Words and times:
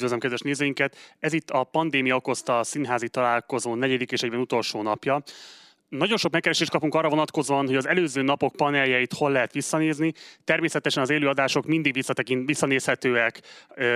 Üdvözlöm 0.00 0.20
kedves 0.20 0.40
nézőinket! 0.40 0.96
Ez 1.18 1.32
itt 1.32 1.50
a 1.50 1.64
pandémia 1.64 2.16
okozta 2.16 2.62
színházi 2.64 3.08
találkozó 3.08 3.74
negyedik 3.74 4.12
és 4.12 4.22
egyben 4.22 4.40
utolsó 4.40 4.82
napja. 4.82 5.22
Nagyon 5.90 6.16
sok 6.16 6.32
megkeresést 6.32 6.70
kapunk 6.70 6.94
arra 6.94 7.08
vonatkozóan, 7.08 7.66
hogy 7.66 7.76
az 7.76 7.86
előző 7.86 8.22
napok 8.22 8.56
paneljeit 8.56 9.12
hol 9.12 9.30
lehet 9.30 9.52
visszanézni. 9.52 10.12
Természetesen 10.44 11.02
az 11.02 11.10
élőadások 11.10 11.66
mindig 11.66 11.92
visszatekint, 11.92 12.46
visszanézhetőek 12.46 13.40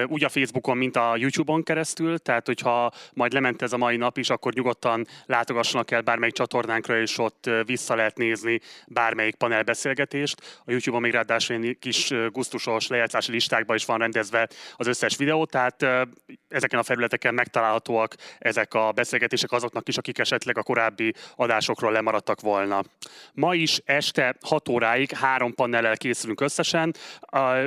úgy 0.07 0.25
a 0.25 0.29
Facebookon, 0.29 0.77
mint 0.77 0.97
a 0.97 1.17
YouTube-on 1.17 1.63
keresztül, 1.63 2.19
tehát 2.19 2.47
hogyha 2.47 2.93
majd 3.13 3.33
lement 3.33 3.63
ez 3.63 3.73
a 3.73 3.77
mai 3.77 3.97
nap 3.97 4.19
is, 4.19 4.31
akkor 4.31 4.53
nyugodtan 4.53 5.07
látogassanak 5.27 5.91
el 5.91 6.01
bármelyik 6.01 6.35
csatornánkra, 6.35 7.01
és 7.01 7.19
ott 7.19 7.51
vissza 7.65 7.95
lehet 7.95 8.17
nézni 8.17 8.61
bármelyik 8.87 9.35
panelbeszélgetést. 9.35 10.61
A 10.65 10.71
YouTube-on 10.71 11.03
még 11.03 11.13
ráadásul 11.13 11.57
egy 11.57 11.77
kis 11.79 12.13
gusztusos 12.33 12.87
lejátszási 12.87 13.33
listákban 13.33 13.77
is 13.77 13.85
van 13.85 13.99
rendezve 13.99 14.49
az 14.77 14.87
összes 14.87 15.17
videó, 15.17 15.45
tehát 15.45 15.87
ezeken 16.49 16.79
a 16.79 16.83
felületeken 16.83 17.35
megtalálhatóak 17.35 18.15
ezek 18.39 18.75
a 18.75 18.93
beszélgetések 18.93 19.53
azoknak 19.53 19.89
is, 19.89 19.97
akik 19.97 20.19
esetleg 20.19 20.59
a 20.59 20.63
korábbi 20.63 21.15
adásokról 21.37 21.84
dolgokról 21.85 21.93
lemaradtak 21.93 22.41
volna. 22.41 22.83
Ma 23.33 23.55
is 23.55 23.81
este 23.85 24.37
6 24.41 24.69
óráig 24.69 25.11
három 25.13 25.55
panellel 25.55 25.97
készülünk 25.97 26.41
összesen, 26.41 26.95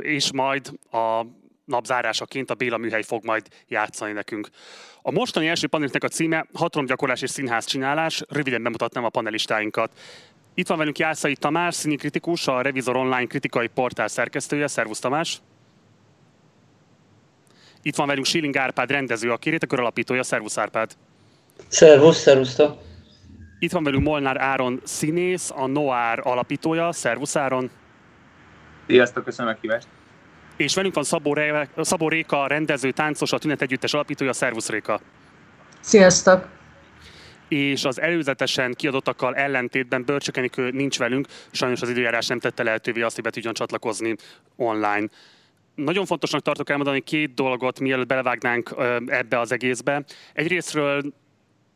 és 0.02 0.31
majd 0.31 0.71
a 0.91 1.21
napzárásaként 1.66 2.49
a 2.49 2.55
Béla 2.55 2.77
műhely 2.77 3.03
fog 3.03 3.26
majd 3.26 3.48
játszani 3.67 4.12
nekünk. 4.12 4.49
A 5.02 5.12
mostani 5.12 5.48
első 5.48 5.67
panelnek 5.67 6.03
a 6.03 6.07
címe 6.07 6.45
Hatalomgyakorlás 6.53 7.21
és 7.21 7.30
színház 7.30 7.66
csinálás. 7.66 8.23
Röviden 8.30 8.63
bemutatnám 8.63 9.03
a 9.03 9.09
panelistáinkat. 9.09 9.91
Itt 10.54 10.68
van 10.68 10.77
velünk 10.77 10.98
Jászai 10.98 11.35
Tamás, 11.35 11.76
színikritikus, 11.76 12.48
a 12.48 12.62
Revizor 12.62 12.95
Online 12.95 13.26
kritikai 13.26 13.68
portál 13.68 14.07
szerkesztője. 14.07 14.68
Szervusz 14.68 14.99
Tamás! 14.99 15.41
Itt 17.81 17.95
van 17.95 18.07
velünk 18.07 18.26
Schilling 18.26 18.57
Árpád 18.57 18.91
rendező, 18.91 19.31
a 19.31 19.38
Rétekör 19.41 19.79
alapítója. 19.79 20.23
Szervusz 20.23 20.57
Árpád! 20.57 20.91
Szervusz, 21.68 22.18
szervusztok! 22.18 22.87
Itt 23.60 23.72
van 23.72 23.84
velünk 23.84 24.04
Molnár 24.04 24.38
Áron 24.38 24.82
színész, 24.84 25.52
a 25.55 25.68
Noár 25.68 26.20
alapítója. 26.24 26.91
Szervusz 26.91 27.36
Áron! 27.36 27.70
Sziasztok, 28.88 29.24
köszönöm 29.24 29.54
a 29.54 29.58
kívást! 29.62 29.88
És 30.55 30.76
velünk 30.76 30.94
van 30.94 31.04
Szabó, 31.04 31.34
Re- 31.34 31.70
Szabó 31.78 32.10
Réka, 32.10 32.48
rendező, 32.48 32.91
táncos, 32.91 33.32
a 33.32 33.38
Tünet 33.38 33.62
Együttes 33.62 33.94
alapítója. 33.94 34.34
Szervusz 34.34 34.70
Réka! 34.70 35.00
Sziasztok! 35.80 36.48
és 37.48 37.85
az 37.85 38.02
előzetesen 38.02 38.74
kiadottakkal 38.74 39.35
ellentétben 39.35 40.05
Börcsökenikő 40.05 40.70
nincs 40.72 40.98
velünk, 40.98 41.28
sajnos 41.52 41.82
az 41.82 41.90
időjárás 41.90 42.28
nem 42.28 42.40
tette 42.40 42.63
lehetővé 42.63 43.02
azt, 43.02 43.16
hogy 43.16 43.24
be 43.24 43.30
tudjon 43.30 43.54
csatlakozni 43.54 44.16
online. 44.55 45.08
Nagyon 45.76 46.05
fontosnak 46.05 46.41
tartok 46.41 46.70
elmondani 46.70 47.02
két 47.02 47.34
dolgot, 47.34 47.80
mielőtt 47.80 48.08
belevágnánk 48.08 48.76
ebbe 49.05 49.40
az 49.40 49.52
egészbe. 49.52 50.04
Egyrésztről 50.34 51.13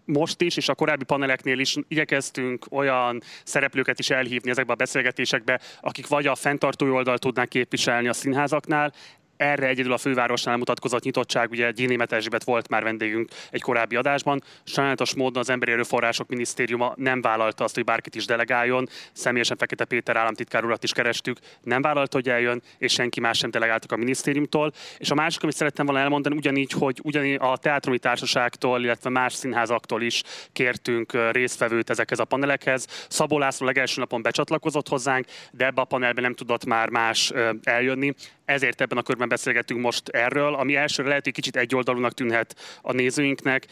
most 0.06 0.42
is, 0.42 0.58
és 0.58 0.70
a 0.70 0.76
korábbi 0.76 1.04
paneleknél 1.04 1.60
is 1.60 1.76
igyekeztünk 1.88 2.66
olyan 2.70 3.22
szereplőket 3.44 4.00
is 4.00 4.10
elhívni 4.10 4.50
ezekbe 4.50 4.74
a 4.74 4.76
beszélgetésekbe, 4.76 5.60
akik 5.82 6.08
vagy 6.08 6.28
a 6.28 6.36
fenntartói 6.36 6.90
oldal 6.90 7.18
tudnák 7.18 7.48
képviselni 7.48 8.08
a 8.08 8.14
színházaknál, 8.14 8.94
erre 9.42 9.68
egyedül 9.68 9.94
a 9.94 9.98
fővárosnál 9.98 10.58
mutatkozott 10.58 11.04
nyitottság, 11.04 11.52
ugye 11.52 11.72
Gyénémet 11.72 12.12
Erzsébet 12.12 12.44
volt 12.44 12.70
már 12.70 12.84
vendégünk 12.84 13.30
egy 13.52 13.62
korábbi 13.62 13.96
adásban. 13.96 14.44
Sajnálatos 14.64 15.16
módon 15.16 15.42
az 15.42 15.50
Emberi 15.50 15.72
Erőforrások 15.72 16.28
Minisztériuma 16.28 16.94
nem 16.96 17.22
vállalta 17.22 17.64
azt, 17.64 17.76
hogy 17.76 17.84
bárkit 17.84 18.16
is 18.16 18.26
delegáljon. 18.26 18.88
Személyesen 19.14 19.58
Fekete 19.58 19.86
Péter 19.86 20.16
államtitkár 20.16 20.66
urat 20.66 20.84
is 20.84 20.92
kerestük, 20.92 21.38
nem 21.62 21.82
vállalta, 21.82 22.18
hogy 22.18 22.30
eljön, 22.30 22.62
és 22.78 22.94
senki 22.94 23.20
más 23.20 23.38
sem 23.38 23.52
delegáltak 23.52 23.92
a 23.92 23.96
minisztériumtól. 23.96 24.72
És 24.98 25.12
a 25.12 25.16
másik, 25.16 25.44
amit 25.44 25.56
szerettem 25.56 25.86
volna 25.86 26.02
elmondani, 26.02 26.36
ugyanígy, 26.36 26.72
hogy 26.72 27.00
ugyanígy 27.04 27.38
a 27.40 27.58
teátrumi 27.58 28.00
társaságtól, 28.00 28.84
illetve 28.84 29.10
más 29.10 29.34
színházaktól 29.34 30.02
is 30.02 30.24
kértünk 30.52 31.32
résztvevőt 31.32 31.90
ezekhez 31.90 32.20
a 32.20 32.26
panelekhez. 32.26 32.88
Szabó 33.10 33.40
László 33.40 33.66
legelső 33.66 34.00
napon 34.00 34.22
becsatlakozott 34.22 34.88
hozzánk, 34.88 35.26
de 35.52 35.66
ebbe 35.66 35.82
a 35.82 35.86
panelbe 35.86 36.22
nem 36.22 36.34
tudott 36.34 36.66
már 36.66 36.90
más 36.90 37.32
eljönni 37.64 38.14
ezért 38.52 38.82
ebben 38.82 38.98
a 38.98 39.02
körben 39.02 39.30
beszélgetünk 39.30 39.82
most 39.82 40.10
erről, 40.10 40.54
ami 40.54 40.76
elsőre 40.76 41.08
lehet, 41.08 41.24
hogy 41.24 41.34
kicsit 41.34 41.56
egyoldalúnak 41.56 42.14
tűnhet 42.14 42.56
a 42.82 42.92
nézőinknek, 42.92 43.66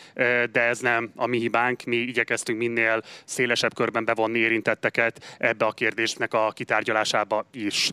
de 0.52 0.62
ez 0.62 0.80
nem 0.80 1.12
a 1.16 1.26
mi 1.26 1.40
hibánk, 1.40 1.84
mi 1.84 1.96
igyekeztünk 1.96 2.58
minél 2.58 3.02
szélesebb 3.26 3.74
körben 3.74 4.06
bevonni 4.06 4.40
érintetteket 4.40 5.36
ebbe 5.38 5.66
a 5.66 5.72
kérdésnek 5.72 6.34
a 6.34 6.52
kitárgyalásába 6.52 7.46
is. 7.52 7.92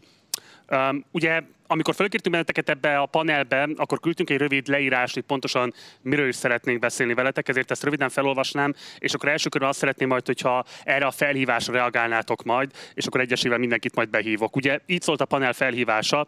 Um, 0.70 1.04
ugye, 1.10 1.42
amikor 1.66 1.94
felkértünk 1.94 2.34
benneteket 2.34 2.69
ebbe 2.69 2.98
a 2.98 3.06
panelbe, 3.06 3.69
akkor 3.76 4.00
küldtünk 4.00 4.30
egy 4.30 4.38
rövid 4.38 4.69
leírást, 4.69 5.14
hogy 5.14 5.22
pontosan 5.22 5.75
miről 6.02 6.28
is 6.28 6.36
szeretnénk 6.36 6.78
beszélni 6.78 7.14
veletek, 7.14 7.48
ezért 7.48 7.70
ezt 7.70 7.82
röviden 7.82 8.08
felolvasnám, 8.08 8.75
és 8.98 9.14
akkor 9.14 9.28
első 9.28 9.48
körben 9.48 9.69
azt 9.69 9.78
szeretném 9.78 10.08
majd, 10.08 10.26
hogyha 10.26 10.64
erre 10.84 11.06
a 11.06 11.10
felhívásra 11.10 11.72
reagálnátok 11.72 12.42
majd, 12.42 12.70
és 12.94 13.06
akkor 13.06 13.20
egyesével 13.20 13.58
mindenkit 13.58 13.94
majd 13.94 14.08
behívok. 14.08 14.56
Ugye 14.56 14.78
így 14.86 15.02
szólt 15.02 15.20
a 15.20 15.25
panel 15.25 15.52
felhívása, 15.52 16.26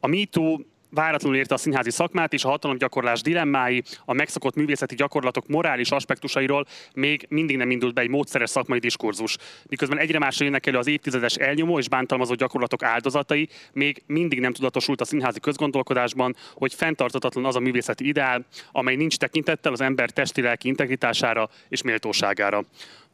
a 0.00 0.06
MeToo 0.06 0.58
váratlanul 0.90 1.36
érte 1.38 1.54
a 1.54 1.58
színházi 1.58 1.90
szakmát, 1.90 2.32
és 2.32 2.44
a 2.44 2.48
hatalomgyakorlás 2.48 3.20
dilemmái, 3.20 3.82
a 4.04 4.12
megszokott 4.12 4.54
művészeti 4.54 4.94
gyakorlatok 4.94 5.46
morális 5.46 5.90
aspektusairól 5.90 6.66
még 6.94 7.26
mindig 7.28 7.56
nem 7.56 7.70
indult 7.70 7.94
be 7.94 8.00
egy 8.00 8.08
módszeres 8.08 8.50
szakmai 8.50 8.78
diskurzus. 8.78 9.36
Miközben 9.68 9.98
egyre 9.98 10.18
másra 10.18 10.44
jönnek 10.44 10.66
elő 10.66 10.78
az 10.78 10.86
évtizedes 10.86 11.34
elnyomó 11.34 11.78
és 11.78 11.88
bántalmazó 11.88 12.34
gyakorlatok 12.34 12.82
áldozatai, 12.82 13.48
még 13.72 14.02
mindig 14.06 14.40
nem 14.40 14.52
tudatosult 14.52 15.00
a 15.00 15.04
színházi 15.04 15.40
közgondolkodásban, 15.40 16.36
hogy 16.54 16.74
fenntartatatlan 16.74 17.44
az 17.44 17.56
a 17.56 17.60
művészeti 17.60 18.06
ideál, 18.06 18.46
amely 18.72 18.96
nincs 18.96 19.16
tekintettel 19.16 19.72
az 19.72 19.80
ember 19.80 20.10
testi-lelki 20.10 20.68
integritására 20.68 21.48
és 21.68 21.82
méltóságára. 21.82 22.64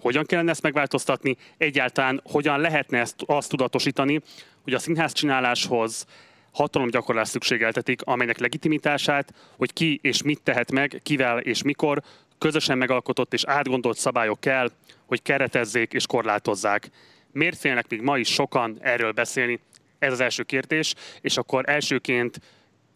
Hogyan 0.00 0.24
kellene 0.24 0.50
ezt 0.50 0.62
megváltoztatni? 0.62 1.36
Egyáltalán 1.56 2.20
hogyan 2.24 2.60
lehetne 2.60 2.98
ezt 2.98 3.22
azt 3.26 3.48
tudatosítani, 3.50 4.20
hogy 4.62 4.74
a 4.74 4.78
színház 4.78 5.12
csináláshoz 5.12 6.06
hatalomgyakorlás 6.54 7.28
szükségeltetik, 7.28 8.02
amelynek 8.02 8.38
legitimitását, 8.38 9.34
hogy 9.56 9.72
ki 9.72 9.98
és 10.02 10.22
mit 10.22 10.42
tehet 10.42 10.72
meg, 10.72 11.00
kivel 11.02 11.38
és 11.38 11.62
mikor, 11.62 12.02
közösen 12.38 12.78
megalkotott 12.78 13.32
és 13.32 13.44
átgondolt 13.44 13.96
szabályok 13.96 14.40
kell, 14.40 14.70
hogy 15.06 15.22
keretezzék 15.22 15.92
és 15.92 16.06
korlátozzák. 16.06 16.90
Miért 17.32 17.58
félnek 17.58 17.88
még 17.88 18.00
ma 18.00 18.18
is 18.18 18.32
sokan 18.32 18.76
erről 18.80 19.12
beszélni? 19.12 19.60
Ez 19.98 20.12
az 20.12 20.20
első 20.20 20.42
kérdés, 20.42 20.94
és 21.20 21.36
akkor 21.36 21.68
elsőként 21.68 22.40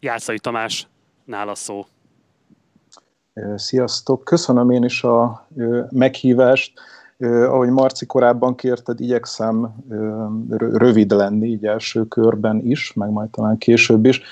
Jászai 0.00 0.38
Tamás, 0.38 0.86
nála 1.24 1.54
szó. 1.54 1.86
Sziasztok! 3.54 4.24
Köszönöm 4.24 4.70
én 4.70 4.84
is 4.84 5.02
a 5.02 5.48
meghívást 5.90 6.80
ahogy 7.26 7.68
Marci 7.68 8.06
korábban 8.06 8.54
kérted, 8.54 9.00
igyekszem 9.00 9.74
rövid 10.58 11.10
lenni, 11.10 11.48
így 11.48 11.64
első 11.64 12.04
körben 12.04 12.60
is, 12.64 12.92
meg 12.92 13.10
majd 13.10 13.30
talán 13.30 13.58
később 13.58 14.04
is. 14.04 14.22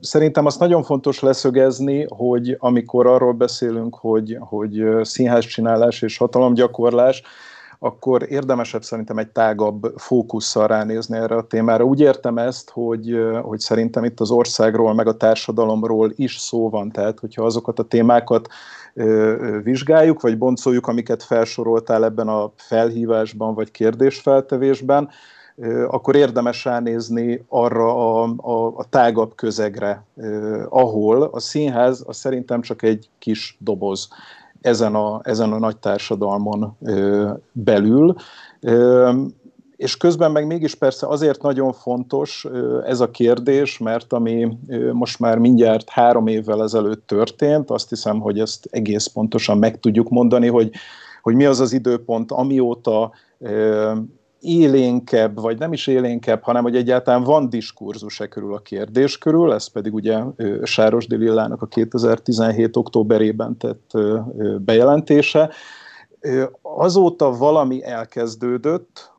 Szerintem 0.00 0.46
azt 0.46 0.60
nagyon 0.60 0.82
fontos 0.82 1.20
leszögezni, 1.20 2.06
hogy 2.08 2.56
amikor 2.58 3.06
arról 3.06 3.32
beszélünk, 3.32 3.94
hogy, 3.94 4.36
hogy 4.40 4.84
színházcsinálás 5.02 6.02
és 6.02 6.16
hatalomgyakorlás, 6.16 7.22
akkor 7.78 8.26
érdemesebb 8.28 8.82
szerintem 8.82 9.18
egy 9.18 9.28
tágabb 9.28 9.92
fókusszal 9.96 10.66
ránézni 10.66 11.16
erre 11.16 11.36
a 11.36 11.46
témára. 11.46 11.84
Úgy 11.84 12.00
értem 12.00 12.38
ezt, 12.38 12.70
hogy, 12.70 13.16
hogy 13.42 13.58
szerintem 13.58 14.04
itt 14.04 14.20
az 14.20 14.30
országról, 14.30 14.94
meg 14.94 15.06
a 15.06 15.16
társadalomról 15.16 16.12
is 16.16 16.36
szó 16.38 16.70
van, 16.70 16.90
tehát 16.90 17.20
hogyha 17.20 17.44
azokat 17.44 17.78
a 17.78 17.82
témákat 17.82 18.48
vizsgáljuk, 19.62 20.20
vagy 20.20 20.38
boncoljuk, 20.38 20.86
amiket 20.86 21.22
felsoroltál 21.22 22.04
ebben 22.04 22.28
a 22.28 22.50
felhívásban, 22.56 23.54
vagy 23.54 23.70
kérdésfeltevésben, 23.70 25.08
akkor 25.88 26.16
érdemes 26.16 26.64
ránézni 26.64 27.44
arra 27.48 28.22
a, 28.22 28.34
a, 28.36 28.66
a 28.76 28.84
tágabb 28.88 29.34
közegre, 29.34 30.04
ahol 30.68 31.22
a 31.22 31.40
színház 31.40 32.04
a 32.06 32.12
szerintem 32.12 32.60
csak 32.60 32.82
egy 32.82 33.08
kis 33.18 33.56
doboz 33.60 34.08
ezen 34.60 34.94
a, 34.94 35.20
ezen 35.22 35.52
a 35.52 35.58
nagy 35.58 35.76
társadalmon 35.76 36.76
belül 37.52 38.14
és 39.82 39.96
közben 39.96 40.32
meg 40.32 40.46
mégis 40.46 40.74
persze 40.74 41.06
azért 41.06 41.42
nagyon 41.42 41.72
fontos 41.72 42.46
ez 42.84 43.00
a 43.00 43.10
kérdés, 43.10 43.78
mert 43.78 44.12
ami 44.12 44.58
most 44.92 45.18
már 45.18 45.38
mindjárt 45.38 45.88
három 45.88 46.26
évvel 46.26 46.62
ezelőtt 46.62 47.06
történt, 47.06 47.70
azt 47.70 47.88
hiszem, 47.88 48.20
hogy 48.20 48.38
ezt 48.38 48.68
egész 48.70 49.06
pontosan 49.06 49.58
meg 49.58 49.80
tudjuk 49.80 50.08
mondani, 50.08 50.48
hogy, 50.48 50.70
hogy 51.22 51.34
mi 51.34 51.44
az 51.44 51.60
az 51.60 51.72
időpont, 51.72 52.32
amióta 52.32 53.12
élénkebb, 54.40 55.40
vagy 55.40 55.58
nem 55.58 55.72
is 55.72 55.86
élénkebb, 55.86 56.42
hanem 56.42 56.62
hogy 56.62 56.76
egyáltalán 56.76 57.22
van 57.22 57.48
diskurzus 57.48 58.20
e 58.20 58.26
körül 58.26 58.54
a 58.54 58.58
kérdés 58.58 59.18
körül, 59.18 59.52
ez 59.52 59.66
pedig 59.66 59.94
ugye 59.94 60.18
Sáros 60.62 61.06
Lillának 61.06 61.62
a 61.62 61.66
2017. 61.66 62.76
októberében 62.76 63.56
tett 63.56 63.90
bejelentése. 64.58 65.50
Azóta 66.62 67.36
valami 67.36 67.84
elkezdődött, 67.84 69.11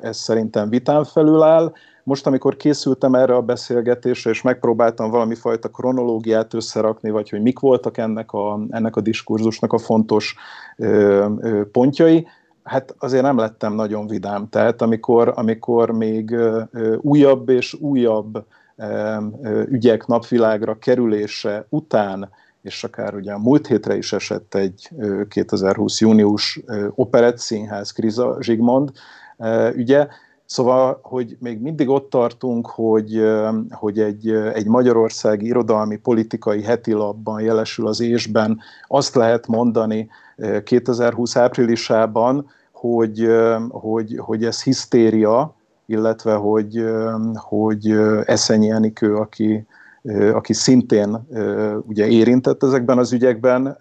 ez 0.00 0.16
szerintem 0.16 0.68
vitán 0.68 1.04
felül 1.04 1.42
áll, 1.42 1.72
most, 2.04 2.26
amikor 2.26 2.56
készültem 2.56 3.14
erre 3.14 3.34
a 3.34 3.42
beszélgetésre, 3.42 4.30
és 4.30 4.42
megpróbáltam 4.42 5.10
valami 5.10 5.34
fajta 5.34 5.68
kronológiát 5.68 6.54
összerakni, 6.54 7.10
vagy 7.10 7.30
hogy 7.30 7.42
mik 7.42 7.58
voltak 7.58 7.98
ennek 7.98 8.32
a, 8.32 8.60
ennek 8.70 8.96
a 8.96 9.00
diskurzusnak 9.00 9.72
a 9.72 9.78
fontos 9.78 10.36
ö, 10.76 11.26
ö, 11.40 11.70
pontjai, 11.70 12.26
hát 12.62 12.94
azért 12.98 13.22
nem 13.22 13.38
lettem 13.38 13.74
nagyon 13.74 14.06
vidám. 14.06 14.48
Tehát 14.48 14.82
amikor, 14.82 15.32
amikor 15.34 15.90
még 15.90 16.36
újabb 17.00 17.48
és 17.48 17.74
újabb 17.74 18.44
ügyek 19.68 20.06
napvilágra 20.06 20.78
kerülése 20.78 21.66
után 21.68 22.30
és 22.62 22.84
akár 22.84 23.14
ugye 23.14 23.32
a 23.32 23.38
múlt 23.38 23.66
hétre 23.66 23.96
is 23.96 24.12
esett 24.12 24.54
egy 24.54 24.90
2020 25.28 26.00
június 26.00 26.60
operett 26.94 27.38
színház 27.38 27.90
Kriza 27.90 28.36
Zsigmond 28.40 28.90
ügye, 29.74 30.06
Szóval, 30.52 30.98
hogy 31.02 31.36
még 31.40 31.60
mindig 31.60 31.88
ott 31.88 32.10
tartunk, 32.10 32.66
hogy, 32.66 33.22
hogy 33.70 33.98
egy, 33.98 34.30
egy 34.30 34.66
magyarországi 34.66 35.46
irodalmi 35.46 35.96
politikai 35.96 36.62
hetilapban 36.62 37.40
jelesül 37.40 37.86
az 37.86 38.00
ésben, 38.00 38.60
azt 38.86 39.14
lehet 39.14 39.46
mondani 39.46 40.08
2020 40.64 41.36
áprilisában, 41.36 42.50
hogy, 42.72 43.28
hogy, 43.68 44.16
hogy 44.18 44.44
ez 44.44 44.62
hisztéria, 44.62 45.54
illetve 45.86 46.34
hogy, 46.34 46.84
hogy 47.34 47.90
Eszenyi 48.24 48.70
Enikő, 48.70 49.14
aki, 49.14 49.66
aki 50.32 50.52
szintén 50.52 51.28
ugye 51.86 52.06
érintett 52.06 52.62
ezekben 52.62 52.98
az 52.98 53.12
ügyekben, 53.12 53.76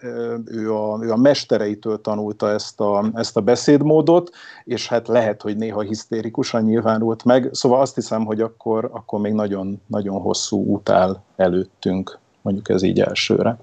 ő 0.46 0.74
a, 0.74 1.00
ő 1.04 1.12
a 1.12 1.18
mestereitől 1.18 2.02
tanulta 2.02 2.50
ezt 2.50 2.80
a, 2.80 3.12
ezt 3.14 3.38
a 3.38 3.42
beszédmódot, 3.42 4.30
és 4.64 4.88
hát 4.88 5.08
lehet, 5.08 5.42
hogy 5.42 5.58
néha 5.58 5.82
hisztérikusan 5.82 6.64
nyilvánult 6.64 7.24
meg, 7.24 7.50
szóval 7.52 7.82
azt 7.82 7.96
hiszem, 7.96 8.26
hogy 8.26 8.42
akkor, 8.42 8.90
akkor 8.94 9.20
még 9.20 9.34
nagyon, 9.34 9.82
nagyon 9.88 10.22
hosszú 10.22 10.66
út 10.66 10.90
áll 10.90 11.22
előttünk, 11.36 12.20
mondjuk 12.42 12.70
ez 12.70 12.84
így 12.84 13.00
elsőre. 13.00 13.58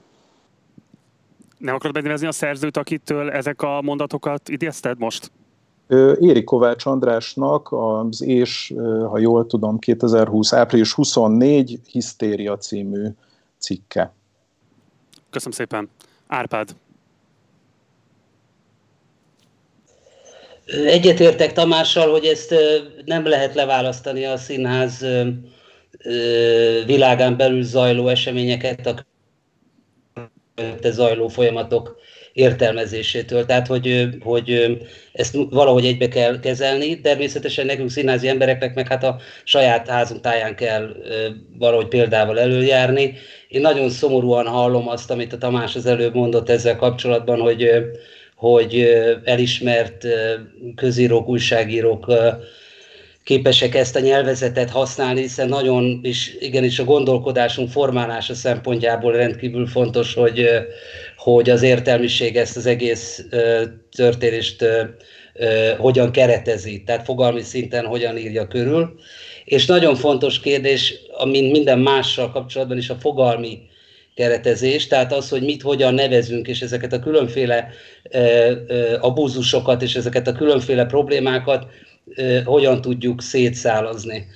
Nem 1.58 1.74
akarod 1.74 1.94
megnevezni 1.94 2.26
a 2.26 2.32
szerzőt, 2.32 2.76
akitől 2.76 3.30
ezek 3.30 3.62
a 3.62 3.82
mondatokat 3.82 4.48
idézted 4.48 4.98
most? 4.98 5.30
Éri 6.20 6.44
Kovács 6.44 6.86
Andrásnak 6.86 7.68
az 7.70 8.22
és, 8.22 8.74
ha 9.08 9.18
jól 9.18 9.46
tudom, 9.46 9.78
2020. 9.78 10.52
április 10.52 10.92
24 10.92 11.80
Hisztéria 11.90 12.56
című 12.56 13.06
cikke. 13.58 14.12
Köszönöm 15.30 15.54
szépen. 15.54 15.90
Árpád. 16.26 16.74
Egyetértek 20.66 21.52
Tamással, 21.52 22.10
hogy 22.10 22.24
ezt 22.24 22.54
nem 23.04 23.26
lehet 23.26 23.54
leválasztani 23.54 24.24
a 24.24 24.36
színház 24.36 25.06
világán 26.86 27.36
belül 27.36 27.62
zajló 27.62 28.08
eseményeket, 28.08 28.86
a 28.86 29.06
zajló 30.82 31.28
folyamatok 31.28 31.96
értelmezésétől. 32.38 33.46
Tehát, 33.46 33.66
hogy, 33.66 34.08
hogy 34.20 34.78
ezt 35.12 35.36
valahogy 35.50 35.84
egybe 35.84 36.08
kell 36.08 36.40
kezelni. 36.40 37.00
Természetesen 37.00 37.66
nekünk 37.66 37.90
színházi 37.90 38.28
embereknek 38.28 38.74
meg 38.74 38.88
hát 38.88 39.04
a 39.04 39.20
saját 39.44 39.88
házunk 39.88 40.20
táján 40.20 40.54
kell 40.54 40.96
valahogy 41.58 41.88
példával 41.88 42.40
előjárni. 42.40 43.14
Én 43.48 43.60
nagyon 43.60 43.90
szomorúan 43.90 44.46
hallom 44.46 44.88
azt, 44.88 45.10
amit 45.10 45.32
a 45.32 45.38
Tamás 45.38 45.76
az 45.76 45.86
előbb 45.86 46.14
mondott 46.14 46.48
ezzel 46.48 46.76
kapcsolatban, 46.76 47.40
hogy, 47.40 47.70
hogy 48.34 48.88
elismert 49.24 50.06
közírók, 50.76 51.28
újságírók 51.28 52.12
képesek 53.24 53.74
ezt 53.74 53.96
a 53.96 54.00
nyelvezetet 54.00 54.70
használni, 54.70 55.20
hiszen 55.20 55.48
nagyon 55.48 56.00
is, 56.02 56.36
igenis 56.40 56.78
a 56.78 56.84
gondolkodásunk 56.84 57.70
formálása 57.70 58.34
szempontjából 58.34 59.12
rendkívül 59.12 59.66
fontos, 59.66 60.14
hogy, 60.14 60.48
hogy 61.32 61.50
az 61.50 61.62
értelmiség 61.62 62.36
ezt 62.36 62.56
az 62.56 62.66
egész 62.66 63.24
történést 63.90 64.64
hogyan 65.78 66.12
keretezi, 66.12 66.82
tehát 66.82 67.04
fogalmi 67.04 67.42
szinten 67.42 67.84
hogyan 67.84 68.16
írja 68.16 68.48
körül. 68.48 68.94
És 69.44 69.66
nagyon 69.66 69.94
fontos 69.94 70.40
kérdés, 70.40 70.94
mint 71.24 71.52
minden 71.52 71.78
mással 71.78 72.30
kapcsolatban 72.30 72.78
is 72.78 72.90
a 72.90 72.94
fogalmi 72.94 73.58
keretezés, 74.14 74.86
tehát 74.86 75.12
az, 75.12 75.28
hogy 75.28 75.42
mit 75.42 75.62
hogyan 75.62 75.94
nevezünk, 75.94 76.48
és 76.48 76.60
ezeket 76.60 76.92
a 76.92 77.00
különféle 77.00 77.68
abúzusokat 79.00 79.82
és 79.82 79.94
ezeket 79.94 80.28
a 80.28 80.32
különféle 80.32 80.84
problémákat 80.84 81.66
hogyan 82.44 82.80
tudjuk 82.80 83.22
szétszálazni. 83.22 84.26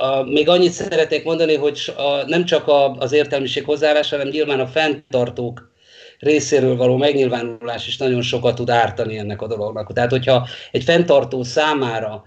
A, 0.00 0.22
még 0.22 0.48
annyit 0.48 0.72
szeretnék 0.72 1.24
mondani, 1.24 1.56
hogy 1.56 1.92
a, 1.96 2.26
nem 2.26 2.44
csak 2.44 2.68
a, 2.68 2.92
az 2.92 3.12
értelmiség 3.12 3.64
hozzáállása, 3.64 4.16
hanem 4.16 4.30
nyilván 4.32 4.60
a 4.60 4.66
fenntartók 4.66 5.70
részéről 6.18 6.76
való 6.76 6.96
megnyilvánulás 6.96 7.86
is 7.86 7.96
nagyon 7.96 8.22
sokat 8.22 8.54
tud 8.54 8.70
ártani 8.70 9.18
ennek 9.18 9.42
a 9.42 9.46
dolognak. 9.46 9.92
Tehát, 9.92 10.10
hogyha 10.10 10.48
egy 10.70 10.84
fenntartó 10.84 11.42
számára 11.42 12.24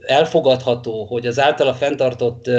elfogadható, 0.00 1.04
hogy 1.04 1.26
az 1.26 1.40
általa 1.40 1.74
fenntartott 1.74 2.50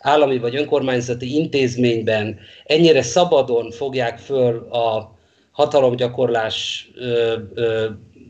állami 0.00 0.38
vagy 0.38 0.56
önkormányzati 0.56 1.34
intézményben 1.34 2.38
ennyire 2.64 3.02
szabadon 3.02 3.70
fogják 3.70 4.18
föl 4.18 4.68
a 4.70 5.16
hatalomgyakorlás 5.50 6.88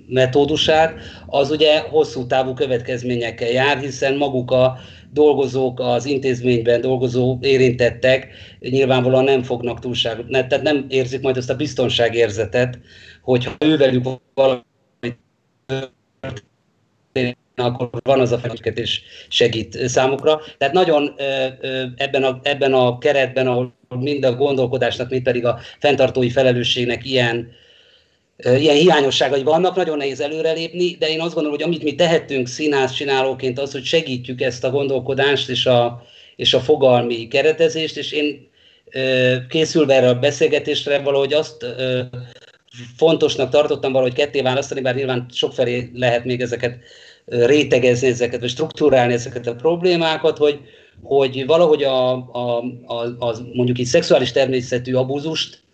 metódusát, 0.08 0.94
az 1.26 1.50
ugye 1.50 1.78
hosszú 1.80 2.26
távú 2.26 2.52
következményekkel 2.52 3.48
jár, 3.48 3.78
hiszen 3.78 4.16
maguk 4.16 4.50
a 4.50 4.78
dolgozók, 5.12 5.80
az 5.80 6.04
intézményben 6.04 6.80
dolgozó 6.80 7.38
érintettek 7.40 8.28
nyilvánvalóan 8.60 9.24
nem 9.24 9.42
fognak 9.42 9.80
túlságot, 9.80 10.30
tehát 10.30 10.62
nem 10.62 10.86
érzik 10.88 11.20
majd 11.20 11.36
azt 11.36 11.50
a 11.50 11.56
biztonságérzetet, 11.56 12.78
hogyha 13.22 13.52
ővelük 13.58 14.06
valami 14.34 14.62
akkor 17.56 17.88
van 18.02 18.20
az 18.20 18.32
a 18.32 18.38
felüket 18.38 18.78
és 18.78 19.00
segít 19.28 19.88
számukra. 19.88 20.40
Tehát 20.58 20.74
nagyon 20.74 21.14
ebben 21.96 22.22
a, 22.22 22.40
ebben 22.42 22.72
a 22.74 22.98
keretben, 22.98 23.46
ahol 23.46 23.74
mind 23.88 24.24
a 24.24 24.34
gondolkodásnak, 24.34 25.10
mind 25.10 25.22
pedig 25.22 25.44
a 25.44 25.58
fenntartói 25.78 26.30
felelősségnek 26.30 27.04
ilyen 27.04 27.48
ilyen 28.44 28.76
hiányosságai 28.76 29.42
vannak, 29.42 29.76
nagyon 29.76 29.96
nehéz 29.96 30.20
előrelépni, 30.20 30.96
de 30.98 31.08
én 31.08 31.20
azt 31.20 31.34
gondolom, 31.34 31.58
hogy 31.58 31.66
amit 31.66 31.82
mi 31.82 31.94
tehetünk 31.94 32.46
színház 32.46 32.92
csinálóként 32.92 33.58
az, 33.58 33.72
hogy 33.72 33.84
segítjük 33.84 34.40
ezt 34.40 34.64
a 34.64 34.70
gondolkodást 34.70 35.48
és 35.48 35.66
a, 35.66 36.02
és 36.36 36.54
a 36.54 36.60
fogalmi 36.60 37.28
keretezést, 37.28 37.96
és 37.96 38.12
én 38.12 38.48
készülve 39.48 39.94
erre 39.94 40.08
a 40.08 40.18
beszélgetésre 40.18 40.98
valahogy 40.98 41.32
azt 41.32 41.66
fontosnak 42.96 43.50
tartottam 43.50 43.92
valahogy 43.92 44.14
ketté 44.14 44.40
választani, 44.40 44.80
bár 44.80 44.94
nyilván 44.94 45.26
sokfelé 45.32 45.90
lehet 45.94 46.24
még 46.24 46.40
ezeket 46.40 46.78
rétegezni, 47.24 48.08
ezeket, 48.08 48.40
vagy 48.40 48.48
struktúrálni 48.48 49.12
ezeket 49.12 49.46
a 49.46 49.54
problémákat, 49.54 50.38
hogy, 50.38 50.60
hogy 51.02 51.46
valahogy 51.46 51.82
a, 51.82 52.12
a, 52.12 52.64
a, 52.86 53.04
a 53.18 53.36
mondjuk 53.52 53.78
így 53.78 53.86
szexuális 53.86 54.32
természetű 54.32 54.94
abúzust 54.94 55.64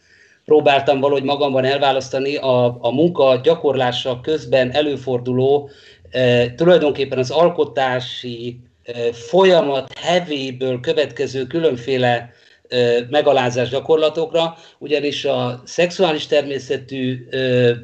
próbáltam 0.45 1.01
valahogy 1.01 1.23
magamban 1.23 1.65
elválasztani 1.65 2.37
a, 2.37 2.77
a 2.81 2.91
munka 2.91 3.41
gyakorlása 3.43 4.21
közben 4.21 4.71
előforduló 4.71 5.71
e, 6.11 6.55
tulajdonképpen 6.55 7.19
az 7.19 7.31
alkotási 7.31 8.61
e, 8.83 9.13
folyamat 9.13 9.99
hevéből 9.99 10.81
következő 10.81 11.47
különféle 11.47 12.33
e, 12.69 13.07
megalázás 13.11 13.69
gyakorlatokra, 13.69 14.57
ugyanis 14.79 15.25
a 15.25 15.63
szexuális 15.65 16.27
természetű 16.27 17.29
e, 17.31 17.37
e, 17.37 17.77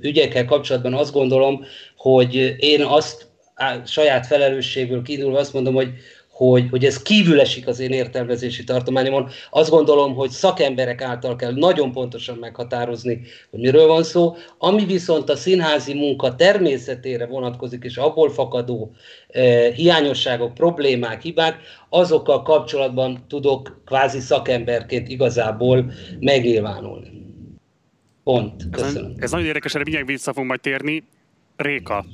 ügyekkel 0.00 0.44
kapcsolatban 0.44 0.94
azt 0.94 1.12
gondolom, 1.12 1.64
hogy 1.96 2.56
én 2.58 2.82
azt 2.82 3.26
saját 3.86 4.26
felelősségből 4.26 5.02
kiindulva 5.02 5.38
azt 5.38 5.52
mondom, 5.52 5.74
hogy 5.74 5.88
hogy, 6.36 6.66
hogy 6.70 6.84
ez 6.84 7.02
kívül 7.02 7.40
esik 7.40 7.66
az 7.66 7.78
én 7.78 7.90
értelmezési 7.90 8.64
tartományomon. 8.64 9.28
Azt 9.50 9.70
gondolom, 9.70 10.14
hogy 10.14 10.30
szakemberek 10.30 11.02
által 11.02 11.36
kell 11.36 11.52
nagyon 11.54 11.92
pontosan 11.92 12.36
meghatározni, 12.36 13.20
hogy 13.50 13.60
miről 13.60 13.86
van 13.86 14.02
szó. 14.02 14.36
Ami 14.58 14.84
viszont 14.84 15.28
a 15.28 15.36
színházi 15.36 15.94
munka 15.94 16.34
természetére 16.34 17.26
vonatkozik, 17.26 17.84
és 17.84 17.96
abból 17.96 18.30
fakadó 18.30 18.94
eh, 19.28 19.72
hiányosságok, 19.74 20.54
problémák, 20.54 21.22
hibák, 21.22 21.56
azokkal 21.88 22.42
kapcsolatban 22.42 23.24
tudok 23.28 23.82
kvázi 23.86 24.20
szakemberként 24.20 25.08
igazából 25.08 25.92
megnyilvánulni. 26.20 27.12
Pont. 28.24 28.70
Köszönöm. 28.70 29.12
Ez, 29.16 29.22
ez 29.22 29.30
nagyon 29.30 29.46
érdekes, 29.46 29.74
erre 29.74 29.82
mindjárt 29.82 30.08
vissza 30.08 30.32
fogunk 30.32 30.48
majd 30.48 30.60
térni. 30.60 31.02
Réka, 31.56 32.04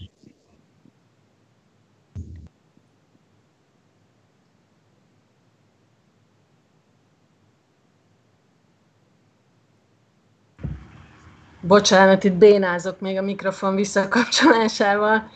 Bocsánat, 11.65 12.25
itt 12.25 12.33
bénázok 12.33 13.01
még 13.01 13.19
a 13.19 13.23
mikrofon 13.23 13.75
visszakapcsolásával. 13.75 15.31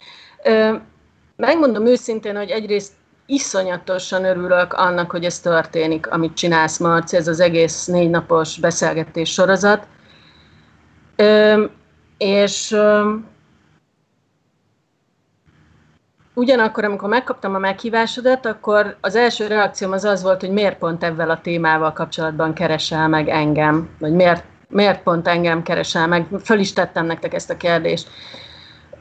megmondom 1.36 1.86
őszintén, 1.86 2.36
hogy 2.36 2.50
egyrészt 2.50 2.92
iszonyatosan 3.26 4.24
örülök 4.24 4.72
annak, 4.72 5.10
hogy 5.10 5.24
ez 5.24 5.40
történik, 5.40 6.10
amit 6.10 6.34
csinálsz, 6.34 6.78
Marci, 6.78 7.16
ez 7.16 7.28
az 7.28 7.40
egész 7.40 7.86
négy 7.86 8.10
napos 8.10 8.58
beszélgetés 8.58 9.32
sorozat. 9.32 9.86
És 12.18 12.72
ö, 12.72 13.14
ugyanakkor, 16.34 16.84
amikor 16.84 17.08
megkaptam 17.08 17.54
a 17.54 17.58
meghívásodat, 17.58 18.46
akkor 18.46 18.96
az 19.00 19.16
első 19.16 19.46
reakcióm 19.46 19.92
az 19.92 20.04
az 20.04 20.22
volt, 20.22 20.40
hogy 20.40 20.50
miért 20.50 20.78
pont 20.78 21.04
ebben 21.04 21.30
a 21.30 21.40
témával 21.40 21.92
kapcsolatban 21.92 22.54
keresel 22.54 23.08
meg 23.08 23.28
engem, 23.28 23.88
vagy 23.98 24.12
miért, 24.12 24.44
miért 24.68 25.02
pont 25.02 25.28
engem 25.28 25.62
keresel 25.62 26.06
meg. 26.06 26.26
Föl 26.44 26.58
is 26.58 26.72
tettem 26.72 27.06
nektek 27.06 27.34
ezt 27.34 27.50
a 27.50 27.56
kérdést. 27.56 28.08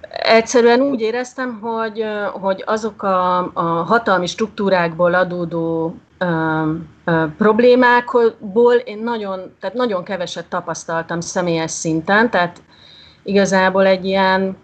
Egyszerűen 0.10 0.81
úgy 0.81 1.01
éreztem, 1.01 1.60
hogy, 1.60 2.05
hogy 2.31 2.63
azok 2.65 3.03
a, 3.03 3.38
a 3.53 3.62
hatalmi 3.62 4.27
struktúrákból 4.27 5.13
adódó 5.13 5.95
ö, 6.17 6.72
ö, 7.05 7.25
problémákból 7.38 8.74
én 8.74 9.03
nagyon, 9.03 9.55
tehát 9.60 9.75
nagyon 9.75 10.03
keveset 10.03 10.45
tapasztaltam 10.45 11.19
személyes 11.19 11.72
szinten, 11.72 12.29
tehát 12.29 12.62
igazából 13.24 13.86
egy 13.86 14.05
ilyen 14.05 14.57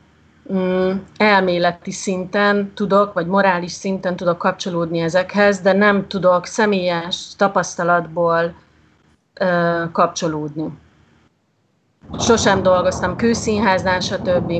mm, 0.53 0.91
elméleti 1.17 1.91
szinten 1.91 2.71
tudok, 2.73 3.13
vagy 3.13 3.27
morális 3.27 3.71
szinten 3.71 4.15
tudok 4.15 4.37
kapcsolódni 4.37 4.99
ezekhez, 4.99 5.59
de 5.59 5.73
nem 5.73 6.07
tudok 6.07 6.45
személyes 6.45 7.35
tapasztalatból 7.37 8.53
ö, 9.33 9.83
kapcsolódni. 9.91 10.69
Sosem 12.19 12.63
dolgoztam 12.63 13.15
kőszínháznál, 13.15 13.99
stb. 13.99 14.53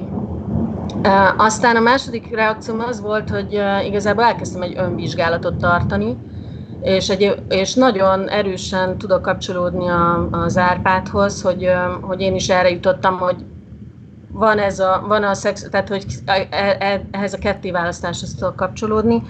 Aztán 1.37 1.75
a 1.75 1.79
második 1.79 2.35
reakcióm 2.35 2.79
az 2.79 3.01
volt, 3.01 3.29
hogy 3.29 3.61
igazából 3.85 4.23
elkezdtem 4.23 4.61
egy 4.61 4.77
önvizsgálatot 4.77 5.55
tartani, 5.55 6.17
és, 6.81 7.09
egy, 7.09 7.43
és 7.49 7.73
nagyon 7.73 8.29
erősen 8.29 8.97
tudok 8.97 9.21
kapcsolódni 9.21 9.87
a, 9.87 10.27
az 10.31 10.57
Árpádhoz, 10.57 11.41
hogy, 11.41 11.69
hogy 12.01 12.21
én 12.21 12.35
is 12.35 12.49
erre 12.49 12.69
jutottam, 12.69 13.17
hogy 13.17 13.45
van 14.31 14.59
ez 14.59 14.79
a, 14.79 15.03
van 15.07 15.23
a 15.23 15.33
szex, 15.33 15.69
tehát 15.69 15.87
hogy 15.87 16.05
e, 16.25 16.47
e, 16.49 17.01
ehhez 17.11 17.33
a 17.33 17.37
kettéválasztáshoz 17.37 18.33
tudok 18.33 18.55
kapcsolódni, 18.55 19.23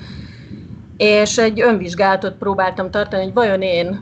és 0.97 1.37
egy 1.37 1.61
önvizsgálatot 1.61 2.33
próbáltam 2.33 2.91
tartani, 2.91 3.23
hogy 3.23 3.33
vajon 3.33 3.61
én 3.61 4.01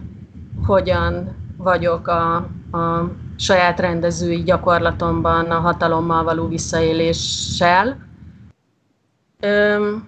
hogyan 0.65 1.35
vagyok 1.57 2.07
a, 2.07 2.35
a 2.77 3.11
saját 3.39 3.79
rendezői 3.79 4.43
gyakorlatomban 4.43 5.51
a 5.51 5.59
hatalommal 5.59 6.23
való 6.23 6.47
visszaéléssel. 6.47 7.97
Öm, 9.39 10.07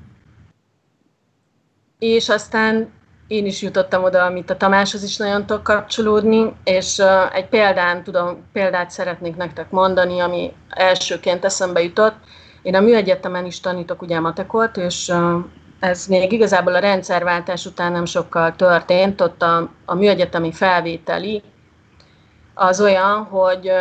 és 2.00 2.30
aztán 2.30 2.92
én 3.28 3.46
is 3.46 3.62
jutottam 3.62 4.04
oda, 4.04 4.24
amit 4.24 4.50
a 4.50 4.58
Tamáshoz 4.58 5.04
is 5.04 5.18
nagyon 5.18 5.46
tudok 5.46 5.64
kapcsolódni, 5.64 6.54
és 6.64 6.98
uh, 6.98 7.36
egy 7.36 7.48
példán 7.48 8.04
tudom, 8.04 8.44
példát 8.54 8.90
szeretnék 8.90 9.36
nektek 9.36 9.72
mondani, 9.72 10.20
ami 10.20 10.54
elsőként 10.70 11.46
eszembe 11.46 11.82
jutott. 11.82 12.16
Én 12.62 12.76
a 12.76 12.82
műegyetemen 12.82 13.46
is 13.46 13.60
tanítok 13.60 14.02
ugye 14.02 14.20
matekolt, 14.20 14.78
és 14.78 15.08
uh, 15.08 15.44
ez 15.80 16.06
még 16.08 16.32
igazából 16.32 16.76
a 16.76 16.80
rendszerváltás 16.80 17.66
után 17.66 17.92
nem 17.92 18.06
sokkal 18.06 18.56
történt, 18.56 19.22
ott 19.22 19.42
a, 19.42 19.70
a 19.86 19.96
műegyetemi 19.96 20.52
felvételi 20.52 21.44
az 22.62 22.82
olyan, 22.82 23.24
hogy 23.24 23.72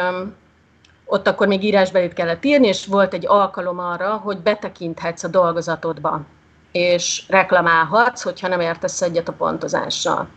ott 1.04 1.28
akkor 1.28 1.46
még 1.46 1.64
írásbelit 1.64 2.12
kellett 2.12 2.44
írni, 2.44 2.66
és 2.66 2.86
volt 2.86 3.14
egy 3.14 3.26
alkalom 3.26 3.78
arra, 3.78 4.16
hogy 4.16 4.38
betekinthetsz 4.38 5.24
a 5.24 5.28
dolgozatodba, 5.28 6.20
és 6.72 7.24
reklamálhatsz, 7.28 8.22
hogyha 8.22 8.48
nem 8.48 8.60
értesz 8.60 9.02
egyet 9.02 9.28
a 9.28 9.32
pontozással. 9.32 10.28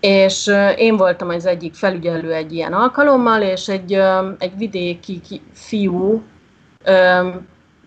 És 0.00 0.50
én 0.76 0.96
voltam 0.96 1.28
az 1.28 1.46
egyik 1.46 1.74
felügyelő 1.74 2.32
egy 2.32 2.52
ilyen 2.52 2.72
alkalommal, 2.72 3.42
és 3.42 3.68
egy, 3.68 3.92
egy 4.38 4.56
vidéki 4.56 5.42
fiú 5.52 6.22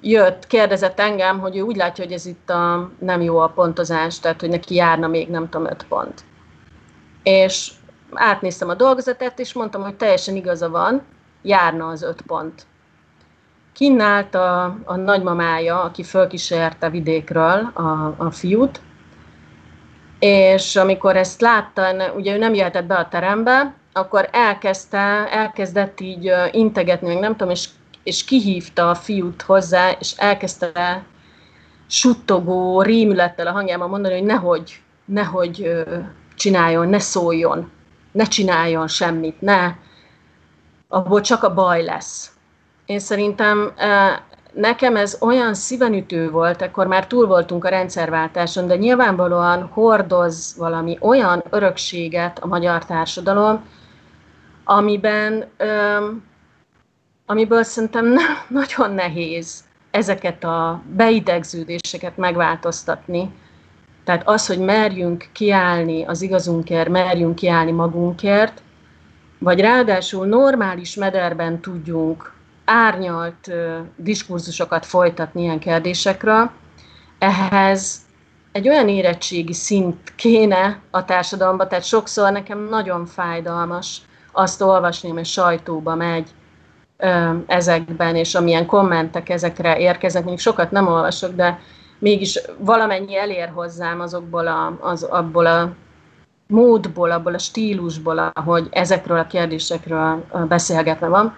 jött, 0.01 0.47
kérdezett 0.47 0.99
engem, 0.99 1.39
hogy 1.39 1.57
ő 1.57 1.61
úgy 1.61 1.75
látja, 1.75 2.03
hogy 2.03 2.13
ez 2.13 2.25
itt 2.25 2.49
a, 2.49 2.89
nem 2.99 3.21
jó 3.21 3.37
a 3.37 3.47
pontozás, 3.55 4.19
tehát 4.19 4.39
hogy 4.39 4.49
neki 4.49 4.75
járna 4.75 5.07
még 5.07 5.29
nem 5.29 5.49
tudom 5.49 5.67
öt 5.67 5.85
pont. 5.89 6.23
És 7.23 7.71
átnéztem 8.13 8.69
a 8.69 8.73
dolgozatát, 8.73 9.39
és 9.39 9.53
mondtam, 9.53 9.81
hogy 9.81 9.95
teljesen 9.95 10.35
igaza 10.35 10.69
van, 10.69 11.01
járna 11.41 11.87
az 11.87 12.01
öt 12.01 12.21
pont. 12.21 12.65
Kinnált 13.73 14.35
a, 14.35 14.63
a 14.85 14.95
nagymamája, 14.95 15.83
aki 15.83 16.03
fölkísérte 16.03 16.89
vidékről 16.89 17.71
a, 17.73 18.15
a 18.17 18.31
fiút, 18.31 18.81
és 20.19 20.75
amikor 20.75 21.15
ezt 21.15 21.41
látta, 21.41 22.13
ugye 22.15 22.35
ő 22.35 22.37
nem 22.37 22.53
jöhetett 22.53 22.85
be 22.85 22.95
a 22.95 23.07
terembe, 23.07 23.73
akkor 23.93 24.29
elkezdte, 24.31 25.27
elkezdett 25.31 25.99
így 25.99 26.31
integetni, 26.51 27.07
meg 27.07 27.19
nem 27.19 27.31
tudom, 27.31 27.49
és, 27.49 27.69
és 28.03 28.23
kihívta 28.23 28.89
a 28.89 28.95
fiút 28.95 29.41
hozzá, 29.41 29.91
és 29.99 30.13
elkezdte 30.17 31.03
suttogó 31.87 32.81
rémülettel 32.81 33.47
a 33.47 33.51
hangjában 33.51 33.89
mondani, 33.89 34.13
hogy 34.13 34.23
nehogy, 34.23 34.81
nehogy 35.05 35.83
csináljon, 36.35 36.89
ne 36.89 36.99
szóljon 36.99 37.71
ne 38.11 38.23
csináljon 38.23 38.87
semmit, 38.87 39.41
ne, 39.41 39.75
abból 40.87 41.21
csak 41.21 41.43
a 41.43 41.53
baj 41.53 41.83
lesz. 41.83 42.31
Én 42.85 42.99
szerintem 42.99 43.73
nekem 44.53 44.95
ez 44.95 45.17
olyan 45.19 45.53
szívenütő 45.53 46.29
volt, 46.29 46.61
akkor 46.61 46.87
már 46.87 47.07
túl 47.07 47.27
voltunk 47.27 47.65
a 47.65 47.69
rendszerváltáson, 47.69 48.67
de 48.67 48.75
nyilvánvalóan 48.75 49.69
hordoz 49.73 50.55
valami 50.57 50.97
olyan 50.99 51.43
örökséget 51.49 52.39
a 52.39 52.47
magyar 52.47 52.85
társadalom, 52.85 53.65
amiben, 54.63 55.45
amiből 57.25 57.63
szerintem 57.63 58.15
nagyon 58.47 58.91
nehéz 58.91 59.63
ezeket 59.91 60.43
a 60.43 60.81
beidegződéseket 60.95 62.17
megváltoztatni, 62.17 63.33
tehát 64.03 64.27
az, 64.27 64.47
hogy 64.47 64.59
merjünk 64.59 65.29
kiállni 65.31 66.03
az 66.03 66.21
igazunkért, 66.21 66.89
merjünk 66.89 67.35
kiállni 67.35 67.71
magunkért, 67.71 68.61
vagy 69.39 69.59
ráadásul 69.59 70.25
normális 70.25 70.95
mederben 70.95 71.59
tudjunk 71.59 72.33
árnyalt 72.65 73.51
diskurzusokat 73.95 74.85
folytatni 74.85 75.41
ilyen 75.41 75.59
kérdésekről, 75.59 76.51
ehhez 77.19 77.97
egy 78.51 78.69
olyan 78.69 78.89
érettségi 78.89 79.53
szint 79.53 80.13
kéne 80.15 80.79
a 80.89 81.05
társadalomba, 81.05 81.67
tehát 81.67 81.83
sokszor 81.83 82.31
nekem 82.31 82.67
nagyon 82.69 83.05
fájdalmas 83.05 84.01
azt 84.31 84.61
olvasni, 84.61 85.09
ami 85.09 85.23
sajtóba 85.23 85.95
megy 85.95 86.29
ezekben, 87.47 88.15
és 88.15 88.35
amilyen 88.35 88.65
kommentek 88.65 89.29
ezekre 89.29 89.77
érkeznek, 89.77 90.23
még 90.23 90.39
sokat 90.39 90.71
nem 90.71 90.87
olvasok, 90.87 91.35
de 91.35 91.59
mégis 92.01 92.41
valamennyi 92.57 93.17
elér 93.17 93.49
hozzám 93.53 93.99
azokból 93.99 94.47
a, 94.47 94.77
az, 94.79 95.03
abból 95.03 95.45
a 95.45 95.71
módból, 96.47 97.11
abból 97.11 97.33
a 97.33 97.37
stílusból, 97.37 98.31
ahogy 98.33 98.67
ezekről 98.71 99.19
a 99.19 99.27
kérdésekről 99.27 100.25
beszélgetve 100.47 101.07
van. 101.07 101.33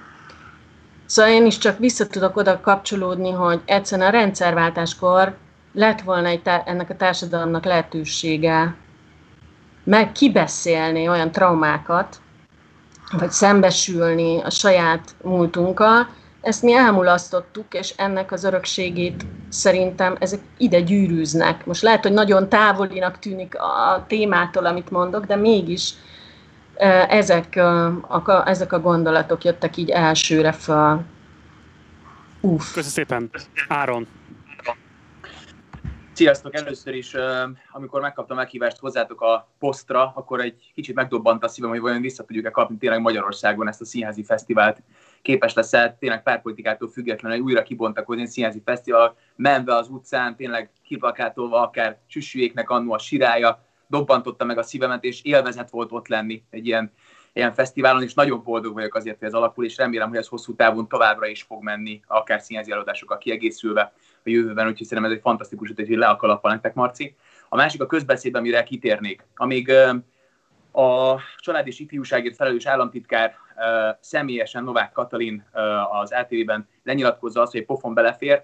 Szóval 1.06 1.32
én 1.32 1.46
is 1.46 1.58
csak 1.58 1.78
vissza 1.78 2.08
tudok 2.08 2.38
oda 2.38 2.60
kapcsolódni, 2.60 3.32
hogy 3.32 3.62
egyszerűen 3.66 4.08
a 4.08 4.12
rendszerváltáskor 4.12 5.36
lett 5.74 6.02
volna 6.02 6.28
egy 6.28 6.42
ennek 6.66 6.90
a 6.90 6.96
társadalomnak 6.96 7.66
lehetősége 7.66 8.76
meg 9.84 10.12
kibeszélni 10.12 11.10
olyan 11.10 11.32
traumákat, 11.32 12.22
vagy 13.18 13.32
szembesülni 13.32 14.42
a 14.42 14.50
saját 14.50 15.16
múltunkkal, 15.22 16.08
ezt 16.42 16.64
mi 16.64 16.74
elmulasztottuk, 16.74 17.66
és 17.74 17.94
ennek 17.98 18.32
az 18.32 18.44
örökségét 18.44 19.26
szerintem 19.54 20.16
ezek 20.20 20.40
ide 20.58 20.80
gyűrűznek. 20.82 21.66
Most 21.66 21.82
lehet, 21.82 22.04
hogy 22.04 22.14
nagyon 22.14 22.50
távolinak 22.50 23.20
tűnik 23.20 23.56
a 23.56 24.06
témától, 24.08 24.66
amit 24.66 24.92
mondok, 24.92 25.26
de 25.26 25.36
mégis 25.36 25.94
ezek 27.10 27.56
a, 28.26 28.44
ezek 28.46 28.74
a 28.74 28.80
gondolatok 28.80 29.44
jöttek 29.44 29.78
így 29.78 29.90
elsőre 29.90 30.52
fel. 30.52 31.06
Uff. 32.42 32.74
Köszönöm 32.74 32.90
szépen. 32.90 33.30
Áron. 33.68 34.08
Sziasztok! 36.14 36.56
Először 36.56 36.96
is, 36.96 37.16
amikor 37.72 38.02
megkaptam 38.02 38.38
meghívást 38.38 38.80
hozzátok 38.80 39.22
a 39.22 39.48
posztra, 39.60 40.12
akkor 40.16 40.40
egy 40.40 40.72
kicsit 40.74 40.96
megdobbant 40.96 41.44
a 41.44 41.48
szívem, 41.48 41.70
hogy 41.70 41.80
vajon 41.80 42.02
vissza 42.02 42.24
tudjuk-e 42.24 42.50
kapni 42.50 42.78
tényleg 42.78 43.02
Magyarországon 43.02 43.68
ezt 43.68 43.82
a 43.82 43.86
színházi 43.86 44.24
fesztivált 44.24 44.82
képes 45.24 45.54
leszel 45.54 45.98
tényleg 46.00 46.24
pártpolitikától 46.24 46.90
függetlenül 46.90 47.40
újra 47.40 47.64
kibontakozni 47.64 48.26
színházi 48.28 48.62
fesztivál, 48.66 49.16
menve 49.36 49.76
az 49.76 49.90
utcán, 49.90 50.36
tényleg 50.36 50.70
kipakátolva 50.84 51.62
akár 51.62 51.98
csüssüjéknek 52.08 52.70
annó 52.70 52.94
a 52.94 52.98
sirája, 52.98 53.66
dobbantotta 53.88 54.46
meg 54.46 54.58
a 54.58 54.64
szívemet, 54.64 55.04
és 55.04 55.24
élvezet 55.24 55.70
volt 55.70 55.92
ott 55.92 56.08
lenni 56.08 56.44
egy 56.50 56.68
ilyen, 56.68 56.92
ilyen 57.34 57.54
fesztiválon, 57.54 58.04
és 58.04 58.14
nagyon 58.14 58.44
boldog 58.44 58.74
vagyok 58.74 58.96
azért, 58.96 59.20
hogy 59.20 59.28
ez 59.28 59.34
alakul, 59.34 59.66
és 59.66 59.78
remélem, 59.78 60.10
hogy 60.10 60.18
ez 60.18 60.28
hosszú 60.28 60.56
távon 60.56 60.88
továbbra 60.88 61.28
is 61.28 61.42
fog 61.42 61.64
menni, 61.64 62.02
akár 62.08 62.42
színházi 62.42 62.72
előadásokkal 62.72 63.18
kiegészülve. 63.18 63.94
a 64.24 64.30
jövőben, 64.30 64.68
úgyhogy 64.68 64.88
szerintem 64.88 65.12
ez 65.12 65.18
egy 65.18 65.24
fantasztikus 65.24 65.70
ötlet, 65.70 65.88
hogy 65.88 65.98
le 65.98 66.08
a 66.08 66.40
nektek, 66.42 66.74
Marci. 66.74 67.16
A 67.50 67.56
másik 67.56 67.82
a 67.82 67.86
közbeszéd, 67.86 68.36
amire 68.36 68.64
kitérnék. 68.64 69.26
Amíg 69.36 69.72
a 70.74 71.20
család 71.38 71.68
és 71.68 71.80
ifjúságért 71.80 72.36
felelős 72.36 72.66
államtitkár 72.66 73.36
személyesen 74.00 74.64
Novák 74.64 74.92
Katalin 74.92 75.46
az 75.92 76.12
ATV-ben 76.12 76.68
lenyilatkozza 76.84 77.42
azt, 77.42 77.52
hogy 77.52 77.66
pofon 77.66 77.94
belefér, 77.94 78.44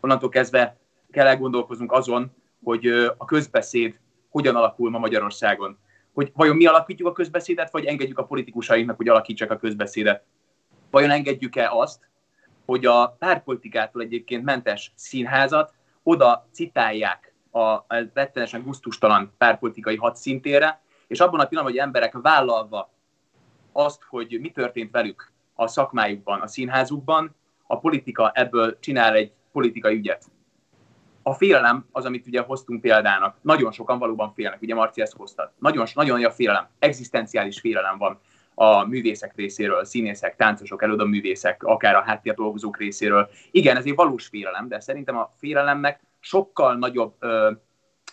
onnantól 0.00 0.28
kezdve 0.28 0.76
kell 1.10 1.26
elgondolkozunk 1.26 1.92
azon, 1.92 2.30
hogy 2.64 2.86
a 3.16 3.24
közbeszéd 3.24 3.98
hogyan 4.28 4.56
alakul 4.56 4.90
ma 4.90 4.98
Magyarországon. 4.98 5.78
Hogy 6.14 6.32
vajon 6.34 6.56
mi 6.56 6.66
alakítjuk 6.66 7.08
a 7.08 7.12
közbeszédet, 7.12 7.70
vagy 7.70 7.84
engedjük 7.84 8.18
a 8.18 8.24
politikusainknak, 8.24 8.96
hogy 8.96 9.08
alakítsák 9.08 9.50
a 9.50 9.56
közbeszédet. 9.56 10.24
Vajon 10.90 11.10
engedjük-e 11.10 11.70
azt, 11.70 12.08
hogy 12.66 12.86
a 12.86 13.16
párpolitikától 13.18 14.02
egyébként 14.02 14.44
mentes 14.44 14.92
színházat 14.94 15.74
oda 16.02 16.48
citálják 16.52 17.32
a 17.52 17.84
rettenesen 18.14 18.62
gusztustalan 18.62 19.32
párpolitikai 19.38 19.96
hadszintére, 19.96 20.80
és 21.08 21.20
abban 21.20 21.40
a 21.40 21.46
pillanatban, 21.46 21.78
hogy 21.78 21.86
emberek 21.86 22.12
vállalva 22.12 22.90
azt, 23.72 24.02
hogy 24.02 24.38
mi 24.40 24.50
történt 24.50 24.90
velük 24.90 25.32
a 25.54 25.66
szakmájukban, 25.66 26.40
a 26.40 26.46
színházukban, 26.46 27.34
a 27.66 27.78
politika 27.78 28.30
ebből 28.34 28.78
csinál 28.78 29.14
egy 29.14 29.32
politikai 29.52 29.96
ügyet. 29.96 30.24
A 31.22 31.34
félelem 31.34 31.86
az, 31.92 32.04
amit 32.04 32.26
ugye 32.26 32.40
hoztunk 32.40 32.80
példának. 32.80 33.36
Nagyon 33.40 33.72
sokan 33.72 33.98
valóban 33.98 34.32
félnek, 34.32 34.62
ugye 34.62 34.74
Marci 34.74 35.00
ezt 35.00 35.16
hoztad. 35.16 35.50
Nagyon, 35.58 35.86
nagyon 35.94 36.16
nagy 36.16 36.24
a 36.24 36.30
félelem, 36.30 36.68
egzisztenciális 36.78 37.60
félelem 37.60 37.98
van 37.98 38.20
a 38.54 38.84
művészek 38.84 39.36
részéről, 39.36 39.84
színészek, 39.84 40.36
táncosok, 40.36 40.86
művészek, 40.86 41.62
akár 41.62 41.94
a 41.94 42.02
háttérdolgozók 42.02 42.76
részéről. 42.76 43.30
Igen, 43.50 43.76
ez 43.76 43.84
egy 43.84 43.94
valós 43.94 44.26
félelem, 44.26 44.68
de 44.68 44.80
szerintem 44.80 45.16
a 45.16 45.34
félelemnek 45.36 46.00
sokkal 46.20 46.76
nagyobb 46.76 47.14
ö, 47.18 47.50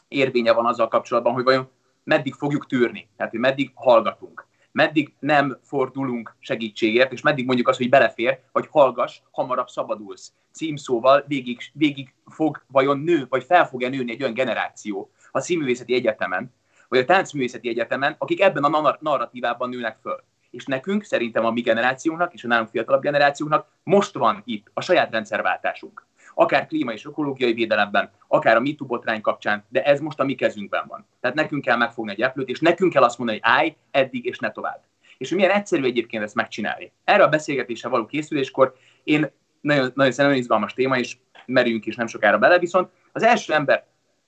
érvénye 0.07 0.53
van 0.53 0.65
azzal 0.65 0.87
kapcsolatban, 0.87 1.33
hogy 1.33 1.43
vajon 1.43 1.69
meddig 2.05 2.33
fogjuk 2.33 2.65
tűrni, 2.67 3.09
tehát 3.17 3.31
hogy 3.31 3.41
meddig 3.41 3.71
hallgatunk, 3.73 4.47
meddig 4.71 5.13
nem 5.19 5.59
fordulunk 5.63 6.35
segítségért, 6.39 7.11
és 7.11 7.21
meddig 7.21 7.45
mondjuk 7.45 7.67
azt, 7.67 7.77
hogy 7.77 7.89
belefér, 7.89 8.39
vagy 8.51 8.67
hallgass, 8.71 9.19
hamarabb 9.31 9.67
szabadulsz. 9.67 10.33
Címszóval 10.51 11.23
végig, 11.27 11.61
végig 11.73 12.13
fog 12.25 12.63
vajon 12.67 12.99
nő, 12.99 13.25
vagy 13.29 13.43
fel 13.43 13.67
fog-e 13.67 13.89
nőni 13.89 14.11
egy 14.11 14.21
olyan 14.21 14.33
generáció 14.33 15.11
a 15.31 15.39
színművészeti 15.39 15.93
egyetemen, 15.93 16.53
vagy 16.87 16.99
a 16.99 17.05
táncművészeti 17.05 17.69
egyetemen, 17.69 18.15
akik 18.17 18.41
ebben 18.41 18.63
a 18.63 18.97
narratívában 18.99 19.69
nőnek 19.69 19.97
föl. 20.01 20.23
És 20.49 20.65
nekünk, 20.65 21.03
szerintem 21.03 21.45
a 21.45 21.51
mi 21.51 21.61
generációnknak 21.61 22.33
és 22.33 22.43
a 22.43 22.47
nálunk 22.47 22.69
fiatalabb 22.69 23.01
generációnknak 23.01 23.67
most 23.83 24.13
van 24.13 24.41
itt 24.45 24.71
a 24.73 24.81
saját 24.81 25.11
rendszerváltásunk 25.11 26.05
akár 26.35 26.67
klíma 26.67 26.93
és 26.93 27.05
ökológiai 27.05 27.53
védelemben, 27.53 28.11
akár 28.27 28.55
a 28.55 28.59
MeToo 28.59 28.87
botrány 28.87 29.21
kapcsán, 29.21 29.65
de 29.69 29.83
ez 29.83 29.99
most 29.99 30.19
a 30.19 30.23
mi 30.23 30.35
kezünkben 30.35 30.83
van. 30.87 31.07
Tehát 31.19 31.35
nekünk 31.35 31.63
kell 31.63 31.77
megfogni 31.77 32.11
egy 32.11 32.21
eplőt, 32.21 32.49
és 32.49 32.59
nekünk 32.59 32.93
kell 32.93 33.03
azt 33.03 33.17
mondani, 33.17 33.39
hogy 33.41 33.51
állj, 33.51 33.75
eddig 33.91 34.25
és 34.25 34.39
ne 34.39 34.51
tovább. 34.51 34.83
És 35.17 35.29
hogy 35.29 35.37
milyen 35.37 35.53
egyszerű 35.53 35.83
egyébként 35.83 36.23
ezt 36.23 36.35
megcsinálni. 36.35 36.91
Erre 37.03 37.23
a 37.23 37.29
beszélgetésre 37.29 37.89
való 37.89 38.05
készüléskor 38.05 38.75
én 39.03 39.31
nagyon, 39.61 39.91
nagyon 39.93 40.13
nagyon 40.17 40.35
izgalmas 40.35 40.73
téma, 40.73 40.97
és 40.97 41.17
merjünk 41.45 41.85
is 41.85 41.95
nem 41.95 42.07
sokára 42.07 42.37
bele, 42.37 42.59
viszont 42.59 42.89
az 43.11 43.23
első 43.23 43.53
ember, 43.53 43.85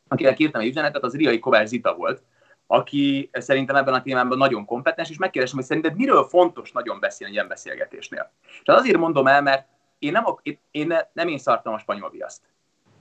akinek 0.07 0.39
írtam 0.39 0.61
egy 0.61 0.67
üzenetet, 0.67 1.03
az 1.03 1.15
Riai 1.15 1.39
Kovács 1.39 1.67
Zita 1.67 1.95
volt, 1.95 2.21
aki 2.67 3.29
szerintem 3.33 3.75
ebben 3.75 3.93
a 3.93 4.01
témában 4.01 4.37
nagyon 4.37 4.65
kompetens, 4.65 5.09
és 5.09 5.17
megkeresem, 5.17 5.55
hogy 5.55 5.65
szerinted 5.65 5.95
miről 5.95 6.23
fontos 6.23 6.71
nagyon 6.71 6.99
beszélni 6.99 7.33
egy 7.33 7.39
ilyen 7.39 7.47
beszélgetésnél. 7.47 8.31
És 8.47 8.61
azért 8.65 8.97
mondom 8.97 9.27
el, 9.27 9.41
mert 9.41 9.67
én 9.99 10.11
nem, 10.11 10.23
én 10.71 10.87
ne, 10.87 10.99
nem 11.13 11.27
én 11.27 11.37
szartam 11.37 11.73
a 11.73 11.79
spanyol 11.79 12.09
viaszt. 12.09 12.41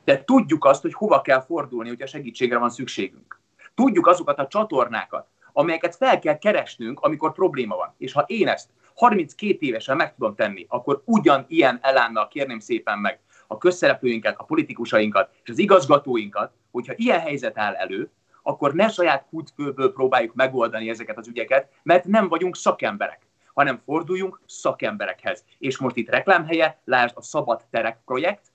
De 0.05 0.25
tudjuk 0.25 0.65
azt, 0.65 0.83
hogy 0.83 0.95
hova 0.95 1.21
kell 1.21 1.41
fordulni, 1.41 1.89
hogyha 1.89 2.07
segítségre 2.07 2.59
van 2.59 2.71
szükségünk. 2.71 3.41
Tudjuk 3.75 4.07
azokat 4.07 4.39
a 4.39 4.47
csatornákat, 4.47 5.29
amelyeket 5.53 5.97
fel 5.97 6.19
kell 6.19 6.39
keresnünk, 6.39 7.01
amikor 7.01 7.33
probléma 7.33 7.77
van. 7.77 7.95
És 7.99 8.13
ha 8.13 8.25
én 8.27 8.49
ezt 8.49 8.71
32 8.95 9.57
évesen 9.61 9.97
meg 9.97 10.15
tudom 10.15 10.35
tenni, 10.35 10.67
akkor 10.69 11.03
ugyan 11.05 11.45
ilyen 11.49 11.79
elánnal 11.83 12.29
kérném 12.29 12.59
szépen 12.59 12.99
meg 12.99 13.21
a 13.47 13.59
közszereplőinket, 13.59 14.39
a 14.39 14.45
politikusainkat 14.45 15.31
és 15.43 15.51
az 15.51 15.59
igazgatóinkat, 15.59 16.53
hogyha 16.71 16.93
ilyen 16.97 17.21
helyzet 17.21 17.59
áll 17.59 17.75
elő, 17.75 18.11
akkor 18.43 18.75
ne 18.75 18.89
saját 18.89 19.27
kútfőből 19.31 19.93
próbáljuk 19.93 20.35
megoldani 20.35 20.89
ezeket 20.89 21.19
az 21.19 21.29
ügyeket, 21.29 21.71
mert 21.83 22.05
nem 22.05 22.29
vagyunk 22.29 22.57
szakemberek 22.57 23.26
hanem 23.57 23.81
forduljunk 23.85 24.41
szakemberekhez. 24.47 25.45
És 25.59 25.79
most 25.79 25.97
itt 25.97 26.11
reklámhelye, 26.11 26.79
lásd 26.85 27.17
a 27.17 27.23
Szabad 27.23 27.63
Terek 27.71 27.99
projekt, 28.05 28.47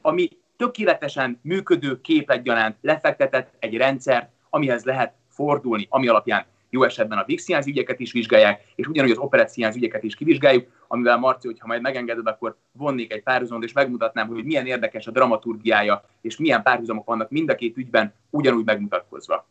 ami 0.00 0.28
tökéletesen 0.56 1.38
működő 1.42 2.00
képletgyanánt 2.00 2.76
lefektetett 2.80 3.54
egy 3.58 3.76
rendszert, 3.76 4.30
amihez 4.50 4.84
lehet 4.84 5.14
fordulni, 5.28 5.86
ami 5.90 6.08
alapján 6.08 6.44
jó 6.70 6.82
esetben 6.82 7.18
a 7.18 7.24
VIX 7.24 7.66
ügyeket 7.66 8.00
is 8.00 8.12
vizsgálják, 8.12 8.64
és 8.74 8.86
ugyanúgy 8.86 9.10
az 9.10 9.18
operációs 9.18 9.74
ügyeket 9.74 10.02
is 10.02 10.14
kivizsgáljuk, 10.14 10.84
amivel 10.88 11.16
Marci, 11.16 11.46
hogyha 11.46 11.66
majd 11.66 11.80
megengeded, 11.80 12.26
akkor 12.26 12.56
vonnék 12.72 13.12
egy 13.12 13.22
párhuzamot, 13.22 13.64
és 13.64 13.72
megmutatnám, 13.72 14.28
hogy 14.28 14.44
milyen 14.44 14.66
érdekes 14.66 15.06
a 15.06 15.10
dramaturgiája, 15.10 16.04
és 16.20 16.36
milyen 16.36 16.62
párhuzamok 16.62 17.06
vannak 17.06 17.30
mind 17.30 17.50
a 17.50 17.54
két 17.54 17.76
ügyben 17.76 18.14
ugyanúgy 18.30 18.64
megmutatkozva. 18.64 19.46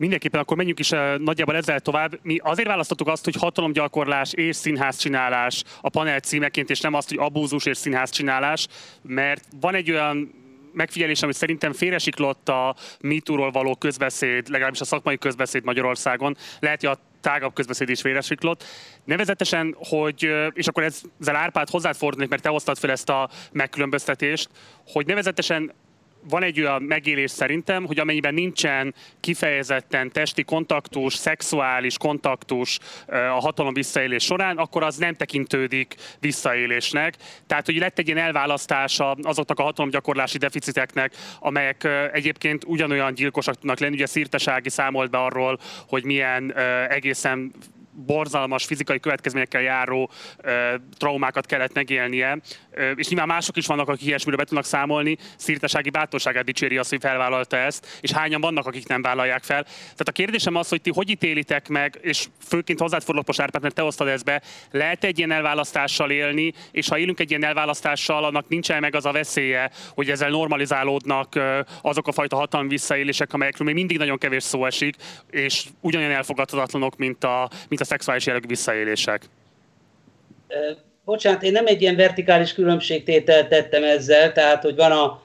Mindenképpen 0.00 0.40
akkor 0.40 0.56
menjünk 0.56 0.78
is 0.78 0.90
uh, 0.90 1.18
nagyjából 1.18 1.56
ezzel 1.56 1.80
tovább. 1.80 2.18
Mi 2.22 2.38
azért 2.42 2.68
választottuk 2.68 3.08
azt, 3.08 3.24
hogy 3.24 3.34
hatalomgyakorlás 3.34 4.32
és 4.32 4.56
színház 4.56 4.96
csinálás 4.96 5.62
a 5.80 5.88
panel 5.88 6.20
címeként, 6.20 6.70
és 6.70 6.80
nem 6.80 6.94
azt, 6.94 7.08
hogy 7.08 7.18
abúzus 7.18 7.66
és 7.66 7.76
színház 7.76 8.10
csinálás, 8.10 8.66
mert 9.02 9.44
van 9.60 9.74
egy 9.74 9.90
olyan 9.90 10.34
megfigyelés, 10.72 11.22
amit 11.22 11.34
szerintem 11.34 11.72
félresiklott 11.72 12.48
a 12.48 12.76
MeToo-ról 13.00 13.50
való 13.50 13.74
közbeszéd, 13.74 14.48
legalábbis 14.48 14.80
a 14.80 14.84
szakmai 14.84 15.18
közbeszéd 15.18 15.64
Magyarországon. 15.64 16.36
Lehet, 16.60 16.80
hogy 16.80 16.90
a 16.90 16.98
tágabb 17.20 17.54
közbeszéd 17.54 17.88
is 17.88 18.00
félresiklott. 18.00 18.64
Nevezetesen, 19.04 19.76
hogy, 19.78 20.30
és 20.52 20.66
akkor 20.66 20.82
ezzel 20.82 21.36
Árpád 21.36 21.70
hozzád 21.70 21.96
fordulnék, 21.96 22.30
mert 22.30 22.42
te 22.42 22.48
hoztad 22.48 22.78
fel 22.78 22.90
ezt 22.90 23.08
a 23.08 23.30
megkülönböztetést, 23.52 24.48
hogy 24.86 25.06
nevezetesen 25.06 25.72
van 26.28 26.42
egy 26.42 26.60
olyan 26.60 26.82
megélés 26.82 27.30
szerintem, 27.30 27.86
hogy 27.86 27.98
amennyiben 27.98 28.34
nincsen 28.34 28.94
kifejezetten 29.20 30.10
testi 30.12 30.42
kontaktus, 30.42 31.14
szexuális 31.14 31.98
kontaktus 31.98 32.78
a 33.06 33.40
hatalom 33.40 33.74
visszaélés 33.74 34.24
során, 34.24 34.56
akkor 34.56 34.82
az 34.82 34.96
nem 34.96 35.14
tekintődik 35.14 35.94
visszaélésnek. 36.20 37.14
Tehát, 37.46 37.66
hogy 37.66 37.76
lett 37.76 37.98
egy 37.98 38.06
ilyen 38.06 38.18
elválasztása 38.18 39.10
azoknak 39.22 39.58
a 39.58 39.62
hatalomgyakorlási 39.62 40.38
deficiteknek, 40.38 41.12
amelyek 41.40 41.88
egyébként 42.12 42.64
ugyanolyan 42.66 43.14
gyilkosak 43.14 43.54
tudnak 43.54 43.78
lenni. 43.78 43.94
Ugye 43.94 44.06
Szirtesági 44.06 44.70
számolt 44.70 45.10
be 45.10 45.18
arról, 45.18 45.58
hogy 45.88 46.04
milyen 46.04 46.54
egészen 46.88 47.52
borzalmas 47.92 48.64
fizikai 48.64 49.00
következményekkel 49.00 49.60
járó 49.60 50.10
ö, 50.36 50.74
traumákat 50.98 51.46
kellett 51.46 51.74
megélnie, 51.74 52.38
ö, 52.70 52.90
és 52.90 53.08
nyilván 53.08 53.26
mások 53.26 53.56
is 53.56 53.66
vannak, 53.66 53.88
akik 53.88 54.06
ilyesmiről 54.06 54.38
be 54.38 54.44
tudnak 54.44 54.64
számolni, 54.64 55.16
szírtesági 55.36 55.90
bátorságát 55.90 56.44
dicséri 56.44 56.76
azt, 56.76 56.90
hogy 56.90 57.00
felvállalta 57.00 57.56
ezt, 57.56 57.98
és 58.00 58.10
hányan 58.10 58.40
vannak, 58.40 58.66
akik 58.66 58.88
nem 58.88 59.02
vállalják 59.02 59.42
fel. 59.42 59.62
Tehát 59.62 60.08
a 60.08 60.12
kérdésem 60.12 60.54
az, 60.54 60.68
hogy 60.68 60.80
ti 60.80 60.90
hogy 60.94 61.10
ítélitek 61.10 61.68
meg, 61.68 61.98
és 62.02 62.26
főként 62.48 62.80
hozzád 62.80 63.00
fordulok 63.02 63.26
most 63.26 63.40
Árpád, 63.40 63.62
mert 63.62 63.74
te 63.74 63.82
hoztad 63.82 64.08
ezt 64.08 64.24
be, 64.24 64.42
lehet 64.70 65.04
egy 65.04 65.18
ilyen 65.18 65.30
elválasztással 65.30 66.10
élni, 66.10 66.52
és 66.70 66.88
ha 66.88 66.98
élünk 66.98 67.20
egy 67.20 67.30
ilyen 67.30 67.44
elválasztással, 67.44 68.24
annak 68.24 68.48
nincsen 68.48 68.80
meg 68.80 68.94
az 68.94 69.06
a 69.06 69.12
veszélye, 69.12 69.70
hogy 69.94 70.10
ezzel 70.10 70.30
normalizálódnak 70.30 71.38
azok 71.82 72.08
a 72.08 72.12
fajta 72.12 72.36
hatalmi 72.36 72.68
visszaélések, 72.68 73.32
amelyekről 73.32 73.66
még 73.66 73.76
mindig 73.76 73.98
nagyon 73.98 74.18
kevés 74.18 74.42
szó 74.42 74.66
esik, 74.66 74.96
és 75.30 75.64
ugyanolyan 75.80 76.12
elfogadhatatlanok, 76.12 76.96
mint 76.96 77.24
a, 77.24 77.50
mint 77.68 77.79
a 77.80 77.84
szexuális 77.84 78.26
jellegű 78.26 78.46
visszaélések? 78.46 79.22
Bocsánat, 81.04 81.42
én 81.42 81.52
nem 81.52 81.66
egy 81.66 81.82
ilyen 81.82 81.96
vertikális 81.96 82.54
különbségtételt 82.54 83.48
tettem 83.48 83.84
ezzel, 83.84 84.32
tehát 84.32 84.62
hogy 84.62 84.76
van 84.76 84.92
a 84.92 85.22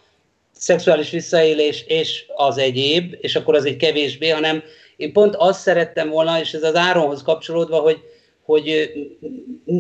szexuális 0.51 1.09
visszaélés 1.09 1.83
és 1.87 2.25
az 2.35 2.57
egyéb, 2.57 3.15
és 3.19 3.35
akkor 3.35 3.55
az 3.55 3.65
egy 3.65 3.77
kevésbé, 3.77 4.29
hanem 4.29 4.63
én 4.97 5.13
pont 5.13 5.35
azt 5.35 5.61
szerettem 5.61 6.09
volna, 6.09 6.39
és 6.39 6.53
ez 6.53 6.63
az 6.63 6.75
Áronhoz 6.75 7.23
kapcsolódva, 7.23 7.77
hogy, 7.77 7.99
hogy 8.41 8.91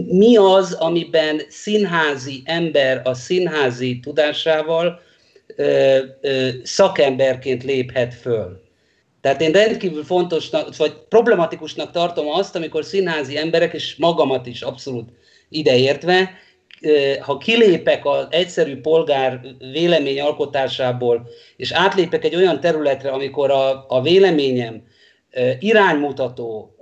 mi 0.07 0.37
az, 0.37 0.73
amiben 0.73 1.41
színházi 1.49 2.41
ember 2.45 3.01
a 3.03 3.13
színházi 3.13 3.99
tudásával 3.99 5.01
ö, 5.55 5.97
ö, 6.21 6.49
szakemberként 6.63 7.63
léphet 7.63 8.13
föl. 8.13 8.64
Tehát 9.25 9.41
én 9.41 9.51
rendkívül 9.51 10.03
fontosnak, 10.03 10.75
vagy 10.77 10.93
problematikusnak 11.09 11.91
tartom 11.91 12.27
azt, 12.27 12.55
amikor 12.55 12.83
színházi 12.83 13.37
emberek, 13.37 13.73
és 13.73 13.95
magamat 13.95 14.47
is 14.47 14.61
abszolút 14.61 15.09
ideértve, 15.49 16.31
ha 17.19 17.37
kilépek 17.37 18.05
az 18.05 18.27
egyszerű 18.29 18.81
polgár 18.81 19.39
vélemény 19.71 20.21
alkotásából, 20.21 21.27
és 21.57 21.71
átlépek 21.71 22.23
egy 22.23 22.35
olyan 22.35 22.59
területre, 22.59 23.09
amikor 23.09 23.51
a, 23.51 23.85
a 23.87 24.01
véleményem 24.01 24.83
iránymutató 25.59 26.75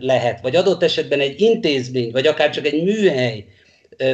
lehet, 0.00 0.40
vagy 0.40 0.56
adott 0.56 0.82
esetben 0.82 1.20
egy 1.20 1.40
intézmény, 1.40 2.10
vagy 2.10 2.26
akár 2.26 2.50
csak 2.50 2.66
egy 2.66 2.82
műhely 2.82 3.44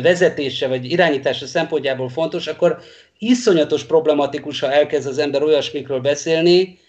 vezetése 0.02 0.68
vagy 0.68 0.90
irányítása 0.90 1.46
szempontjából 1.46 2.08
fontos, 2.08 2.46
akkor 2.46 2.78
iszonyatos 3.18 3.84
problematikus, 3.84 4.60
ha 4.60 4.72
elkezd 4.72 5.08
az 5.08 5.18
ember 5.18 5.42
olyasmikről 5.42 6.00
beszélni, 6.00 6.82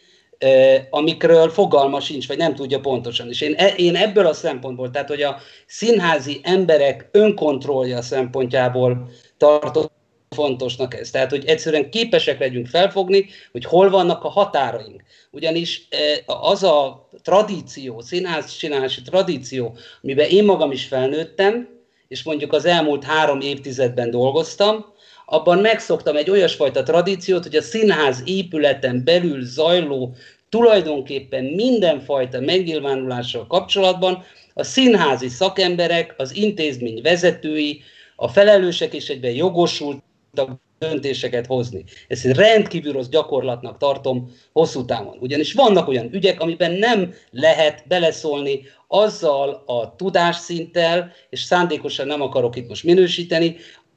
amikről 0.89 1.49
fogalma 1.49 1.99
sincs, 1.99 2.27
vagy 2.27 2.37
nem 2.37 2.55
tudja 2.55 2.79
pontosan. 2.79 3.29
És 3.29 3.41
én, 3.41 3.53
e, 3.57 3.67
én 3.67 3.95
ebből 3.95 4.25
a 4.25 4.33
szempontból, 4.33 4.91
tehát 4.91 5.09
hogy 5.09 5.21
a 5.21 5.37
színházi 5.65 6.39
emberek 6.43 7.09
önkontrollja 7.11 8.01
szempontjából 8.01 9.09
tartott 9.37 9.93
fontosnak 10.29 10.93
ez. 10.93 11.09
Tehát, 11.09 11.29
hogy 11.29 11.45
egyszerűen 11.45 11.89
képesek 11.89 12.39
legyünk 12.39 12.67
felfogni, 12.67 13.25
hogy 13.51 13.65
hol 13.65 13.89
vannak 13.89 14.23
a 14.23 14.29
határaink. 14.29 15.03
Ugyanis 15.31 15.87
az 16.25 16.63
a 16.63 17.09
tradíció, 17.23 18.01
színház 18.01 18.55
csinálási 18.57 19.01
tradíció, 19.01 19.77
amiben 20.01 20.29
én 20.29 20.45
magam 20.45 20.71
is 20.71 20.85
felnőttem, 20.85 21.69
és 22.07 22.23
mondjuk 22.23 22.53
az 22.53 22.65
elmúlt 22.65 23.03
három 23.03 23.41
évtizedben 23.41 24.09
dolgoztam, 24.09 24.93
abban 25.25 25.59
megszoktam 25.59 26.15
egy 26.15 26.29
olyasfajta 26.29 26.83
tradíciót, 26.83 27.43
hogy 27.43 27.55
a 27.55 27.61
színház 27.61 28.21
épületen 28.25 29.03
belül 29.03 29.45
zajló 29.45 30.15
tulajdonképpen 30.49 31.43
mindenfajta 31.43 32.39
megnyilvánulással 32.39 33.47
kapcsolatban 33.47 34.23
a 34.53 34.63
színházi 34.63 35.27
szakemberek, 35.27 36.13
az 36.17 36.35
intézmény 36.35 37.01
vezetői, 37.01 37.81
a 38.15 38.27
felelősek 38.27 38.93
és 38.93 39.09
egyben 39.09 39.31
jogosultak 39.31 40.63
döntéseket 40.79 41.45
hozni. 41.45 41.83
Ezt 42.07 42.23
rendkívül 42.23 42.91
rossz 42.91 43.07
gyakorlatnak 43.07 43.77
tartom 43.77 44.31
hosszú 44.51 44.85
távon. 44.85 45.17
Ugyanis 45.19 45.53
vannak 45.53 45.87
olyan 45.87 46.09
ügyek, 46.13 46.41
amiben 46.41 46.71
nem 46.71 47.13
lehet 47.31 47.83
beleszólni 47.87 48.61
azzal 48.87 49.63
a 49.65 49.95
tudásszinttel, 49.95 51.11
és 51.29 51.41
szándékosan 51.41 52.07
nem 52.07 52.21
akarok 52.21 52.55
itt 52.55 52.69
most 52.69 52.83
minősíteni, 52.83 53.55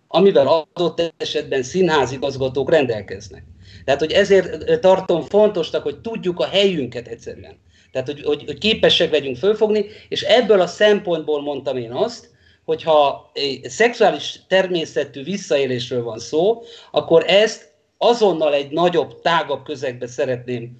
amivel 0.08 0.68
adott 0.74 1.12
esetben 1.16 1.62
színházigazgatók 1.62 2.70
rendelkeznek. 2.70 3.42
Tehát, 3.84 4.00
hogy 4.00 4.12
ezért 4.12 4.80
tartom 4.80 5.22
fontosnak, 5.22 5.82
hogy 5.82 6.00
tudjuk 6.00 6.40
a 6.40 6.46
helyünket 6.46 7.08
egyszerűen. 7.08 7.58
Tehát, 7.92 8.08
hogy, 8.08 8.22
hogy, 8.22 8.44
hogy 8.46 8.58
képesek 8.58 9.10
legyünk 9.10 9.36
fölfogni, 9.36 9.86
és 10.08 10.22
ebből 10.22 10.60
a 10.60 10.66
szempontból 10.66 11.42
mondtam 11.42 11.76
én 11.76 11.92
azt, 11.92 12.30
hogyha 12.64 13.32
szexuális 13.62 14.40
természetű 14.48 15.22
visszaélésről 15.22 16.02
van 16.02 16.18
szó, 16.18 16.62
akkor 16.90 17.24
ezt 17.26 17.68
azonnal 17.98 18.54
egy 18.54 18.70
nagyobb, 18.70 19.20
tágabb 19.20 19.62
közegbe 19.64 20.06
szeretném 20.06 20.76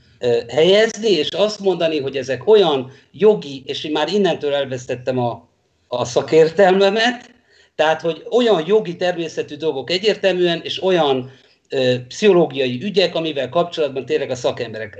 helyezni, 0.48 1.10
és 1.10 1.28
azt 1.28 1.60
mondani, 1.60 2.00
hogy 2.00 2.16
ezek 2.16 2.48
olyan 2.48 2.90
jogi, 3.12 3.62
és 3.66 3.84
én 3.84 3.92
már 3.92 4.12
innentől 4.12 4.54
elvesztettem 4.54 5.18
a, 5.18 5.48
a 5.88 6.04
szakértelmemet, 6.04 7.30
tehát, 7.78 8.00
hogy 8.00 8.26
olyan 8.30 8.62
jogi 8.66 8.96
természetű 8.96 9.56
dolgok 9.56 9.90
egyértelműen, 9.90 10.60
és 10.62 10.82
olyan 10.82 11.30
ö, 11.68 11.94
pszichológiai 12.08 12.82
ügyek, 12.82 13.14
amivel 13.14 13.48
kapcsolatban 13.48 14.04
tényleg 14.04 14.30
a 14.30 14.34
szakemberek. 14.34 14.98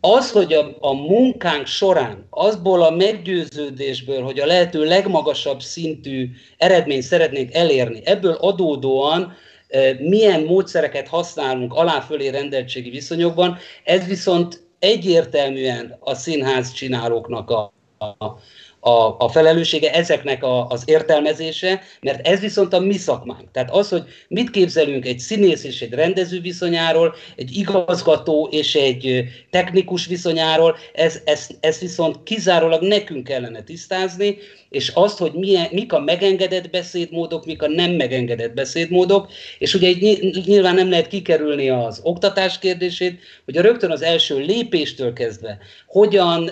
Az, 0.00 0.30
hogy 0.30 0.52
a, 0.52 0.76
a 0.80 0.92
munkánk 0.92 1.66
során, 1.66 2.26
azból 2.30 2.82
a 2.82 2.90
meggyőződésből, 2.90 4.22
hogy 4.22 4.38
a 4.38 4.46
lehető 4.46 4.84
legmagasabb 4.84 5.60
szintű 5.60 6.30
eredményt 6.56 7.02
szeretnénk 7.02 7.54
elérni, 7.54 8.00
ebből 8.04 8.32
adódóan 8.32 9.36
milyen 9.98 10.42
módszereket 10.42 11.08
használunk 11.08 11.74
alá-fölé 11.74 12.28
rendeltségi 12.28 12.90
viszonyokban, 12.90 13.58
ez 13.84 14.06
viszont 14.06 14.62
egyértelműen 14.78 15.96
a 16.00 16.14
színház 16.14 16.72
csinálóknak 16.72 17.50
a, 17.50 17.72
a, 17.98 18.14
a, 18.84 19.16
a 19.18 19.28
felelőssége, 19.28 19.92
ezeknek 19.92 20.42
a, 20.42 20.66
az 20.66 20.82
értelmezése, 20.86 21.82
mert 22.00 22.26
ez 22.26 22.40
viszont 22.40 22.72
a 22.72 22.80
mi 22.80 22.96
szakmánk. 22.96 23.50
Tehát 23.52 23.70
az, 23.70 23.88
hogy 23.88 24.02
mit 24.28 24.50
képzelünk 24.50 25.06
egy 25.06 25.18
színész 25.18 25.64
és 25.64 25.80
egy 25.80 25.92
rendező 25.92 26.40
viszonyáról, 26.40 27.14
egy 27.36 27.56
igazgató 27.56 28.48
és 28.50 28.74
egy 28.74 29.24
technikus 29.50 30.06
viszonyáról, 30.06 30.76
ez, 30.92 31.20
ez, 31.24 31.46
ez 31.60 31.78
viszont 31.78 32.22
kizárólag 32.22 32.82
nekünk 32.82 33.24
kellene 33.24 33.62
tisztázni, 33.62 34.36
és 34.70 34.88
azt, 34.88 35.18
hogy 35.18 35.32
milyen, 35.32 35.68
mik 35.70 35.92
a 35.92 36.00
megengedett 36.00 36.70
beszédmódok, 36.70 37.46
mik 37.46 37.62
a 37.62 37.68
nem 37.68 37.90
megengedett 37.90 38.54
beszédmódok, 38.54 39.32
és 39.58 39.74
ugye 39.74 39.88
így 39.88 40.42
nyilván 40.46 40.74
nem 40.74 40.90
lehet 40.90 41.06
kikerülni 41.06 41.68
az 41.68 42.00
oktatás 42.02 42.58
kérdését, 42.58 43.20
hogy 43.44 43.56
a 43.56 43.62
rögtön 43.62 43.90
az 43.90 44.02
első 44.02 44.38
lépéstől 44.38 45.12
kezdve 45.12 45.58
hogyan 45.86 46.50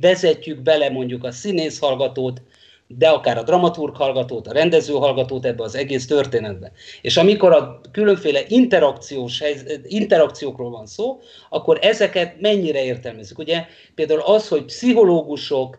vezetjük 0.00 0.62
bele 0.62 0.90
mondjuk 0.90 1.24
a 1.24 1.30
színész 1.42 1.78
hallgatót, 1.78 2.42
de 2.86 3.08
akár 3.08 3.38
a 3.38 3.42
dramaturg 3.42 3.96
hallgatót, 3.96 4.46
a 4.46 4.52
rendező 4.52 4.92
hallgatót 4.92 5.46
ebbe 5.46 5.62
az 5.62 5.74
egész 5.74 6.06
történetbe. 6.06 6.72
És 7.02 7.16
amikor 7.16 7.52
a 7.52 7.80
különféle 7.92 8.40
interakciós 8.48 9.42
interakciókról 9.82 10.70
van 10.70 10.86
szó, 10.86 11.20
akkor 11.48 11.78
ezeket 11.80 12.40
mennyire 12.40 12.84
értelmezzük. 12.84 13.38
Ugye 13.38 13.64
például 13.94 14.20
az, 14.20 14.48
hogy 14.48 14.64
pszichológusok, 14.64 15.78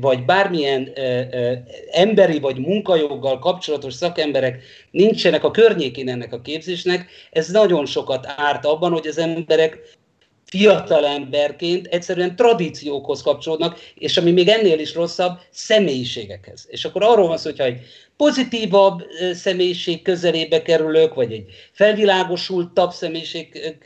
vagy 0.00 0.24
bármilyen 0.24 0.92
emberi 1.90 2.38
vagy 2.38 2.58
munkajoggal 2.58 3.38
kapcsolatos 3.38 3.94
szakemberek 3.94 4.62
nincsenek 4.90 5.44
a 5.44 5.50
környékén 5.50 6.08
ennek 6.08 6.32
a 6.32 6.40
képzésnek, 6.40 7.06
ez 7.30 7.48
nagyon 7.48 7.86
sokat 7.86 8.26
árt 8.36 8.66
abban, 8.66 8.92
hogy 8.92 9.06
az 9.06 9.18
emberek 9.18 9.98
fiatalemberként 10.50 11.86
egyszerűen 11.86 12.36
tradíciókhoz 12.36 13.22
kapcsolódnak, 13.22 13.80
és 13.94 14.16
ami 14.16 14.30
még 14.30 14.48
ennél 14.48 14.78
is 14.78 14.94
rosszabb, 14.94 15.38
személyiségekhez. 15.50 16.66
És 16.68 16.84
akkor 16.84 17.02
arról 17.02 17.28
van 17.28 17.38
szó, 17.38 17.50
hogyha 17.50 17.64
egy 17.64 17.80
pozitívabb 18.16 19.02
személyiség 19.32 20.02
közelébe 20.02 20.62
kerülök, 20.62 21.14
vagy 21.14 21.32
egy 21.32 21.44
felvilágosultabb 21.72 22.90
személyiség, 22.90 23.76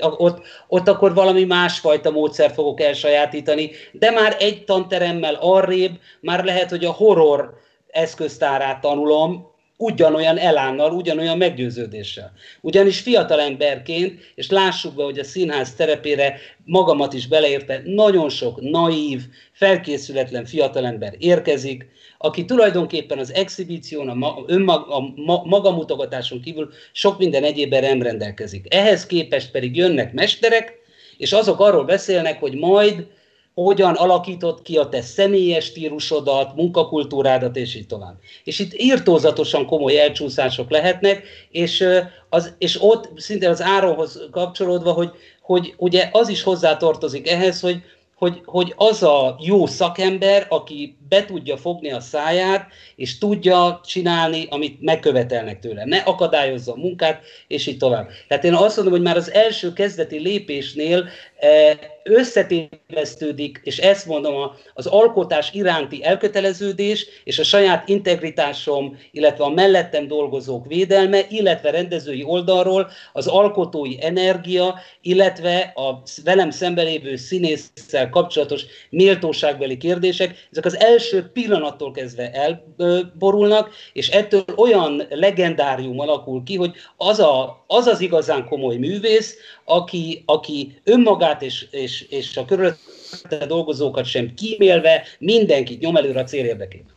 ott, 0.00 0.42
ott 0.68 0.88
akkor 0.88 1.14
valami 1.14 1.44
másfajta 1.44 2.10
módszer 2.10 2.50
fogok 2.50 2.80
elsajátítani, 2.80 3.70
de 3.92 4.10
már 4.10 4.36
egy 4.38 4.64
tanteremmel 4.64 5.34
arrébb, 5.34 5.98
már 6.20 6.44
lehet, 6.44 6.70
hogy 6.70 6.84
a 6.84 6.90
horror 6.90 7.60
eszköztárát 7.90 8.80
tanulom, 8.80 9.51
ugyanolyan 9.82 10.38
elánnal, 10.38 10.92
ugyanolyan 10.92 11.36
meggyőződéssel. 11.36 12.32
Ugyanis 12.60 13.00
fiatal 13.00 13.40
emberként, 13.40 14.32
és 14.34 14.50
lássuk 14.50 14.94
be, 14.94 15.02
hogy 15.02 15.18
a 15.18 15.24
színház 15.24 15.74
terepére 15.74 16.36
magamat 16.64 17.12
is 17.12 17.26
beleérte, 17.26 17.82
nagyon 17.84 18.28
sok 18.28 18.60
naív, 18.60 19.20
felkészületlen 19.52 20.44
fiatalember 20.44 21.14
érkezik, 21.18 21.86
aki 22.18 22.44
tulajdonképpen 22.44 23.18
az 23.18 23.32
exhibíción, 23.32 24.08
a, 24.08 24.14
ma, 24.14 24.44
önmag, 24.46 24.90
a 24.90 25.00
ma, 25.00 25.42
magamutogatáson 25.44 26.40
kívül 26.40 26.70
sok 26.92 27.18
minden 27.18 27.44
egyébben 27.44 27.82
nem 27.82 28.02
rendelkezik. 28.02 28.74
Ehhez 28.74 29.06
képest 29.06 29.50
pedig 29.50 29.76
jönnek 29.76 30.12
mesterek, 30.12 30.80
és 31.16 31.32
azok 31.32 31.60
arról 31.60 31.84
beszélnek, 31.84 32.40
hogy 32.40 32.54
majd 32.54 33.06
hogyan 33.54 33.94
alakított 33.94 34.62
ki 34.62 34.76
a 34.76 34.88
te 34.88 35.00
személyes 35.02 35.64
stílusodat, 35.64 36.54
munkakultúrádat, 36.54 37.56
és 37.56 37.74
így 37.74 37.86
tovább. 37.86 38.14
És 38.44 38.58
itt 38.58 38.74
írtózatosan 38.74 39.66
komoly 39.66 40.00
elcsúszások 40.00 40.70
lehetnek, 40.70 41.22
és, 41.50 41.84
az, 42.28 42.54
és 42.58 42.82
ott 42.82 43.10
szinte 43.16 43.48
az 43.48 43.62
áronhoz 43.62 44.28
kapcsolódva, 44.30 44.92
hogy, 44.92 45.10
hogy 45.42 45.74
ugye 45.76 46.08
az 46.12 46.28
is 46.28 46.42
hozzátartozik 46.42 47.28
ehhez, 47.28 47.60
hogy, 47.60 47.82
hogy, 48.14 48.42
hogy 48.44 48.72
az 48.76 49.02
a 49.02 49.36
jó 49.40 49.66
szakember, 49.66 50.46
aki 50.48 50.96
be 51.12 51.24
tudja 51.24 51.56
fogni 51.56 51.92
a 51.92 52.00
száját, 52.00 52.66
és 52.96 53.18
tudja 53.18 53.80
csinálni, 53.84 54.46
amit 54.50 54.80
megkövetelnek 54.80 55.58
tőle. 55.58 55.84
Ne 55.84 55.98
akadályozza 55.98 56.72
a 56.72 56.76
munkát, 56.76 57.22
és 57.48 57.66
így 57.66 57.76
tovább. 57.76 58.08
Tehát 58.28 58.44
én 58.44 58.54
azt 58.54 58.76
mondom, 58.76 58.94
hogy 58.94 59.02
már 59.02 59.16
az 59.16 59.32
első 59.32 59.72
kezdeti 59.72 60.18
lépésnél 60.18 61.08
eh, 61.36 61.78
összetévesztődik, 62.04 63.60
és 63.62 63.78
ezt 63.78 64.06
mondom, 64.06 64.50
az 64.74 64.86
alkotás 64.86 65.52
iránti 65.52 66.04
elköteleződés, 66.04 67.06
és 67.24 67.38
a 67.38 67.44
saját 67.44 67.88
integritásom, 67.88 68.98
illetve 69.10 69.44
a 69.44 69.48
mellettem 69.48 70.06
dolgozók 70.06 70.66
védelme, 70.66 71.20
illetve 71.28 71.70
rendezői 71.70 72.22
oldalról 72.24 72.90
az 73.12 73.26
alkotói 73.26 74.04
energia, 74.04 74.78
illetve 75.02 75.72
a 75.74 76.02
velem 76.24 76.50
szembelévő 76.50 77.16
színésszel 77.16 78.08
kapcsolatos 78.10 78.62
méltóságbeli 78.90 79.76
kérdések, 79.76 80.48
ezek 80.50 80.64
az 80.64 80.76
első 80.78 81.01
pillanattól 81.32 81.90
kezdve 81.90 82.30
elborulnak, 82.30 83.74
és 83.92 84.08
ettől 84.08 84.44
olyan 84.56 85.02
legendárium 85.10 85.98
alakul 85.98 86.42
ki, 86.42 86.56
hogy 86.56 86.74
az 86.96 87.18
a, 87.18 87.64
az, 87.66 87.86
az 87.86 88.00
igazán 88.00 88.44
komoly 88.44 88.76
művész, 88.76 89.36
aki, 89.64 90.22
aki 90.26 90.80
önmagát 90.84 91.42
és, 91.42 91.66
és, 91.70 92.02
és 92.02 92.36
a 92.36 92.44
körülötte 92.44 93.46
dolgozókat 93.46 94.04
sem 94.04 94.34
kímélve 94.34 95.04
mindenkit 95.18 95.80
nyom 95.80 95.96
előre 95.96 96.20
a 96.20 96.24
cél 96.24 96.44
érdekében. 96.44 96.90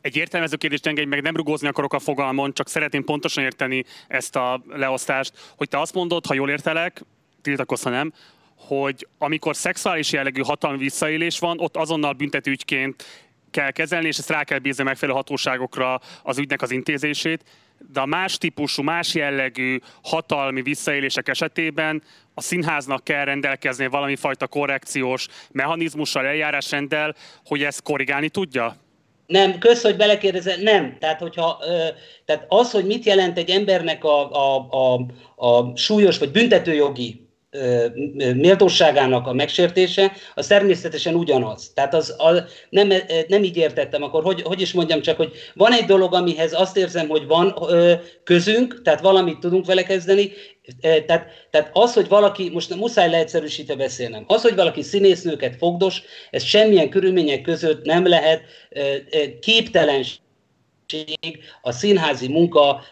Egy 0.00 0.16
értelmező 0.16 0.56
kérdést 0.56 0.86
engedj 0.86 1.08
meg, 1.08 1.22
nem 1.22 1.36
rugózni 1.36 1.68
akarok 1.68 1.92
a 1.92 1.98
fogalmon, 1.98 2.52
csak 2.52 2.68
szeretném 2.68 3.04
pontosan 3.04 3.44
érteni 3.44 3.84
ezt 4.08 4.36
a 4.36 4.62
leosztást, 4.68 5.32
hogy 5.56 5.68
te 5.68 5.80
azt 5.80 5.94
mondod, 5.94 6.26
ha 6.26 6.34
jól 6.34 6.50
értelek, 6.50 7.02
tiltakozz, 7.42 7.82
ha 7.82 7.90
nem, 7.90 8.12
hogy 8.66 9.06
amikor 9.18 9.56
szexuális 9.56 10.12
jellegű 10.12 10.42
hatalmi 10.42 10.78
visszaélés 10.78 11.38
van, 11.38 11.60
ott 11.60 11.76
azonnal 11.76 12.12
büntetőügyként 12.12 13.04
kell 13.50 13.70
kezelni, 13.70 14.06
és 14.06 14.18
ezt 14.18 14.30
rá 14.30 14.44
kell 14.44 14.58
bízni 14.58 14.84
megfelelő 14.84 15.16
hatóságokra 15.16 16.00
az 16.22 16.38
ügynek 16.38 16.62
az 16.62 16.70
intézését 16.70 17.44
de 17.92 18.00
a 18.00 18.06
más 18.06 18.38
típusú, 18.38 18.82
más 18.82 19.14
jellegű 19.14 19.78
hatalmi 20.02 20.62
visszaélések 20.62 21.28
esetében 21.28 22.02
a 22.34 22.40
színháznak 22.40 23.04
kell 23.04 23.24
rendelkezni 23.24 23.86
valami 23.86 24.16
fajta 24.16 24.46
korrekciós 24.46 25.26
mechanizmussal, 25.52 26.26
eljárásrenddel, 26.26 27.14
hogy 27.44 27.62
ezt 27.62 27.82
korrigálni 27.82 28.28
tudja? 28.28 28.76
Nem, 29.26 29.58
kösz, 29.58 29.82
hogy 29.82 29.96
belekérdezel, 29.96 30.56
nem. 30.56 30.96
Tehát, 30.98 31.20
hogyha, 31.20 31.58
ö, 31.66 31.86
tehát 32.24 32.44
az, 32.48 32.70
hogy 32.70 32.86
mit 32.86 33.04
jelent 33.04 33.38
egy 33.38 33.50
embernek 33.50 34.04
a, 34.04 34.30
a, 34.30 34.68
a, 34.70 35.06
a 35.46 35.76
súlyos 35.76 36.18
vagy 36.18 36.30
büntetőjogi 36.30 37.28
méltóságának 38.34 39.26
a 39.26 39.32
megsértése, 39.32 40.12
az 40.34 40.46
természetesen 40.46 41.14
ugyanaz. 41.14 41.70
Tehát 41.74 41.94
az, 41.94 42.14
az 42.18 42.42
nem, 42.68 42.92
nem 43.28 43.42
így 43.42 43.56
értettem, 43.56 44.02
akkor 44.02 44.22
hogy, 44.22 44.42
hogy 44.42 44.60
is 44.60 44.72
mondjam 44.72 45.00
csak, 45.00 45.16
hogy 45.16 45.32
van 45.54 45.72
egy 45.72 45.84
dolog, 45.84 46.14
amihez 46.14 46.60
azt 46.60 46.76
érzem, 46.76 47.08
hogy 47.08 47.26
van 47.26 47.54
közünk, 48.24 48.82
tehát 48.82 49.00
valamit 49.00 49.38
tudunk 49.38 49.66
vele 49.66 49.82
kezdeni, 49.82 50.32
tehát, 50.80 51.26
tehát 51.50 51.70
az, 51.72 51.94
hogy 51.94 52.08
valaki, 52.08 52.50
most 52.52 52.74
muszáj 52.74 53.10
leegyszerűsítve 53.10 53.74
beszélnem, 53.74 54.24
az, 54.26 54.42
hogy 54.42 54.54
valaki 54.54 54.82
színésznőket 54.82 55.56
fogdos, 55.56 56.02
ez 56.30 56.42
semmilyen 56.42 56.88
körülmények 56.88 57.40
között 57.40 57.84
nem 57.84 58.06
lehet 58.06 58.42
képtelenség 59.40 60.18
a 61.62 61.72
színházi 61.72 62.28
munka 62.28 62.82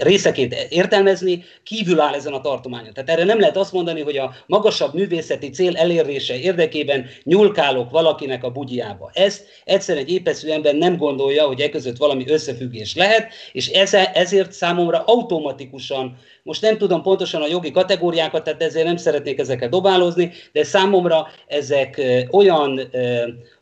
részeként 0.00 0.54
értelmezni, 0.68 1.44
kívül 1.62 2.00
áll 2.00 2.14
ezen 2.14 2.32
a 2.32 2.40
tartományon. 2.40 2.92
Tehát 2.92 3.10
erre 3.10 3.24
nem 3.24 3.40
lehet 3.40 3.56
azt 3.56 3.72
mondani, 3.72 4.00
hogy 4.00 4.16
a 4.16 4.34
magasabb 4.46 4.94
művészeti 4.94 5.50
cél 5.50 5.76
elérése 5.76 6.38
érdekében 6.38 7.06
nyulkálok 7.22 7.90
valakinek 7.90 8.44
a 8.44 8.50
bugyjába. 8.50 9.10
Ezt 9.14 9.46
egyszerűen 9.64 10.04
egy 10.04 10.12
épeszű 10.12 10.50
ember 10.50 10.74
nem 10.74 10.96
gondolja, 10.96 11.46
hogy 11.46 11.60
e 11.60 11.68
között 11.68 11.96
valami 11.96 12.24
összefüggés 12.28 12.94
lehet, 12.94 13.32
és 13.52 13.68
ezért 14.12 14.52
számomra 14.52 15.02
automatikusan, 15.06 16.16
most 16.42 16.62
nem 16.62 16.78
tudom 16.78 17.02
pontosan 17.02 17.42
a 17.42 17.46
jogi 17.46 17.70
kategóriákat, 17.70 18.44
tehát 18.44 18.62
ezért 18.62 18.86
nem 18.86 18.96
szeretnék 18.96 19.38
ezeket 19.38 19.70
dobálózni, 19.70 20.32
de 20.52 20.64
számomra 20.64 21.26
ezek 21.46 22.02
olyan 22.30 22.80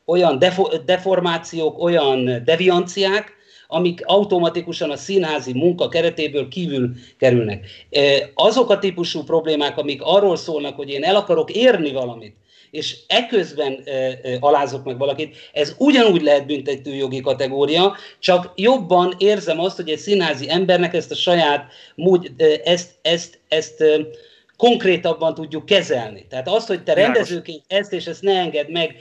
olyan 0.06 0.38
defo- 0.38 0.84
deformációk, 0.84 1.82
olyan 1.82 2.42
devianciák, 2.44 3.34
amik 3.68 4.00
automatikusan 4.04 4.90
a 4.90 4.96
színházi 4.96 5.52
munka 5.52 5.88
keretéből 5.88 6.48
kívül 6.48 6.90
kerülnek. 7.18 7.66
Azok 8.34 8.70
a 8.70 8.78
típusú 8.78 9.22
problémák, 9.22 9.78
amik 9.78 10.00
arról 10.02 10.36
szólnak, 10.36 10.76
hogy 10.76 10.88
én 10.88 11.04
el 11.04 11.16
akarok 11.16 11.50
érni 11.50 11.92
valamit, 11.92 12.36
és 12.70 12.96
eközben 13.06 13.82
e, 13.84 13.90
e, 13.90 14.18
alázok 14.40 14.84
meg 14.84 14.98
valakit, 14.98 15.36
ez 15.52 15.74
ugyanúgy 15.78 16.22
lehet 16.22 16.46
büntető 16.46 16.94
jogi 16.94 17.20
kategória, 17.20 17.96
csak 18.18 18.52
jobban 18.56 19.14
érzem 19.18 19.60
azt, 19.60 19.76
hogy 19.76 19.88
egy 19.88 19.98
színházi 19.98 20.50
embernek 20.50 20.94
ezt 20.94 21.10
a 21.10 21.14
saját, 21.14 21.72
ezt, 22.64 22.64
ezt, 22.64 22.90
ezt, 23.02 23.38
ezt 23.48 23.84
konkrétabban 24.56 25.34
tudjuk 25.34 25.66
kezelni. 25.66 26.26
Tehát 26.28 26.48
azt, 26.48 26.66
hogy 26.66 26.82
te 26.82 26.94
rendezőként 26.94 27.62
ezt 27.66 27.92
és 27.92 28.06
ezt 28.06 28.22
ne 28.22 28.38
engedd 28.38 28.70
meg 28.70 28.96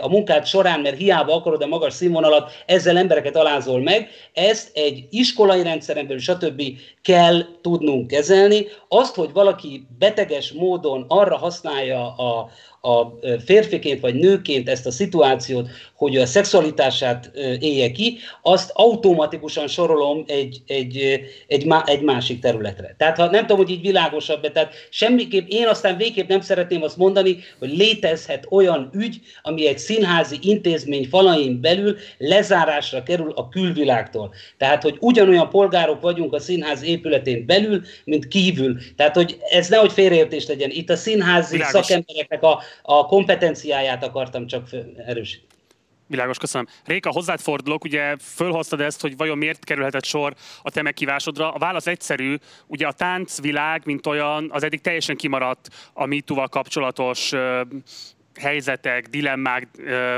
a 0.00 0.08
munkád 0.08 0.46
során, 0.46 0.80
mert 0.80 0.96
hiába 0.96 1.34
akarod 1.34 1.62
a 1.62 1.66
magas 1.66 1.94
színvonalat, 1.94 2.52
ezzel 2.66 2.98
embereket 2.98 3.36
alázol 3.36 3.80
meg, 3.82 4.08
ezt 4.34 4.70
egy 4.76 5.04
iskolai 5.10 5.62
rendszeren 5.62 6.06
belül, 6.06 6.20
stb. 6.20 6.62
kell 7.02 7.44
tudnunk 7.60 8.06
kezelni. 8.06 8.66
Azt, 8.88 9.14
hogy 9.14 9.32
valaki 9.32 9.86
beteges 9.98 10.52
módon 10.52 11.04
arra 11.08 11.36
használja 11.36 12.14
a, 12.14 12.50
a 12.80 13.18
férfiként 13.44 14.00
vagy 14.00 14.14
nőként 14.14 14.68
ezt 14.68 14.86
a 14.86 14.90
szituációt, 14.90 15.68
hogy 15.94 16.16
a 16.16 16.26
szexualitását 16.26 17.30
élje 17.60 17.90
ki, 17.90 18.18
azt 18.42 18.70
automatikusan 18.74 19.66
sorolom 19.68 20.24
egy, 20.26 20.58
egy, 20.66 21.20
egy, 21.46 21.66
egy 21.84 22.02
másik 22.02 22.40
területre. 22.40 22.94
Tehát 22.98 23.16
ha 23.16 23.30
nem 23.30 23.40
tudom, 23.40 23.56
hogy 23.56 23.70
így 23.70 23.80
világosabb, 23.80 24.50
tehát 24.50 24.74
semmiképp, 25.00 25.48
én 25.48 25.66
aztán 25.66 25.96
végképp 25.96 26.28
nem 26.28 26.40
szeretném 26.40 26.82
azt 26.82 26.96
mondani, 26.96 27.38
hogy 27.58 27.76
létezhet 27.76 28.46
olyan 28.50 28.90
ügy, 28.94 29.20
ami 29.42 29.66
egy 29.66 29.78
színházi 29.78 30.38
intézmény 30.42 31.08
falain 31.08 31.60
belül 31.60 31.96
lezárásra 32.18 33.02
kerül 33.02 33.32
a 33.34 33.48
külvilágtól. 33.48 34.34
Tehát, 34.58 34.82
hogy 34.82 34.96
ugyanolyan 35.00 35.48
polgárok 35.48 36.00
vagyunk 36.00 36.32
a 36.32 36.38
színház 36.38 36.82
épületén 36.82 37.46
belül, 37.46 37.82
mint 38.04 38.28
kívül. 38.28 38.76
Tehát, 38.96 39.14
hogy 39.14 39.38
ez 39.50 39.68
nehogy 39.68 39.92
félreértés 39.92 40.46
legyen. 40.46 40.70
Itt 40.70 40.90
a 40.90 40.96
színházi 40.96 41.56
Világos. 41.56 41.86
szakembereknek 41.86 42.42
a, 42.42 42.60
a 42.82 43.06
kompetenciáját 43.06 44.04
akartam 44.04 44.46
csak 44.46 44.68
erősíteni. 45.06 45.49
Világos, 46.10 46.38
köszönöm. 46.38 46.66
Réka, 46.84 47.10
hozzád 47.10 47.40
fordulok, 47.40 47.84
ugye 47.84 48.16
fölhoztad 48.16 48.80
ezt, 48.80 49.00
hogy 49.00 49.16
vajon 49.16 49.38
miért 49.38 49.64
kerülhetett 49.64 50.04
sor 50.04 50.34
a 50.62 50.70
te 50.70 50.82
megkívásodra. 50.82 51.52
A 51.52 51.58
válasz 51.58 51.86
egyszerű, 51.86 52.36
ugye 52.66 52.86
a 52.86 52.92
táncvilág, 52.92 53.82
mint 53.84 54.06
olyan, 54.06 54.48
az 54.52 54.62
eddig 54.62 54.80
teljesen 54.80 55.16
kimaradt 55.16 55.68
a 55.92 56.06
MeToo-val 56.06 56.48
kapcsolatos 56.48 57.32
helyzetek, 58.40 59.06
dilemmák 59.06 59.68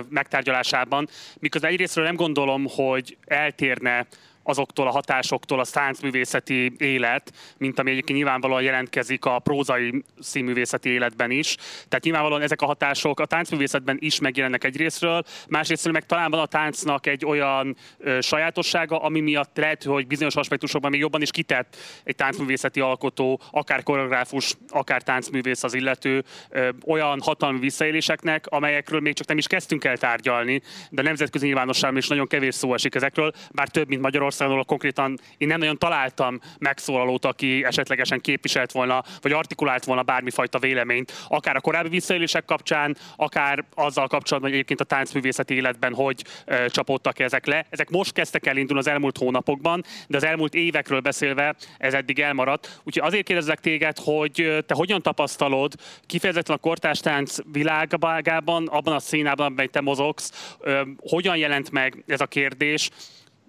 megtárgyalásában, 0.09 1.09
miközben 1.39 1.71
egyrésztről 1.71 2.05
nem 2.05 2.17
gondolom, 2.17 2.67
hogy 2.69 3.17
eltérne 3.25 4.07
azoktól 4.43 4.87
a 4.87 4.91
hatásoktól 4.91 5.61
a 5.61 5.65
táncművészeti 5.65 6.73
élet, 6.79 7.33
mint 7.59 7.79
ami 7.79 7.91
egyébként 7.91 8.19
nyilvánvalóan 8.19 8.63
jelentkezik 8.63 9.25
a 9.25 9.39
prózai 9.39 10.05
színművészeti 10.19 10.89
életben 10.89 11.31
is. 11.31 11.57
Tehát 11.89 12.05
nyilvánvalóan 12.05 12.43
ezek 12.43 12.63
a 12.63 12.67
hatások 12.67 13.21
a 13.21 13.27
táncművészetben 13.27 13.97
is 14.01 14.21
megjelennek 14.21 14.65
egyrésztről, 14.65 15.23
másrésztről 15.49 15.93
meg 15.93 16.07
talán 16.07 16.31
van 16.31 16.41
a 16.41 16.47
táncnak 16.47 17.07
egy 17.07 17.25
olyan 17.25 17.77
ö, 17.99 18.21
sajátossága, 18.21 18.99
ami 18.99 19.21
miatt 19.21 19.57
lehet, 19.57 19.83
hogy 19.85 20.07
bizonyos 20.07 20.37
aspektusokban 20.37 20.91
még 20.91 21.01
jobban 21.01 21.23
is 21.23 21.31
kitett 21.31 21.77
egy 22.05 22.15
táncművészeti 22.15 22.81
alkotó, 22.81 23.41
akár 23.51 23.83
koreográfus, 23.83 24.55
akár 24.69 25.03
táncművész 25.03 25.63
az 25.63 25.75
illető, 25.75 26.25
ö, 26.51 26.69
olyan 26.87 27.21
hatalmi 27.21 27.59
visszaéléseknek, 27.59 28.47
amelyekről 28.47 29.01
még 29.01 29.15
csak 29.15 29.27
nem 29.27 29.39
is 29.39 29.47
kezdtünk 29.47 29.85
el 29.85 29.97
tárgyalni, 29.97 30.63
de 30.91 31.01
a 31.01 31.05
nemzetközi 31.05 31.47
nyilvánosságban 31.47 31.99
is 31.99 32.09
nagyon 32.09 32.27
kevés 32.27 32.55
szó 32.55 32.75
esik 32.75 32.95
ezekről, 32.95 33.33
bár 33.53 33.69
több, 33.69 33.89
mint 33.89 34.01
Magyarország 34.01 34.32
Magyarországon 34.39 34.65
konkrétan 34.67 35.19
én 35.39 35.49
nem 35.49 35.59
nagyon 35.59 35.79
találtam 35.79 36.41
megszólalót, 36.59 37.25
aki 37.25 37.65
esetlegesen 37.65 38.21
képviselt 38.21 38.73
volna, 38.73 39.03
vagy 39.21 39.33
artikulált 39.33 39.85
volna 39.85 40.03
bármifajta 40.03 40.59
véleményt, 40.59 41.13
akár 41.29 41.57
a 41.57 41.61
korábbi 41.61 41.89
visszaélések 41.89 42.45
kapcsán, 42.45 42.97
akár 43.17 43.65
azzal 43.75 44.07
kapcsolatban, 44.07 44.51
hogy 44.51 44.53
egyébként 44.53 44.81
a 44.81 44.95
táncművészeti 44.95 45.55
életben 45.55 45.95
hogy 45.95 46.25
e, 46.45 46.67
csapódtak 46.67 47.19
ezek 47.19 47.47
le. 47.47 47.67
Ezek 47.71 47.91
most 47.91 48.13
kezdtek 48.13 48.47
el 48.47 48.57
indulni 48.57 48.81
az 48.81 48.89
elmúlt 48.89 49.19
hónapokban, 49.19 49.85
de 50.09 50.17
az 50.17 50.25
elmúlt 50.25 50.55
évekről 50.55 51.01
beszélve 51.01 51.55
ez 51.79 51.95
eddig 51.95 52.19
elmaradt. 52.19 52.81
Úgyhogy 52.85 53.09
azért 53.09 53.27
kérdezek 53.27 53.61
téged, 53.61 53.99
hogy 53.99 54.65
te 54.67 54.75
hogyan 54.75 55.03
tapasztalod 55.03 55.75
kifejezetten 56.07 56.57
a 56.57 56.59
kortástánc 56.59 57.37
világában, 57.53 58.67
abban 58.67 58.95
a 58.95 58.99
színában, 58.99 59.47
amiben 59.47 59.71
te 59.71 59.81
mozogsz, 59.81 60.57
hogyan 60.99 61.37
jelent 61.37 61.71
meg 61.71 62.05
ez 62.07 62.21
a 62.21 62.27
kérdés, 62.27 62.91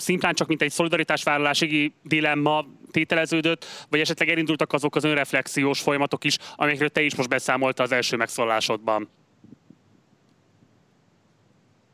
szimplán 0.03 0.33
csak 0.33 0.47
mint 0.47 0.61
egy 0.61 0.71
szolidaritásvállalási 0.71 1.93
dilemma 2.03 2.65
tételeződött, 2.91 3.65
vagy 3.89 3.99
esetleg 3.99 4.29
elindultak 4.29 4.73
azok 4.73 4.95
az 4.95 5.03
önreflexiós 5.03 5.81
folyamatok 5.81 6.23
is, 6.23 6.37
amikről 6.55 6.89
te 6.89 7.01
is 7.01 7.15
most 7.15 7.29
beszámolta 7.29 7.83
az 7.83 7.91
első 7.91 8.17
megszólásodban? 8.17 9.09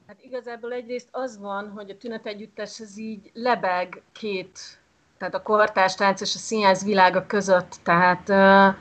Hát 0.07 0.17
igazából 0.21 0.73
egyrészt 0.73 1.07
az 1.11 1.39
van, 1.39 1.71
hogy 1.75 1.89
a 1.89 1.97
tünet 1.97 2.25
együttes 2.25 2.79
ez 2.79 2.97
így 2.97 3.31
lebeg 3.33 4.01
két, 4.11 4.59
tehát 5.17 5.35
a 5.35 5.41
kortástánc 5.41 6.21
és 6.21 6.35
a 6.35 6.37
színház 6.37 6.83
világa 6.83 7.25
között, 7.25 7.75
tehát 7.83 8.29
uh, 8.29 8.75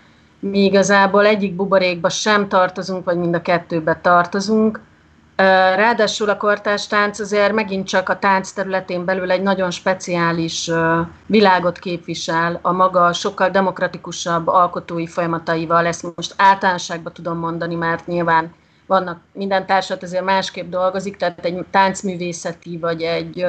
mi 0.51 0.65
igazából 0.65 1.27
egyik 1.27 1.55
buborékba 1.55 2.09
sem 2.09 2.49
tartozunk, 2.49 3.05
vagy 3.05 3.17
mind 3.17 3.35
a 3.35 3.43
kettőbe 3.43 4.01
tartozunk. 4.03 4.81
Ráadásul 5.77 6.29
a 6.29 6.37
kortárs 6.37 6.87
tánc 6.87 7.19
azért 7.19 7.53
megint 7.53 7.87
csak 7.87 8.09
a 8.09 8.19
tánc 8.19 8.51
területén 8.51 9.05
belül 9.05 9.31
egy 9.31 9.43
nagyon 9.43 9.71
speciális 9.71 10.71
világot 11.27 11.79
képvisel 11.79 12.59
a 12.63 12.73
maga 12.73 13.13
sokkal 13.13 13.51
demokratikusabb 13.51 14.47
alkotói 14.47 15.07
folyamataival. 15.07 15.87
Ezt 15.87 16.17
most 16.17 16.35
általánosságban 16.37 17.13
tudom 17.13 17.39
mondani, 17.39 17.75
mert 17.75 18.07
nyilván 18.07 18.55
vannak 18.87 19.21
minden 19.33 19.67
társat 19.67 20.03
azért 20.03 20.25
másképp 20.25 20.71
dolgozik, 20.71 21.17
tehát 21.17 21.45
egy 21.45 21.65
táncművészeti 21.71 22.79
vagy 22.79 23.03
egy 23.03 23.47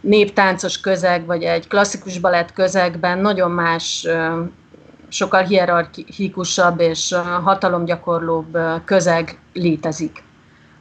néptáncos 0.00 0.80
közeg, 0.80 1.26
vagy 1.26 1.42
egy 1.42 1.68
klasszikus 1.68 2.18
balett 2.18 2.52
közegben 2.52 3.18
nagyon 3.18 3.50
más, 3.50 4.06
sokkal 5.08 5.42
hierarchikusabb 5.42 6.80
és 6.80 7.14
hatalomgyakorlóbb 7.42 8.58
közeg 8.84 9.38
létezik. 9.52 10.22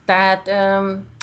Tehát 0.09 0.47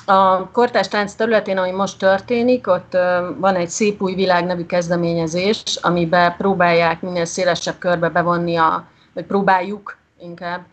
a 0.05 0.51
kortás 0.51 0.89
tánc 0.89 1.15
területén, 1.15 1.59
ami 1.59 1.71
most 1.71 1.99
történik, 1.99 2.67
ott 2.67 2.97
van 3.39 3.55
egy 3.55 3.69
Szép 3.69 4.03
új 4.03 4.15
világ 4.15 4.45
nevű 4.45 4.67
kezdeményezés, 4.67 5.63
amiben 5.83 6.37
próbálják 6.37 7.01
minél 7.01 7.25
szélesebb 7.25 7.79
körbe 7.79 8.09
bevonni, 8.09 8.57
a, 8.57 8.85
vagy 9.15 9.25
próbáljuk 9.25 9.97
inkább 10.21 10.65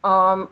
a, 0.00 0.08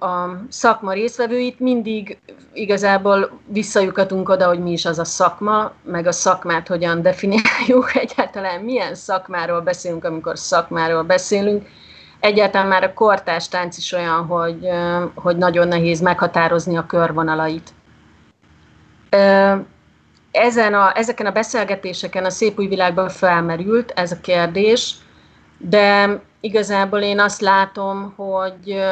a 0.07 0.41
szakma 0.49 0.93
részvevőit, 0.93 1.61
mindig 1.61 2.19
igazából 2.53 3.41
visszajukatunk 3.47 4.29
oda, 4.29 4.47
hogy 4.47 4.61
mi 4.63 4.71
is 4.71 4.85
az 4.85 4.99
a 4.99 5.05
szakma, 5.05 5.73
meg 5.83 6.07
a 6.07 6.13
szakmát 6.13 6.69
hogyan 6.69 7.03
definiáljuk, 7.03 7.95
egyáltalán 8.05 8.61
milyen 8.61 8.95
szakmáról 8.95 9.61
beszélünk, 9.61 10.05
amikor 10.05 10.39
szakmáról 10.39 11.03
beszélünk. 11.03 11.67
Egyáltalán 12.21 12.67
már 12.67 12.85
a 12.85 12.93
kortás 12.93 13.49
tánc 13.49 13.77
is 13.77 13.93
olyan, 13.93 14.27
hogy, 14.27 14.69
hogy 15.15 15.37
nagyon 15.37 15.69
nehéz 15.69 16.01
meghatározni 16.01 16.77
a 16.77 16.87
körvonalait. 16.87 17.71
Ezen 20.31 20.75
a, 20.75 20.97
ezeken 20.97 21.27
a 21.27 21.33
beszélgetéseken 21.33 22.25
a 22.25 22.31
szép 22.31 22.59
új 22.59 22.67
világban 22.67 23.09
felmerült 23.09 23.91
ez 23.91 24.13
a 24.13 24.21
kérdés, 24.21 24.95
de 25.59 26.21
igazából 26.41 27.01
én 27.01 27.21
azt 27.21 27.41
látom, 27.41 28.13
hogy, 28.17 28.83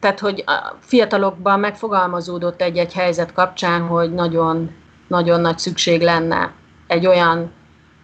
tehát, 0.00 0.20
hogy 0.20 0.42
a 0.46 0.76
fiatalokban 0.80 1.60
megfogalmazódott 1.60 2.62
egy-egy 2.62 2.92
helyzet 2.92 3.32
kapcsán, 3.32 3.80
hogy 3.80 4.14
nagyon, 4.14 4.74
nagyon 5.08 5.40
nagy 5.40 5.58
szükség 5.58 6.02
lenne 6.02 6.52
egy 6.86 7.06
olyan 7.06 7.52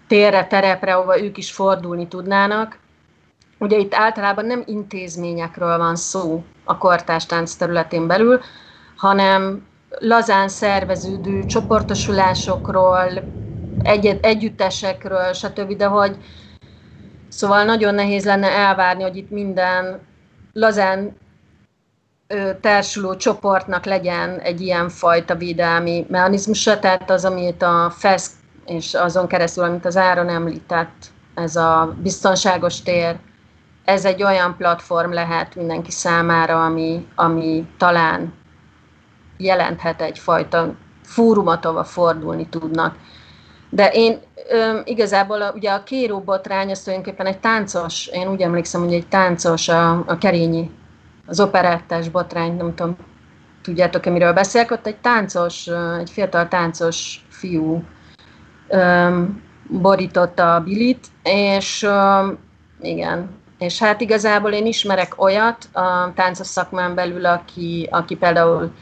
térre, 0.09 0.46
terepre, 0.46 0.94
ahova 0.94 1.23
ők 1.23 1.37
is 1.37 1.53
fordulni 1.53 2.09
tudnának. 2.09 2.79
Ugye 3.61 3.79
itt 3.79 3.94
általában 3.94 4.46
nem 4.46 4.62
intézményekről 4.66 5.79
van 5.79 5.96
szó 5.96 6.44
a 6.64 6.79
kortástánc 6.79 7.55
területén 7.55 8.07
belül, 8.07 8.40
hanem 8.96 9.66
lazán 9.99 10.49
szerveződő 10.49 11.44
csoportosulásokról, 11.44 13.31
egy- 13.79 14.18
együttesekről, 14.23 15.33
stb., 15.33 15.77
de 15.77 15.87
hogy, 15.87 16.16
Szóval 17.29 17.64
nagyon 17.64 17.94
nehéz 17.94 18.25
lenne 18.25 18.49
elvárni, 18.49 19.03
hogy 19.03 19.16
itt 19.16 19.31
minden 19.31 20.01
lazán 20.53 21.16
társuló 22.61 23.16
csoportnak 23.16 23.85
legyen 23.85 24.38
egy 24.38 24.61
ilyen 24.61 24.88
fajta 24.88 25.35
védelmi 25.37 26.07
mechanizmusa, 26.09 26.79
tehát 26.79 27.11
az, 27.11 27.25
amit 27.25 27.62
a 27.62 27.90
FESZ 27.90 28.33
és 28.66 28.94
azon 28.94 29.27
keresztül, 29.27 29.64
amit 29.64 29.85
az 29.85 29.96
Áron 29.96 30.29
említett, 30.29 31.07
ez 31.35 31.57
a 31.57 31.96
biztonságos 32.03 32.83
tér, 32.83 33.20
ez 33.85 34.05
egy 34.05 34.23
olyan 34.23 34.57
platform 34.57 35.12
lehet 35.12 35.55
mindenki 35.55 35.90
számára, 35.90 36.64
ami, 36.64 37.07
ami 37.14 37.66
talán 37.77 38.33
jelenthet 39.37 40.01
egyfajta 40.01 40.75
fórumot, 41.03 41.64
ahova 41.64 41.85
fordulni 41.85 42.49
tudnak. 42.49 42.97
De 43.71 43.90
én 43.93 44.19
ö, 44.51 44.79
igazából 44.85 45.43
a, 45.43 45.53
ugye 45.53 45.71
a 45.71 45.83
kéró 45.83 46.21
botrány, 46.21 46.71
az 46.71 46.81
tulajdonképpen 46.81 47.27
egy 47.27 47.38
táncos, 47.38 48.07
én 48.07 48.29
úgy 48.29 48.40
emlékszem, 48.40 48.81
hogy 48.81 48.95
egy 48.95 49.09
táncos 49.09 49.69
a, 49.69 49.90
a 49.90 50.19
kerényi, 50.19 50.71
az 51.27 51.40
operettás 51.40 52.09
botrány, 52.09 52.57
nem 52.57 52.75
tudom, 52.75 52.97
tudjátok-e, 53.62 54.11
miről 54.11 54.33
beszélek, 54.33 54.71
ott 54.71 54.87
egy 54.87 54.97
táncos, 54.97 55.66
egy 55.99 56.11
fiatal 56.11 56.49
táncos 56.49 57.27
fiú 57.29 57.85
ö, 58.69 59.09
borította 59.69 60.55
a 60.55 60.61
bilit, 60.61 61.07
és 61.23 61.83
ö, 61.83 62.33
igen, 62.81 63.39
és 63.61 63.79
hát 63.79 64.01
igazából 64.01 64.53
én 64.53 64.66
ismerek 64.66 65.23
olyat 65.23 65.68
a 65.73 66.12
táncos 66.14 66.46
szakmán 66.46 66.94
belül, 66.94 67.27
aki, 67.27 67.88
aki 67.90 68.16
például 68.16 68.73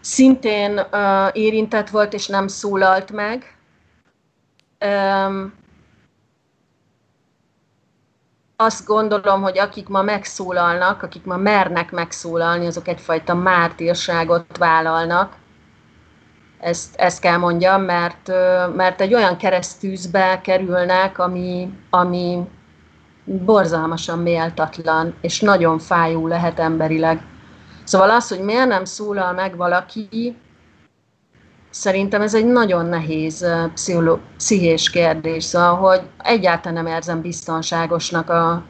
szintén 0.00 0.78
uh, 0.92 1.28
érintett 1.32 1.88
volt, 1.88 2.12
és 2.12 2.26
nem 2.26 2.48
szólalt 2.48 3.12
meg, 3.12 3.56
Öm, 4.78 5.52
azt 8.56 8.86
gondolom, 8.86 9.42
hogy 9.42 9.58
akik 9.58 9.88
ma 9.88 10.02
megszólalnak, 10.02 11.02
akik 11.02 11.24
ma 11.24 11.36
mernek 11.36 11.90
megszólalni, 11.90 12.66
azok 12.66 12.88
egyfajta 12.88 13.34
mártírságot 13.34 14.56
vállalnak. 14.58 15.34
Ezt, 16.60 16.96
ezt 16.96 17.20
kell 17.20 17.36
mondjam, 17.36 17.82
mert, 17.82 18.28
mert 18.74 19.00
egy 19.00 19.14
olyan 19.14 19.36
keresztűzbe 19.36 20.40
kerülnek, 20.40 21.18
ami, 21.18 21.72
ami 21.90 22.48
borzalmasan 23.26 24.18
méltatlan, 24.18 25.14
és 25.20 25.40
nagyon 25.40 25.78
fájó 25.78 26.26
lehet 26.26 26.58
emberileg. 26.58 27.22
Szóval 27.84 28.10
az, 28.10 28.28
hogy 28.28 28.40
miért 28.40 28.68
nem 28.68 28.84
szólal 28.84 29.32
meg 29.32 29.56
valaki, 29.56 30.36
Szerintem 31.70 32.22
ez 32.22 32.34
egy 32.34 32.46
nagyon 32.46 32.86
nehéz 32.86 33.46
pszicholó, 33.74 34.18
pszichés 34.36 34.90
kérdés, 34.90 35.44
szóval, 35.44 35.74
hogy 35.74 36.00
egyáltalán 36.22 36.84
nem 36.84 36.94
érzem 36.94 37.20
biztonságosnak 37.20 38.30
a 38.30 38.64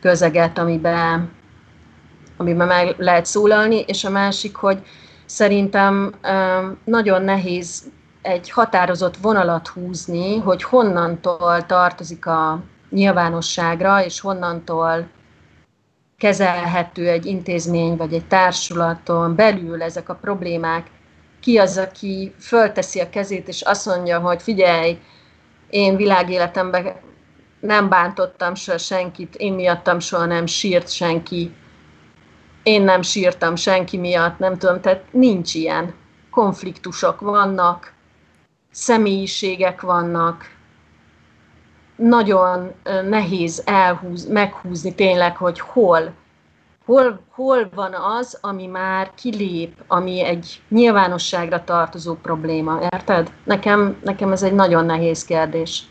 közeget, 0.00 0.58
amiben, 0.58 1.30
amiben 2.36 2.66
meg 2.66 2.94
lehet 2.98 3.26
szólalni, 3.26 3.78
és 3.86 4.04
a 4.04 4.10
másik, 4.10 4.56
hogy 4.56 4.82
szerintem 5.26 6.14
nagyon 6.84 7.22
nehéz 7.22 7.84
egy 8.22 8.50
határozott 8.50 9.16
vonalat 9.16 9.68
húzni, 9.68 10.38
hogy 10.38 10.62
honnantól 10.62 11.66
tartozik 11.66 12.26
a 12.26 12.62
nyilvánosságra, 12.92 14.04
és 14.04 14.20
honnantól 14.20 15.08
kezelhető 16.18 17.08
egy 17.08 17.26
intézmény 17.26 17.96
vagy 17.96 18.12
egy 18.12 18.26
társulaton 18.26 19.34
belül 19.34 19.82
ezek 19.82 20.08
a 20.08 20.14
problémák, 20.14 20.86
ki 21.40 21.58
az, 21.58 21.78
aki 21.78 22.34
fölteszi 22.38 23.00
a 23.00 23.10
kezét, 23.10 23.48
és 23.48 23.60
azt 23.62 23.86
mondja, 23.86 24.18
hogy 24.18 24.42
figyelj, 24.42 24.98
én 25.70 25.96
világéletemben 25.96 26.92
nem 27.60 27.88
bántottam 27.88 28.54
soha 28.54 28.78
senkit, 28.78 29.34
én 29.34 29.52
miattam 29.52 29.98
soha 29.98 30.24
nem 30.24 30.46
sírt 30.46 30.90
senki, 30.90 31.54
én 32.62 32.82
nem 32.82 33.02
sírtam 33.02 33.56
senki 33.56 33.96
miatt, 33.96 34.38
nem 34.38 34.58
tudom, 34.58 34.80
tehát 34.80 35.04
nincs 35.10 35.54
ilyen. 35.54 35.94
Konfliktusok 36.30 37.20
vannak, 37.20 37.92
személyiségek 38.70 39.80
vannak, 39.80 40.51
nagyon 42.02 42.72
nehéz 43.08 43.62
elhúz, 43.66 44.26
meghúzni 44.28 44.94
tényleg, 44.94 45.36
hogy 45.36 45.60
hol 45.60 46.12
hol, 46.84 47.20
hol 47.30 47.70
van 47.74 47.94
az, 47.94 48.38
ami 48.40 48.66
már 48.66 49.10
kilép, 49.14 49.74
ami 49.86 50.24
egy 50.24 50.60
nyilvánosságra 50.68 51.64
tartozó 51.64 52.14
probléma, 52.14 52.78
érted? 52.92 53.32
Nekem, 53.44 53.96
nekem 54.04 54.32
ez 54.32 54.42
egy 54.42 54.54
nagyon 54.54 54.84
nehéz 54.84 55.24
kérdés. 55.24 55.82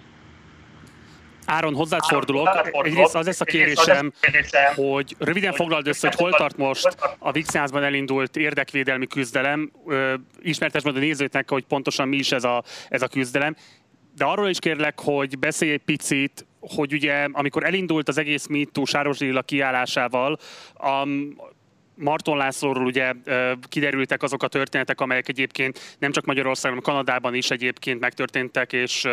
Áron, 1.45 1.75
hozzád 1.75 2.03
fordulok. 2.03 2.49
Egyrészt 2.71 3.15
az 3.15 3.25
lesz 3.25 3.41
a 3.41 3.45
kérésem, 3.45 4.13
hogy 4.75 5.15
röviden 5.19 5.53
foglald 5.53 5.87
össze, 5.87 6.07
hogy 6.07 6.17
hol 6.17 6.31
tart 6.31 6.57
most 6.57 6.97
a 7.19 7.31
Vixházban 7.31 7.83
elindult 7.83 8.35
érdekvédelmi 8.35 9.07
küzdelem. 9.07 9.71
Ismertes 10.41 10.83
meg 10.83 10.95
a 10.95 10.99
nézőknek, 10.99 11.49
hogy 11.49 11.63
pontosan 11.63 12.07
mi 12.07 12.17
is 12.17 12.31
ez 12.31 12.43
a, 12.43 12.63
ez 12.89 13.01
a 13.01 13.07
küzdelem. 13.07 13.55
De 14.21 14.27
arról 14.27 14.49
is 14.49 14.59
kérlek, 14.59 14.99
hogy 14.99 15.39
beszélj 15.39 15.71
egy 15.71 15.83
picit 15.83 16.45
hogy 16.59 16.93
ugye 16.93 17.27
amikor 17.31 17.63
elindult 17.63 18.07
az 18.07 18.17
egész 18.17 18.47
MeToo 18.47 18.85
Sáros 18.85 19.17
Lilla 19.17 19.41
kiállásával, 19.41 20.37
a 20.73 21.07
Marton 21.95 22.37
Lászlóról 22.37 22.85
ugye 22.85 23.13
kiderültek 23.69 24.23
azok 24.23 24.43
a 24.43 24.47
történetek, 24.47 25.01
amelyek 25.01 25.29
egyébként 25.29 25.97
nem 25.99 26.11
csak 26.11 26.25
Magyarországon, 26.25 26.77
hanem 26.83 26.93
Kanadában 26.93 27.33
is 27.33 27.51
egyébként 27.51 27.99
megtörténtek, 27.99 28.73
és 28.73 29.07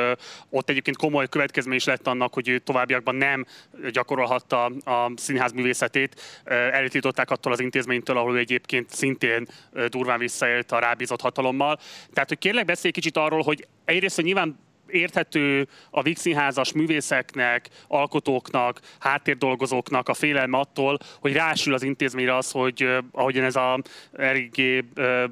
ott 0.51 0.71
egyébként 0.71 0.97
komoly 0.97 1.29
következmény 1.29 1.77
is 1.77 1.85
lett 1.85 2.07
annak, 2.07 2.35
hogy 2.35 2.49
ő 2.49 2.59
továbbiakban 2.59 3.15
nem 3.15 3.47
gyakorolhatta 3.93 4.65
a 4.65 5.13
színház 5.17 5.53
művészetét. 5.53 6.43
Elítították 6.73 7.31
attól 7.31 7.53
az 7.53 7.61
intézménytől, 7.61 8.17
ahol 8.17 8.37
ő 8.37 8.39
egyébként 8.39 8.91
szintén 8.91 9.49
durván 9.89 10.19
visszaélt 10.19 10.73
a 10.73 10.79
rábízott 10.79 11.21
hatalommal. 11.21 11.79
Tehát, 12.13 12.29
hogy 12.29 12.39
kérlek 12.39 12.65
beszélj 12.65 12.93
kicsit 12.93 13.17
arról, 13.17 13.43
hogy 13.43 13.67
egyrészt, 13.85 14.17
hogy 14.17 14.25
nyilván 14.25 14.67
érthető 14.89 15.69
a 15.91 16.15
Színházas 16.15 16.73
művészeknek, 16.73 17.69
alkotóknak, 17.89 18.81
háttérdolgozóknak 18.99 20.09
a 20.09 20.15
félelme 20.15 20.59
attól, 20.59 20.99
hogy 21.21 21.33
rásül 21.33 21.75
az 21.75 21.83
intézményre 21.83 22.37
az, 22.37 22.51
hogy 22.51 22.89
ahogyan 23.13 23.45
ez 23.45 23.57
a 23.57 23.81
eléggé 24.13 24.85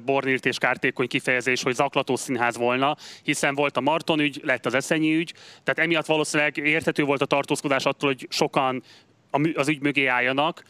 bornírt 0.05 0.45
és 0.45 0.57
kártékony 0.57 1.07
kifejezés, 1.07 1.63
hogy 1.63 1.75
zaklató 1.75 2.15
színház 2.15 2.57
volna, 2.57 2.97
hiszen 3.23 3.55
volt 3.55 3.77
a 3.77 3.81
Marton 3.81 4.19
ügy, 4.19 4.41
lett 4.43 4.65
az 4.65 4.73
Eszenyi 4.73 5.15
ügy, 5.15 5.33
tehát 5.63 5.79
emiatt 5.79 6.05
valószínűleg 6.05 6.57
érthető 6.57 7.03
volt 7.03 7.21
a 7.21 7.25
tartózkodás 7.25 7.85
attól, 7.85 8.09
hogy 8.09 8.27
sokan 8.29 8.83
az 9.53 9.67
ügy 9.67 9.81
mögé 9.81 10.05
álljanak, 10.05 10.63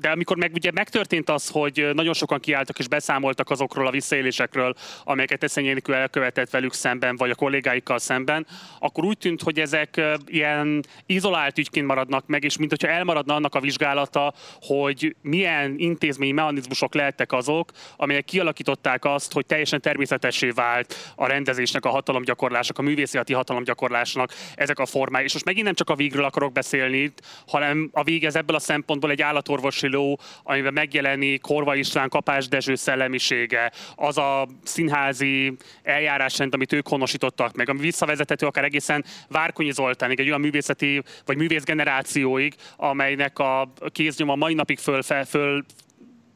de 0.00 0.10
amikor 0.10 0.36
meg 0.36 0.52
ugye 0.54 0.70
megtörtént 0.72 1.30
az, 1.30 1.48
hogy 1.48 1.90
nagyon 1.92 2.14
sokan 2.14 2.40
kiálltak 2.40 2.78
és 2.78 2.88
beszámoltak 2.88 3.50
azokról 3.50 3.86
a 3.86 3.90
visszaélésekről, 3.90 4.74
amelyeket 5.04 5.42
Eszenyénikő 5.42 5.94
elkövetett 5.94 6.50
velük 6.50 6.72
szemben, 6.72 7.16
vagy 7.16 7.30
a 7.30 7.34
kollégáikkal 7.34 7.98
szemben, 7.98 8.46
akkor 8.78 9.04
úgy 9.04 9.18
tűnt, 9.18 9.42
hogy 9.42 9.60
ezek 9.60 10.00
ilyen 10.26 10.84
izolált 11.06 11.58
ügyként 11.58 11.86
maradnak 11.86 12.26
meg, 12.26 12.44
és 12.44 12.56
mint 12.56 12.70
hogyha 12.70 12.88
elmaradna 12.88 13.34
annak 13.34 13.54
a 13.54 13.60
vizsgálata, 13.60 14.34
hogy 14.60 15.16
milyen 15.22 15.74
intézményi 15.76 16.32
mechanizmusok 16.32 16.94
lehettek 16.94 17.32
azok, 17.32 17.70
amelyek 17.96 18.24
kialakították 18.24 19.04
azt, 19.04 19.32
hogy 19.32 19.46
teljesen 19.46 19.80
természetessé 19.80 20.48
vált 20.48 21.12
a 21.16 21.26
rendezésnek, 21.26 21.84
a 21.84 21.88
hatalomgyakorlásnak, 21.88 22.78
a 22.78 22.82
művészeti 22.82 23.32
hatalomgyakorlásnak 23.32 24.32
ezek 24.54 24.78
a 24.78 24.86
formái. 24.86 25.24
És 25.24 25.32
most 25.32 25.44
megint 25.44 25.64
nem 25.64 25.74
csak 25.74 25.90
a 25.90 25.94
végről 25.94 26.24
akarok 26.24 26.52
beszélni, 26.52 27.12
hanem 27.46 27.90
a 27.92 28.02
vég 28.02 28.24
ez 28.24 28.36
ebből 28.36 28.56
a 28.56 28.60
szempontból 28.60 29.10
egy 29.10 29.22
állatorvosi 29.22 29.88
napló, 29.90 30.18
amiben 30.42 30.72
megjelenik 30.72 31.40
Korva 31.40 31.74
István, 31.74 32.08
Kapás 32.08 32.48
Dezső 32.48 32.74
szellemisége, 32.74 33.72
az 33.96 34.18
a 34.18 34.48
színházi 34.64 35.56
eljárásrend, 35.82 36.54
amit 36.54 36.72
ők 36.72 36.88
honosítottak 36.88 37.54
meg, 37.54 37.68
ami 37.68 37.80
visszavezethető 37.80 38.46
akár 38.46 38.64
egészen 38.64 39.04
Várkonyi 39.28 39.72
Zoltánig, 39.72 40.20
egy 40.20 40.28
olyan 40.28 40.40
művészeti 40.40 41.02
vagy 41.24 41.36
művész 41.36 41.64
generációig, 41.64 42.54
amelynek 42.76 43.38
a 43.38 43.72
kéznyoma 43.92 44.34
mai 44.34 44.54
napig 44.54 44.78
föl, 44.78 45.02
föl, 45.02 45.24
föl 45.24 45.64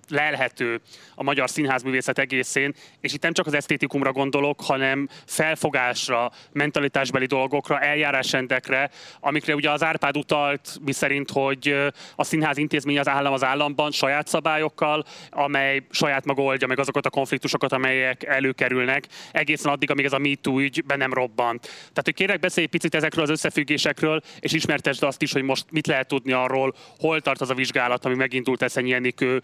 lelhető 0.09 0.80
a 1.14 1.22
magyar 1.22 1.50
színházművészet 1.50 2.18
egészén, 2.18 2.74
és 3.00 3.12
itt 3.12 3.22
nem 3.22 3.32
csak 3.32 3.46
az 3.46 3.55
esztétikumra 3.55 4.12
gondolok, 4.12 4.61
hanem 4.61 5.09
felfogásra, 5.26 6.30
mentalitásbeli 6.52 7.26
dolgokra, 7.26 7.80
eljárásrendekre, 7.80 8.90
amikre 9.20 9.55
ugye 9.55 9.70
az 9.70 9.82
Árpád 9.82 10.16
utalt, 10.16 10.78
miszerint, 10.84 11.30
hogy 11.30 11.76
a 12.16 12.24
színház 12.24 12.57
intézmény 12.57 12.98
az 12.98 13.09
állam 13.09 13.32
az 13.32 13.44
államban 13.44 13.90
saját 13.90 14.26
szabályokkal, 14.26 15.05
amely 15.30 15.82
saját 15.90 16.24
maga 16.24 16.42
oldja 16.42 16.66
meg 16.66 16.78
azokat 16.78 17.07
a 17.07 17.11
konfliktusokat, 17.11 17.72
amelyek 17.72 18.24
előkerülnek, 18.24 19.07
egészen 19.32 19.72
addig, 19.72 19.90
amíg 19.90 20.05
ez 20.05 20.12
a 20.12 20.18
MeToo 20.18 20.61
ügy 20.61 20.84
be 20.84 20.96
nem 20.96 21.12
robbant. 21.12 21.62
Tehát, 21.62 22.02
hogy 22.05 22.14
kérek 22.14 22.40
beszélj 22.40 22.66
picit 22.66 22.94
ezekről 22.94 23.24
az 23.24 23.30
összefüggésekről, 23.30 24.20
és 24.40 24.52
ismertesd 24.52 25.02
azt 25.02 25.22
is, 25.22 25.32
hogy 25.32 25.42
most 25.42 25.66
mit 25.70 25.86
lehet 25.86 26.09
tudni 26.09 26.32
arról, 26.32 26.74
hol 26.98 27.20
tart 27.20 27.40
az 27.40 27.50
a 27.50 27.55
vizsgálat, 27.55 28.05
ami 28.05 28.14
megindult 28.14 28.62
Eszenyi 28.62 28.92
Enikő 28.92 29.42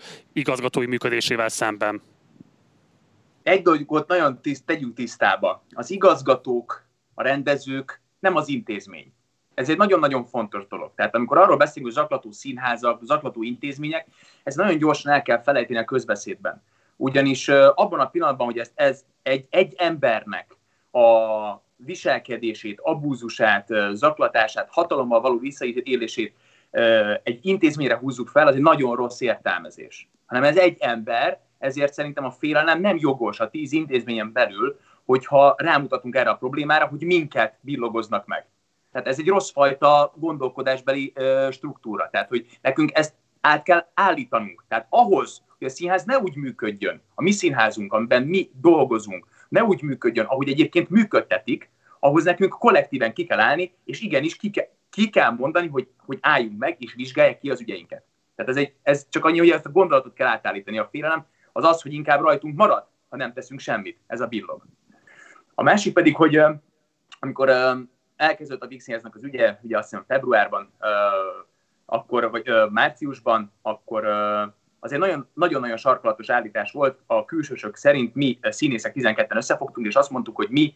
igazgatói 0.51 0.87
működésével 0.87 1.49
szemben? 1.49 2.03
Egy 3.43 3.63
dolgot 3.63 4.09
nagyon 4.09 4.41
tiszt, 4.41 4.65
tegyünk 4.67 4.95
tisztába. 4.95 5.63
Az 5.71 5.91
igazgatók, 5.91 6.85
a 7.15 7.23
rendezők 7.23 8.01
nem 8.19 8.37
az 8.37 8.49
intézmény. 8.49 9.13
Ez 9.55 9.69
egy 9.69 9.77
nagyon-nagyon 9.77 10.25
fontos 10.25 10.67
dolog. 10.67 10.93
Tehát 10.95 11.15
amikor 11.15 11.39
arról 11.39 11.57
beszélünk, 11.57 11.93
hogy 11.93 12.03
zaklató 12.03 12.31
színházak, 12.31 13.01
zaklató 13.03 13.43
intézmények, 13.43 14.07
ez 14.43 14.55
nagyon 14.55 14.79
gyorsan 14.79 15.13
el 15.13 15.23
kell 15.23 15.43
felejteni 15.43 15.79
a 15.79 15.85
közbeszédben. 15.85 16.63
Ugyanis 16.97 17.49
abban 17.49 18.01
a 18.01 18.09
pillanatban, 18.09 18.47
hogy 18.47 18.59
ezt, 18.59 18.73
ez 18.75 19.05
egy, 19.23 19.47
egy 19.51 19.75
embernek 19.77 20.57
a 20.91 21.01
viselkedését, 21.77 22.81
abúzusát, 22.83 23.69
zaklatását, 23.93 24.69
hatalommal 24.71 25.21
való 25.21 25.39
visszaélését 25.39 26.35
egy 27.23 27.39
intézményre 27.43 27.97
húzzuk 27.97 28.29
fel, 28.29 28.47
az 28.47 28.55
egy 28.55 28.61
nagyon 28.61 28.97
rossz 28.97 29.21
értelmezés. 29.21 30.09
Hanem 30.31 30.45
ez 30.45 30.57
egy 30.57 30.77
ember, 30.81 31.41
ezért 31.59 31.93
szerintem 31.93 32.25
a 32.25 32.31
félelem 32.31 32.81
nem 32.81 32.97
jogos 32.97 33.41
a 33.41 33.51
tíz 33.51 33.73
intézményen 33.73 34.33
belül, 34.33 34.79
hogyha 35.05 35.55
rámutatunk 35.57 36.15
erre 36.15 36.31
a 36.31 36.37
problémára, 36.37 36.87
hogy 36.87 37.03
minket 37.03 37.59
billogoznak 37.61 38.27
meg. 38.27 38.47
Tehát 38.93 39.07
ez 39.07 39.19
egy 39.19 39.29
rossz 39.29 39.51
fajta 39.51 40.13
gondolkodásbeli 40.17 41.13
ö, 41.15 41.49
struktúra. 41.53 42.09
Tehát, 42.11 42.29
hogy 42.29 42.47
nekünk 42.63 42.91
ezt 42.93 43.15
át 43.41 43.63
kell 43.63 43.87
állítanunk. 43.95 44.65
Tehát 44.69 44.87
ahhoz, 44.89 45.43
hogy 45.59 45.67
a 45.67 45.71
színház 45.71 46.05
ne 46.05 46.19
úgy 46.19 46.37
működjön, 46.37 47.03
a 47.15 47.23
mi 47.23 47.31
színházunk, 47.31 47.93
amiben 47.93 48.23
mi 48.23 48.51
dolgozunk, 48.61 49.27
ne 49.49 49.65
úgy 49.65 49.83
működjön, 49.83 50.27
ahogy 50.27 50.49
egyébként 50.49 50.91
működtetik, 50.91 51.71
ahhoz 52.01 52.25
nekünk 52.25 52.53
kollektíven 52.53 53.13
ki 53.13 53.25
kell 53.25 53.41
állni, 53.41 53.75
és 53.85 54.01
igenis 54.01 54.37
ki, 54.37 54.51
ke- 54.51 54.71
ki 54.91 55.09
kell 55.11 55.31
mondani, 55.31 55.69
hogy, 55.69 55.89
hogy 56.07 56.19
álljunk 56.21 56.59
meg, 56.59 56.77
és 56.79 56.95
vizsgálják 56.95 57.39
ki 57.39 57.51
az 57.51 57.61
ügyeinket. 57.61 58.05
Tehát 58.45 58.57
ez, 58.57 58.63
egy, 58.67 58.75
ez 58.83 59.07
csak 59.09 59.25
annyi, 59.25 59.39
hogy 59.39 59.51
ezt 59.51 59.67
a 59.67 59.71
gondolatot 59.71 60.13
kell 60.13 60.27
átállítani. 60.27 60.79
A 60.79 60.89
félelem 60.91 61.27
az 61.53 61.65
az, 61.65 61.83
hogy 61.83 61.93
inkább 61.93 62.21
rajtunk 62.21 62.57
marad, 62.57 62.87
ha 63.09 63.17
nem 63.17 63.33
teszünk 63.33 63.61
semmit. 63.61 63.99
Ez 64.07 64.21
a 64.21 64.27
billog. 64.27 64.63
A 65.55 65.63
másik 65.63 65.93
pedig, 65.93 66.17
hogy 66.17 66.43
amikor 67.21 67.49
elkezdődött 68.17 68.63
a 68.63 68.67
Vixényeznek 68.67 69.15
az 69.15 69.25
ügye, 69.25 69.59
ugye 69.63 69.79
azt 69.79 69.91
hiszem 69.91 70.05
februárban, 70.09 70.73
akkor, 71.87 72.31
vagy 72.31 72.51
márciusban, 72.71 73.53
akkor 73.63 74.05
azért 74.79 75.01
nagyon, 75.01 75.29
nagyon-nagyon 75.35 75.77
sarkalatos 75.77 76.31
állítás 76.31 76.73
volt. 76.73 76.99
A 77.07 77.25
külsősök 77.25 77.77
szerint 77.77 78.15
mi 78.15 78.39
színészek 78.43 78.93
12-en 78.97 79.37
összefogtunk, 79.37 79.87
és 79.87 79.95
azt 79.95 80.11
mondtuk, 80.11 80.37
hogy 80.37 80.51
mi 80.51 80.75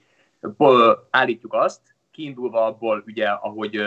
állítjuk 1.11 1.53
azt, 1.53 1.81
kiindulva 2.11 2.67
abból, 2.67 3.03
ugye, 3.07 3.29
ahogy 3.29 3.85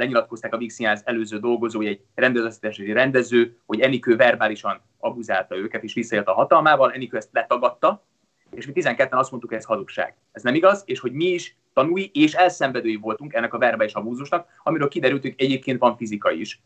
lenyilatkozták 0.00 0.54
a 0.54 0.56
Vix 0.56 0.74
Színház 0.74 1.02
előző 1.04 1.38
dolgozói, 1.38 1.86
egy 1.86 2.00
rendezőszítési 2.14 2.92
rendező, 2.92 3.56
hogy 3.66 3.80
Enikő 3.80 4.16
verbálisan 4.16 4.80
abuzálta 4.98 5.56
őket 5.56 5.82
és 5.82 5.94
visszaélt 5.94 6.26
a 6.26 6.32
hatalmával, 6.32 6.92
Enikő 6.92 7.16
ezt 7.16 7.28
letagadta, 7.32 8.04
és 8.50 8.66
mi 8.66 8.72
12-en 8.74 9.10
azt 9.10 9.30
mondtuk, 9.30 9.50
hogy 9.50 9.58
ez 9.58 9.64
hazugság. 9.64 10.14
Ez 10.32 10.42
nem 10.42 10.54
igaz, 10.54 10.82
és 10.86 11.00
hogy 11.00 11.12
mi 11.12 11.24
is 11.24 11.56
tanúi 11.72 12.10
és 12.14 12.32
elszenvedői 12.32 12.96
voltunk 12.96 13.32
ennek 13.32 13.54
a 13.54 13.58
verbális 13.58 13.92
abúzusnak, 13.92 14.48
amiről 14.62 14.88
kiderült, 14.88 15.22
hogy 15.22 15.34
egyébként 15.36 15.78
van 15.78 15.96
fizika 15.96 16.30
is, 16.30 16.60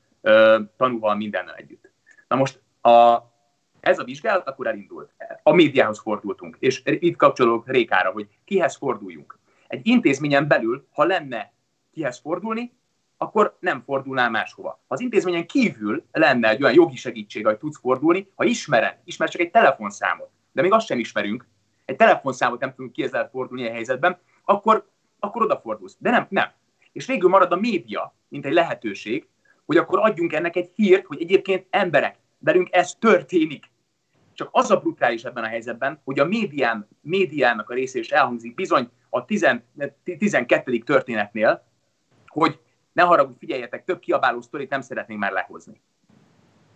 tanúval 0.77 1.17
mindennel 1.17 1.55
együtt. 1.55 1.91
Na 2.29 2.37
most 2.37 2.61
a, 2.81 3.19
ez 3.81 3.99
a 3.99 4.05
vizsgálat 4.05 4.49
akkor 4.49 4.67
elindult. 4.67 5.11
A 5.43 5.53
médiához 5.53 5.99
fordultunk, 5.99 6.57
és 6.59 6.83
itt 6.85 7.17
kapcsolódok 7.17 7.69
Rékára, 7.69 8.11
hogy 8.11 8.29
kihez 8.45 8.77
forduljunk. 8.77 9.39
Egy 9.67 9.87
intézményen 9.87 10.49
belül, 10.49 10.87
ha 10.93 11.05
lenne 11.05 11.53
kihez 11.93 12.19
fordulni, 12.19 12.73
akkor 13.25 13.57
nem 13.61 13.83
fordulnál 13.87 14.31
máshova. 14.31 14.81
Az 14.87 15.01
intézményen 15.01 15.47
kívül 15.47 16.05
lenne 16.13 16.49
egy 16.49 16.63
olyan 16.63 16.75
jogi 16.75 16.97
segítség, 16.97 17.47
hogy 17.47 17.59
tudsz 17.59 17.79
fordulni, 17.79 18.29
ha 18.35 18.45
ismered, 18.45 18.99
ismer 19.05 19.29
csak 19.29 19.41
egy 19.41 19.51
telefonszámot, 19.51 20.31
de 20.53 20.63
még 20.63 20.73
azt 20.73 20.87
sem 20.87 20.99
ismerünk, 20.99 21.47
egy 21.85 21.97
telefonszámot 21.97 22.61
nem 22.61 22.75
tudunk 22.75 22.97
lehet 23.13 23.31
fordulni 23.31 23.67
a 23.67 23.73
helyzetben, 23.73 24.19
akkor, 24.45 24.89
akkor 25.19 25.43
odafordulsz. 25.43 25.97
De 25.99 26.11
nem, 26.11 26.27
nem. 26.29 26.49
És 26.93 27.07
végül 27.07 27.29
marad 27.29 27.53
a 27.53 27.57
média, 27.57 28.15
mint 28.29 28.47
egy 28.47 28.53
lehetőség, 28.53 29.27
hogy 29.67 29.77
akkor 29.77 29.99
adjunk 29.99 30.33
ennek 30.33 30.57
egy 30.57 30.71
hírt, 30.75 31.07
hogy 31.07 31.23
egyébként 31.23 31.67
emberek, 31.71 32.17
velünk 32.39 32.69
ez 32.71 32.95
történik. 32.95 33.71
Csak 34.33 34.49
az 34.53 34.71
a 34.71 34.77
brutális 34.77 35.25
ebben 35.25 35.45
a 35.45 35.49
helyzetben, 35.49 36.01
hogy 36.05 36.19
a 36.19 36.25
médián, 36.25 36.89
médiának 37.01 37.71
a 37.71 37.75
része 37.75 37.99
is 37.99 38.11
elhangzik 38.11 38.55
bizony 38.55 38.91
a 39.11 39.25
12. 39.25 40.79
történetnél, 40.79 41.65
hogy 42.27 42.59
ne 42.95 43.03
haragudj, 43.03 43.39
figyeljetek, 43.39 43.85
több 43.85 43.99
kiabáló 43.99 44.41
sztorit 44.41 44.71
nem 44.71 44.81
szeretnénk 44.81 45.21
már 45.21 45.33
lehozni. 45.33 45.81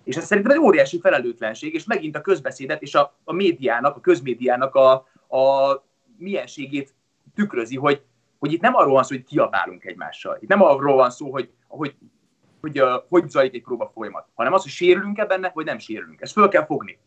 És 0.05 0.17
ez 0.17 0.25
szerintem 0.25 0.53
egy 0.53 0.59
óriási 0.59 1.01
felelőtlenség, 1.01 1.75
és 1.75 1.85
megint 1.85 2.17
a 2.17 2.21
közbeszédet 2.21 2.83
és 2.83 2.95
a, 2.95 3.15
a 3.25 3.33
médiának, 3.33 3.97
a 3.97 4.01
közmédiának 4.01 4.75
a, 4.75 4.93
a 5.37 5.75
mienségét 6.17 6.95
tükrözi, 7.35 7.77
hogy, 7.77 8.03
hogy 8.39 8.53
itt 8.53 8.61
nem 8.61 8.75
arról 8.75 8.93
van 8.93 9.03
szó, 9.03 9.15
hogy 9.15 9.25
kiabálunk 9.25 9.85
egymással. 9.85 10.39
Itt 10.41 10.49
nem 10.49 10.63
arról 10.63 10.97
van 10.97 11.11
szó, 11.11 11.31
hogy, 11.31 11.51
hogy, 11.67 11.95
hogy, 12.61 12.79
hogy, 12.79 13.03
hogy 13.09 13.29
zajlik 13.29 13.55
egy 13.55 13.63
próba 13.63 13.91
folyamat, 13.95 14.27
hanem 14.35 14.53
az, 14.53 14.63
hogy 14.63 14.71
sérülünk-e 14.71 15.27
benne, 15.27 15.51
vagy 15.55 15.65
nem 15.65 15.79
sérülünk. 15.79 16.21
Ezt 16.21 16.33
föl 16.33 16.49
kell 16.49 16.65
fogni. 16.65 16.99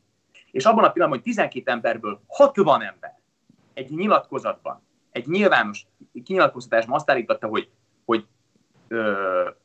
És 0.51 0.66
abban 0.66 0.84
a 0.84 0.91
pillanatban, 0.91 1.09
hogy 1.09 1.22
12 1.22 1.72
emberből 1.72 2.22
60 2.28 2.82
ember 2.82 3.20
egy 3.74 3.89
nyilatkozatban, 3.89 4.82
egy 5.12 5.28
nyilvános 5.28 5.88
kinyilatkoztatásban 6.24 6.95
azt 6.95 7.09
állította, 7.09 7.47
hogy, 7.47 7.70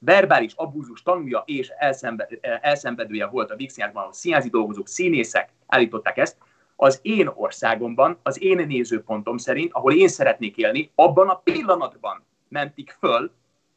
verbális 0.07 0.53
abúzus 0.57 1.03
tanulja 1.03 1.43
és 1.47 1.69
elszenve, 1.79 2.29
elszenvedője 2.61 3.27
volt 3.27 3.51
a 3.51 3.57
Vixnyárban, 3.57 4.03
ahol 4.03 4.13
színházi 4.13 4.49
dolgozók, 4.49 4.89
színészek 4.89 5.49
állították 5.67 6.17
ezt, 6.17 6.37
az 6.77 6.99
én 7.03 7.31
országomban, 7.35 8.19
az 8.23 8.43
én 8.43 8.67
nézőpontom 8.67 9.37
szerint, 9.37 9.73
ahol 9.73 9.93
én 9.93 10.09
szeretnék 10.09 10.57
élni, 10.57 10.91
abban 10.95 11.29
a 11.29 11.39
pillanatban 11.39 12.25
mentik 12.49 12.97
föl, 12.99 13.31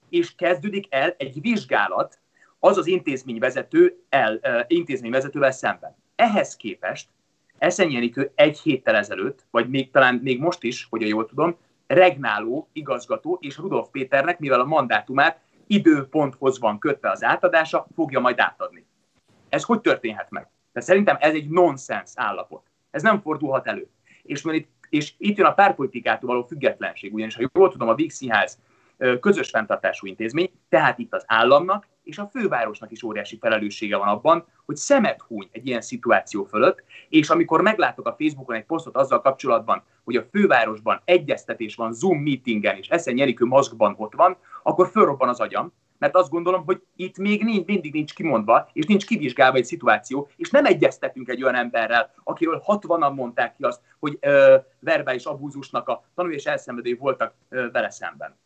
és 0.10 0.36
kezdődik 0.36 0.86
el 0.90 1.16
egy 1.18 1.42
vizsgálat 1.42 2.20
az 2.60 2.78
az 2.78 2.88
intézményvezető 2.88 4.04
el, 4.10 4.40
intézményvezetővel 4.68 5.52
szemben. 5.52 5.96
Ehhez 6.16 6.56
képest 6.56 7.08
Eszenyi 7.58 8.12
egy 8.36 8.60
héttel 8.60 8.96
ezelőtt, 8.96 9.46
vagy 9.52 9.70
még 9.70 9.92
talán 9.92 10.16
még 10.16 10.40
most 10.40 10.64
is, 10.64 10.88
hogy 10.90 11.08
jól 11.08 11.26
tudom, 11.26 11.58
regnáló 11.88 12.68
igazgató 12.74 13.38
és 13.42 13.58
Rudolf 13.58 13.88
Péternek, 13.92 14.40
mivel 14.40 14.60
a 14.60 14.66
mandátumát 14.66 15.40
időponthoz 15.70 16.60
van 16.60 16.80
kötve 16.80 17.10
az 17.10 17.24
átadása, 17.24 17.88
fogja 17.96 18.20
majd 18.20 18.40
átadni. 18.40 18.86
Ez 19.50 19.64
hogy 19.64 19.82
történhet 19.82 20.30
meg? 20.30 20.50
Tehát 20.74 20.88
szerintem 20.88 21.18
ez 21.20 21.34
egy 21.34 21.50
nonsens 21.50 22.12
állapot. 22.16 22.64
Ez 22.92 23.02
nem 23.02 23.22
fordulhat 23.22 23.68
elő. 23.68 23.90
És, 24.24 24.44
itt, 24.44 24.70
és 24.90 25.14
itt 25.18 25.38
jön 25.38 25.46
a 25.46 25.54
párpolitikától 25.54 26.30
való 26.30 26.44
függetlenség, 26.44 27.14
ugyanis 27.14 27.36
ha 27.36 27.50
jól 27.54 27.72
tudom, 27.72 27.88
a 27.88 27.96
Víg 27.96 28.12
Színház 28.12 28.60
közös 29.20 29.50
fenntartású 29.50 30.08
intézmény, 30.08 30.52
tehát 30.70 31.00
itt 31.00 31.14
az 31.14 31.24
államnak 31.28 31.88
és 32.10 32.18
a 32.18 32.30
fővárosnak 32.32 32.92
is 32.92 33.04
óriási 33.04 33.38
felelőssége 33.38 33.98
van 33.98 34.08
abban, 34.08 34.46
hogy 34.66 34.76
szemet 34.76 35.22
húny 35.22 35.50
egy 35.52 35.68
ilyen 35.68 35.82
szituáció 35.82 36.44
fölött, 36.44 36.84
és 37.10 37.30
amikor 37.30 37.62
meglátok 37.62 38.08
a 38.08 38.16
Facebookon 38.18 38.56
egy 38.56 38.66
posztot 38.66 38.96
azzal 38.96 39.22
kapcsolatban, 39.22 39.84
hogy 40.04 40.16
a 40.16 40.26
fővárosban 40.32 41.02
egyeztetés 41.06 41.76
van 41.76 41.94
Zoom 41.94 42.18
meetingen, 42.18 42.76
és 42.78 42.88
Eszen 42.88 43.18
Jerikő 43.18 43.46
maszkban 43.46 43.96
ott 43.98 44.14
van, 44.14 44.38
akkor 44.64 44.90
fölrobban 44.90 45.30
az 45.30 45.40
agyam, 45.40 45.74
mert 45.98 46.16
azt 46.16 46.30
gondolom, 46.30 46.66
hogy 46.66 46.82
itt 46.96 47.18
még 47.18 47.44
nincs, 47.44 47.66
mindig 47.66 47.94
nincs 47.94 48.14
kimondva, 48.14 48.70
és 48.74 48.86
nincs 48.86 49.06
kivizsgálva 49.06 49.58
egy 49.58 49.66
szituáció, 49.66 50.30
és 50.36 50.50
nem 50.50 50.66
egyeztetünk 50.66 51.30
egy 51.30 51.44
olyan 51.44 51.56
emberrel, 51.56 52.14
akiről 52.24 52.64
60-an 52.68 53.14
mondták 53.16 53.56
ki 53.56 53.64
azt, 53.64 53.82
hogy 54.00 54.18
ö, 54.22 54.56
verbális 54.80 55.26
abúzusnak 55.26 55.88
a 55.88 56.04
tanulás 56.16 56.46
elszenvedői 56.46 56.94
voltak 56.94 57.34
ö, 57.50 57.70
vele 57.72 57.90
szemben. 57.90 58.38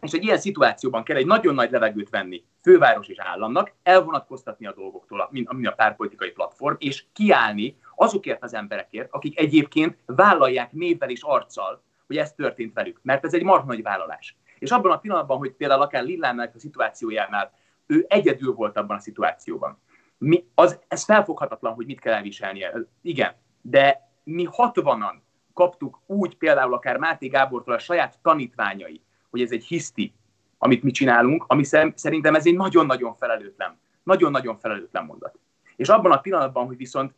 És 0.00 0.12
egy 0.12 0.24
ilyen 0.24 0.38
szituációban 0.38 1.02
kell 1.02 1.16
egy 1.16 1.26
nagyon 1.26 1.54
nagy 1.54 1.70
levegőt 1.70 2.10
venni 2.10 2.44
főváros 2.62 3.08
és 3.08 3.18
államnak, 3.18 3.72
elvonatkoztatni 3.82 4.66
a 4.66 4.72
dolgoktól, 4.72 5.28
mint 5.30 5.66
a 5.66 5.72
párpolitikai 5.72 6.30
platform, 6.30 6.74
és 6.78 7.04
kiállni 7.12 7.76
azokért 7.94 8.42
az 8.42 8.54
emberekért, 8.54 9.08
akik 9.12 9.38
egyébként 9.38 9.96
vállalják 10.06 10.72
névvel 10.72 11.10
és 11.10 11.22
arccal, 11.22 11.82
hogy 12.06 12.16
ez 12.16 12.32
történt 12.32 12.74
velük, 12.74 13.00
mert 13.02 13.24
ez 13.24 13.34
egy 13.34 13.42
marha 13.42 13.66
nagy 13.66 13.82
vállalás. 13.82 14.36
És 14.58 14.70
abban 14.70 14.92
a 14.92 14.98
pillanatban, 14.98 15.38
hogy 15.38 15.52
például 15.52 15.82
akár 15.82 16.02
Lillának 16.02 16.54
a 16.54 16.58
szituációjánál, 16.58 17.52
ő 17.86 18.04
egyedül 18.08 18.54
volt 18.54 18.76
abban 18.76 18.96
a 18.96 19.00
szituációban. 19.00 19.78
Mi, 20.18 20.44
az, 20.54 20.80
ez 20.88 21.04
felfoghatatlan, 21.04 21.74
hogy 21.74 21.86
mit 21.86 22.00
kell 22.00 22.14
elviselnie. 22.14 22.72
Igen, 23.02 23.34
de 23.60 24.10
mi 24.24 24.44
hatvanan 24.44 25.22
kaptuk 25.54 26.00
úgy 26.06 26.36
például 26.36 26.74
akár 26.74 26.96
Máté 26.96 27.26
Gábortól 27.26 27.74
a 27.74 27.78
saját 27.78 28.18
tanítványai, 28.22 29.02
hogy 29.30 29.42
ez 29.42 29.50
egy 29.50 29.64
hiszti, 29.64 30.12
amit 30.58 30.82
mi 30.82 30.90
csinálunk, 30.90 31.44
ami 31.46 31.64
szerintem 31.94 32.34
ez 32.34 32.46
egy 32.46 32.56
nagyon-nagyon 32.56 33.14
felelőtlen, 33.14 33.78
nagyon-nagyon 34.02 34.58
felelőtlen 34.58 35.04
mondat. 35.04 35.38
És 35.76 35.88
abban 35.88 36.12
a 36.12 36.20
pillanatban, 36.20 36.66
hogy 36.66 36.76
viszont 36.76 37.14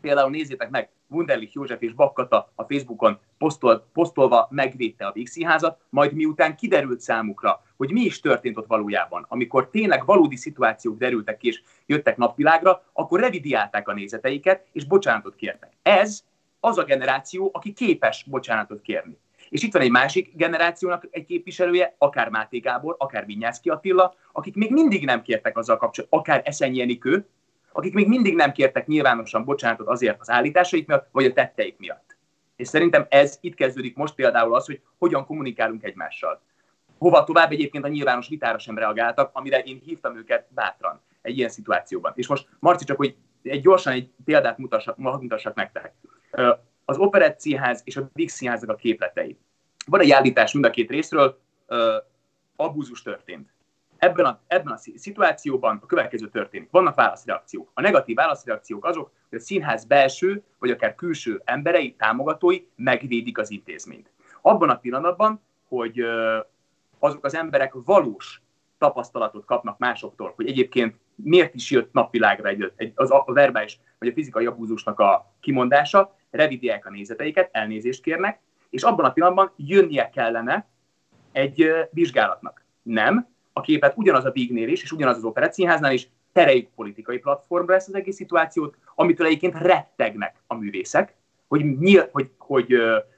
például 0.00 0.30
nézzétek 0.30 0.70
meg, 0.70 0.90
Wunderlich 1.08 1.54
József 1.54 1.82
és 1.82 1.92
Bakkata 1.92 2.52
a 2.54 2.62
Facebookon 2.62 3.18
posztol, 3.38 3.86
posztolva 3.92 4.48
megvédte 4.50 5.06
a 5.06 5.12
Vígszínházat, 5.12 5.80
majd 5.88 6.12
miután 6.12 6.56
kiderült 6.56 7.00
számukra, 7.00 7.62
hogy 7.76 7.92
mi 7.92 8.00
is 8.00 8.20
történt 8.20 8.56
ott 8.56 8.66
valójában, 8.66 9.26
amikor 9.28 9.70
tényleg 9.70 10.04
valódi 10.04 10.36
szituációk 10.36 10.98
derültek 10.98 11.42
és 11.42 11.62
jöttek 11.86 12.16
napvilágra, 12.16 12.84
akkor 12.92 13.20
revidiálták 13.20 13.88
a 13.88 13.92
nézeteiket 13.92 14.66
és 14.72 14.84
bocsánatot 14.84 15.34
kértek. 15.34 15.72
Ez 15.82 16.24
az 16.60 16.78
a 16.78 16.84
generáció, 16.84 17.50
aki 17.52 17.72
képes 17.72 18.24
bocsánatot 18.24 18.80
kérni. 18.80 19.18
És 19.48 19.62
itt 19.62 19.72
van 19.72 19.82
egy 19.82 19.90
másik 19.90 20.36
generációnak 20.36 21.06
egy 21.10 21.24
képviselője, 21.24 21.94
akár 21.98 22.28
Máté 22.28 22.58
Gábor, 22.58 22.96
akár 22.98 23.26
Vinyászki 23.26 23.68
Attila, 23.68 24.14
akik 24.32 24.54
még 24.54 24.70
mindig 24.70 25.04
nem 25.04 25.22
kértek 25.22 25.58
azzal 25.58 25.76
kapcsolatban, 25.76 26.20
akár 26.20 26.42
Eszenyi 26.44 26.80
Enikő, 26.80 27.26
akik 27.72 27.94
még 27.94 28.08
mindig 28.08 28.34
nem 28.34 28.52
kértek 28.52 28.86
nyilvánosan 28.86 29.44
bocsánatot 29.44 29.88
azért 29.88 30.20
az 30.20 30.30
állításaik 30.30 30.86
miatt, 30.86 31.08
vagy 31.12 31.24
a 31.24 31.32
tetteik 31.32 31.78
miatt. 31.78 32.16
És 32.56 32.68
szerintem 32.68 33.06
ez 33.08 33.38
itt 33.40 33.54
kezdődik 33.54 33.96
most 33.96 34.14
például 34.14 34.54
az, 34.54 34.66
hogy 34.66 34.80
hogyan 34.98 35.26
kommunikálunk 35.26 35.84
egymással. 35.84 36.40
Hova 36.98 37.24
tovább 37.24 37.50
egyébként 37.50 37.84
a 37.84 37.88
nyilvános 37.88 38.28
vitára 38.28 38.58
sem 38.58 38.78
reagáltak, 38.78 39.30
amire 39.32 39.58
én 39.58 39.80
hívtam 39.84 40.16
őket 40.16 40.46
bátran 40.48 41.00
egy 41.22 41.36
ilyen 41.36 41.48
szituációban. 41.48 42.12
És 42.14 42.26
most 42.26 42.48
Marci, 42.58 42.84
csak 42.84 42.96
hogy 42.96 43.16
egy 43.42 43.60
gyorsan 43.60 43.92
egy 43.92 44.10
példát 44.24 44.58
mutassak, 44.58 44.96
mutassak 44.96 45.54
nektek. 45.54 45.94
Az 46.88 46.96
Operett 46.96 47.40
és 47.84 47.96
a 47.96 48.10
Színházak 48.26 48.70
a 48.70 48.74
képletei. 48.74 49.38
Van 49.86 50.00
egy 50.00 50.10
állítás 50.10 50.52
mind 50.52 50.64
a 50.64 50.70
két 50.70 50.90
részről, 50.90 51.40
abúzus 52.56 53.02
történt. 53.02 53.54
Ebben 53.98 54.24
a, 54.24 54.40
ebben 54.46 54.72
a 54.72 54.76
szituációban 54.76 55.78
a 55.82 55.86
következő 55.86 56.28
történik. 56.28 56.70
Vannak 56.70 56.94
válaszreakciók. 56.94 57.70
A 57.74 57.80
negatív 57.80 58.16
válaszreakciók 58.16 58.84
azok, 58.84 59.12
hogy 59.28 59.38
a 59.38 59.42
színház 59.42 59.84
belső 59.84 60.42
vagy 60.58 60.70
akár 60.70 60.94
külső 60.94 61.42
emberei, 61.44 61.94
támogatói 61.94 62.66
megvédik 62.74 63.38
az 63.38 63.50
intézményt. 63.50 64.10
Abban 64.40 64.70
a 64.70 64.78
pillanatban, 64.78 65.40
hogy 65.68 66.04
azok 66.98 67.24
az 67.24 67.34
emberek 67.34 67.72
valós 67.84 68.40
tapasztalatot 68.78 69.44
kapnak 69.44 69.78
másoktól, 69.78 70.32
hogy 70.36 70.48
egyébként 70.48 70.94
miért 71.14 71.54
is 71.54 71.70
jött 71.70 71.92
napvilágra 71.92 72.48
egy, 72.48 72.72
egy, 72.76 72.92
az 72.94 73.10
a 73.10 73.24
verbális 73.26 73.80
vagy 73.98 74.08
a 74.08 74.12
fizikai 74.12 74.46
abúzusnak 74.46 75.00
a 75.00 75.32
kimondása, 75.40 76.15
revidiálják 76.30 76.86
a 76.86 76.90
nézeteiket, 76.90 77.48
elnézést 77.52 78.02
kérnek, 78.02 78.40
és 78.70 78.82
abban 78.82 79.04
a 79.04 79.12
pillanatban 79.12 79.52
jönnie 79.56 80.08
kellene 80.08 80.68
egy 81.32 81.70
vizsgálatnak. 81.90 82.64
Nem, 82.82 83.28
a 83.52 83.60
képet 83.60 83.96
ugyanaz 83.96 84.24
a 84.24 84.30
Bignél 84.30 84.68
is, 84.68 84.82
és 84.82 84.92
ugyanaz 84.92 85.16
az 85.16 85.24
Operettszínháznál 85.24 85.92
is, 85.92 86.08
tereljük 86.32 86.68
politikai 86.74 87.18
platformra 87.18 87.74
ezt 87.74 87.88
az 87.88 87.94
egész 87.94 88.16
szituációt, 88.16 88.76
amitől 88.94 89.26
egyébként 89.26 89.54
rettegnek 89.54 90.36
a 90.46 90.54
művészek, 90.54 91.14
hogy, 91.48 91.78
nyil, 91.78 92.08
hogy, 92.12 92.30
hogy 92.38 92.76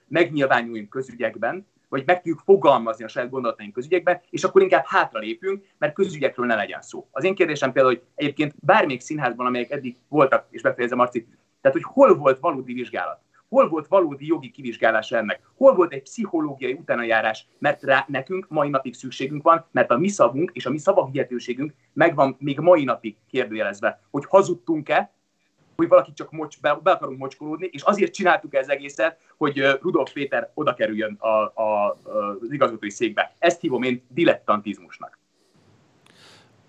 megnyilvánuljunk 0.09 0.89
közügyekben, 0.89 1.67
vagy 1.89 2.03
meg 2.07 2.17
tudjuk 2.17 2.41
fogalmazni 2.45 3.05
a 3.05 3.09
saját 3.09 3.31
gondolataink 3.31 3.73
közügyekben, 3.73 4.21
és 4.31 4.45
akkor 4.45 4.63
inkább 4.63 4.85
hátra 4.87 5.19
lépünk, 5.19 5.65
mert 5.79 5.95
közügyekről 5.95 6.47
ne 6.47 6.55
legyen 6.55 6.83
szó. 6.83 7.09
Az 7.11 7.25
én 7.25 7.35
kérdésem 7.35 7.73
például, 7.73 7.95
hogy 7.95 8.05
egyébként 8.15 8.55
bármelyik 8.61 9.01
színházban, 9.01 9.47
amelyek 9.47 9.71
eddig 9.71 9.97
voltak, 10.09 10.47
és 10.51 10.63
befejezem 10.63 10.99
Marci, 10.99 11.27
tehát 11.61 11.77
hogy 11.77 11.87
hol 11.93 12.17
volt 12.17 12.39
valódi 12.39 12.73
vizsgálat? 12.73 13.21
Hol 13.49 13.69
volt 13.69 13.87
valódi 13.87 14.27
jogi 14.27 14.51
kivizsgálása 14.51 15.17
ennek? 15.17 15.41
Hol 15.57 15.75
volt 15.75 15.93
egy 15.93 16.03
pszichológiai 16.03 16.73
utánajárás? 16.73 17.47
Mert 17.59 17.83
rá 17.83 18.05
nekünk 18.09 18.47
mai 18.49 18.69
napig 18.69 18.95
szükségünk 18.95 19.43
van, 19.43 19.67
mert 19.71 19.91
a 19.91 19.99
mi 19.99 20.09
szavunk 20.09 20.51
és 20.53 20.67
a 20.67 20.71
mi 20.71 20.79
szavahihetőségünk 20.79 21.75
megvan 21.93 22.37
még 22.39 22.59
mai 22.59 22.85
napig 22.85 23.17
kérdőjelezve, 23.31 24.01
hogy 24.11 24.25
hazudtunk-e, 24.29 25.13
hogy 25.77 25.89
valaki 25.89 26.13
csak 26.13 26.31
mocs, 26.31 26.61
be, 26.61 26.75
be 26.83 26.91
akarunk 26.91 27.19
mocskolódni, 27.19 27.69
és 27.73 27.83
azért 27.83 28.13
csináltuk 28.13 28.55
ez 28.55 28.69
egészet, 28.69 29.19
hogy 29.37 29.79
Rudolf 29.81 30.13
Péter 30.13 30.51
oda 30.55 30.75
kerüljön 30.75 31.17
a, 31.19 31.29
a, 31.29 31.53
a, 31.55 31.99
az 32.41 32.53
igazgatói 32.53 32.91
székbe. 32.91 33.35
Ezt 33.39 33.61
hívom 33.61 33.83
én 33.83 34.05
dilettantizmusnak. 34.09 35.18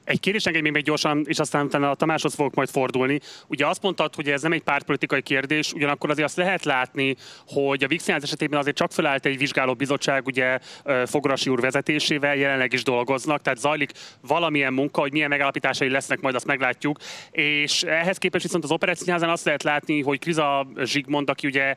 Egy 0.09 0.19
kérdés 0.19 0.45
engedj 0.45 0.69
még 0.69 0.83
gyorsan, 0.83 1.23
és 1.27 1.39
aztán 1.39 1.65
utána 1.65 1.89
a 1.89 1.95
Tamáshoz 1.95 2.33
fogok 2.33 2.53
majd 2.53 2.69
fordulni. 2.69 3.19
Ugye 3.47 3.67
azt 3.67 3.81
mondtad, 3.81 4.15
hogy 4.15 4.29
ez 4.29 4.41
nem 4.41 4.51
egy 4.51 4.61
pártpolitikai 4.61 5.21
kérdés, 5.21 5.73
ugyanakkor 5.73 6.09
azért 6.09 6.27
azt 6.27 6.37
lehet 6.37 6.65
látni, 6.65 7.15
hogy 7.47 7.83
a 7.83 7.87
Vixenház 7.87 8.23
esetében 8.23 8.59
azért 8.59 8.75
csak 8.75 8.91
felállt 8.91 9.25
egy 9.25 9.37
vizsgálóbizottság, 9.37 10.25
ugye 10.25 10.59
Fograsi 11.05 11.49
úr 11.49 11.59
vezetésével 11.59 12.35
jelenleg 12.35 12.73
is 12.73 12.83
dolgoznak, 12.83 13.41
tehát 13.41 13.59
zajlik 13.59 13.91
valamilyen 14.27 14.73
munka, 14.73 15.01
hogy 15.01 15.11
milyen 15.11 15.29
megállapításai 15.29 15.89
lesznek, 15.89 16.19
majd 16.19 16.35
azt 16.35 16.45
meglátjuk. 16.45 16.97
És 17.31 17.83
ehhez 17.83 18.17
képest 18.17 18.43
viszont 18.43 18.63
az 18.63 18.71
Operettszínházán 18.71 19.29
azt 19.29 19.45
lehet 19.45 19.63
látni, 19.63 20.01
hogy 20.01 20.19
Kriza 20.19 20.67
Zsigmond, 20.83 21.29
aki 21.29 21.47
ugye 21.47 21.75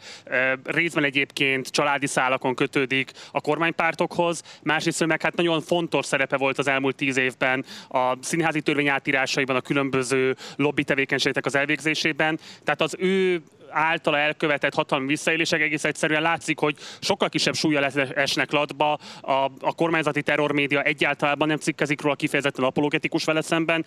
részben 0.64 1.04
egyébként 1.04 1.68
családi 1.68 2.06
szálakon 2.06 2.54
kötődik 2.54 3.10
a 3.32 3.40
kormánypártokhoz, 3.40 4.42
másrészt 4.62 5.06
meg 5.06 5.22
hát 5.22 5.36
nagyon 5.36 5.60
fontos 5.60 6.06
szerepe 6.06 6.36
volt 6.36 6.58
az 6.58 6.68
elmúlt 6.68 6.96
tíz 6.96 7.16
évben 7.16 7.64
a 7.88 8.20
színházi 8.22 8.60
törvény 8.60 8.88
átírásaiban, 8.88 9.56
a 9.56 9.60
különböző 9.60 10.36
lobby 10.56 10.84
tevékenységek 10.84 11.46
az 11.46 11.54
elvégzésében. 11.54 12.38
Tehát 12.64 12.80
az 12.80 12.96
ő 12.98 13.42
általa 13.72 14.18
elkövetett 14.18 14.74
hatalmi 14.74 15.06
visszaélések 15.06 15.60
egész 15.60 15.84
egyszerűen 15.84 16.22
látszik, 16.22 16.58
hogy 16.58 16.76
sokkal 17.00 17.28
kisebb 17.28 17.54
súlya 17.54 17.84
esnek 18.14 18.50
latba, 18.50 18.98
a, 19.20 19.32
a 19.60 19.74
kormányzati 19.76 20.22
terrormédia 20.22 20.82
egyáltalán 20.82 21.36
nem 21.38 21.56
cikkezik 21.56 22.00
róla 22.00 22.14
kifejezetten 22.14 22.64
apologetikus 22.64 23.24
vele 23.24 23.40
szemben. 23.42 23.84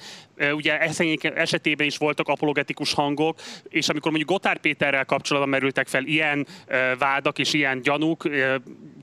Ugye 0.51 0.77
esetében 1.33 1.87
is 1.87 1.97
voltak 1.97 2.27
apologetikus 2.27 2.93
hangok, 2.93 3.39
és 3.69 3.89
amikor 3.89 4.11
mondjuk 4.11 4.31
Gotár 4.31 4.57
Péterrel 4.57 5.05
kapcsolatban 5.05 5.51
merültek 5.51 5.87
fel 5.87 6.03
ilyen 6.03 6.47
vádak 6.97 7.39
és 7.39 7.53
ilyen 7.53 7.81
gyanúk, 7.81 8.29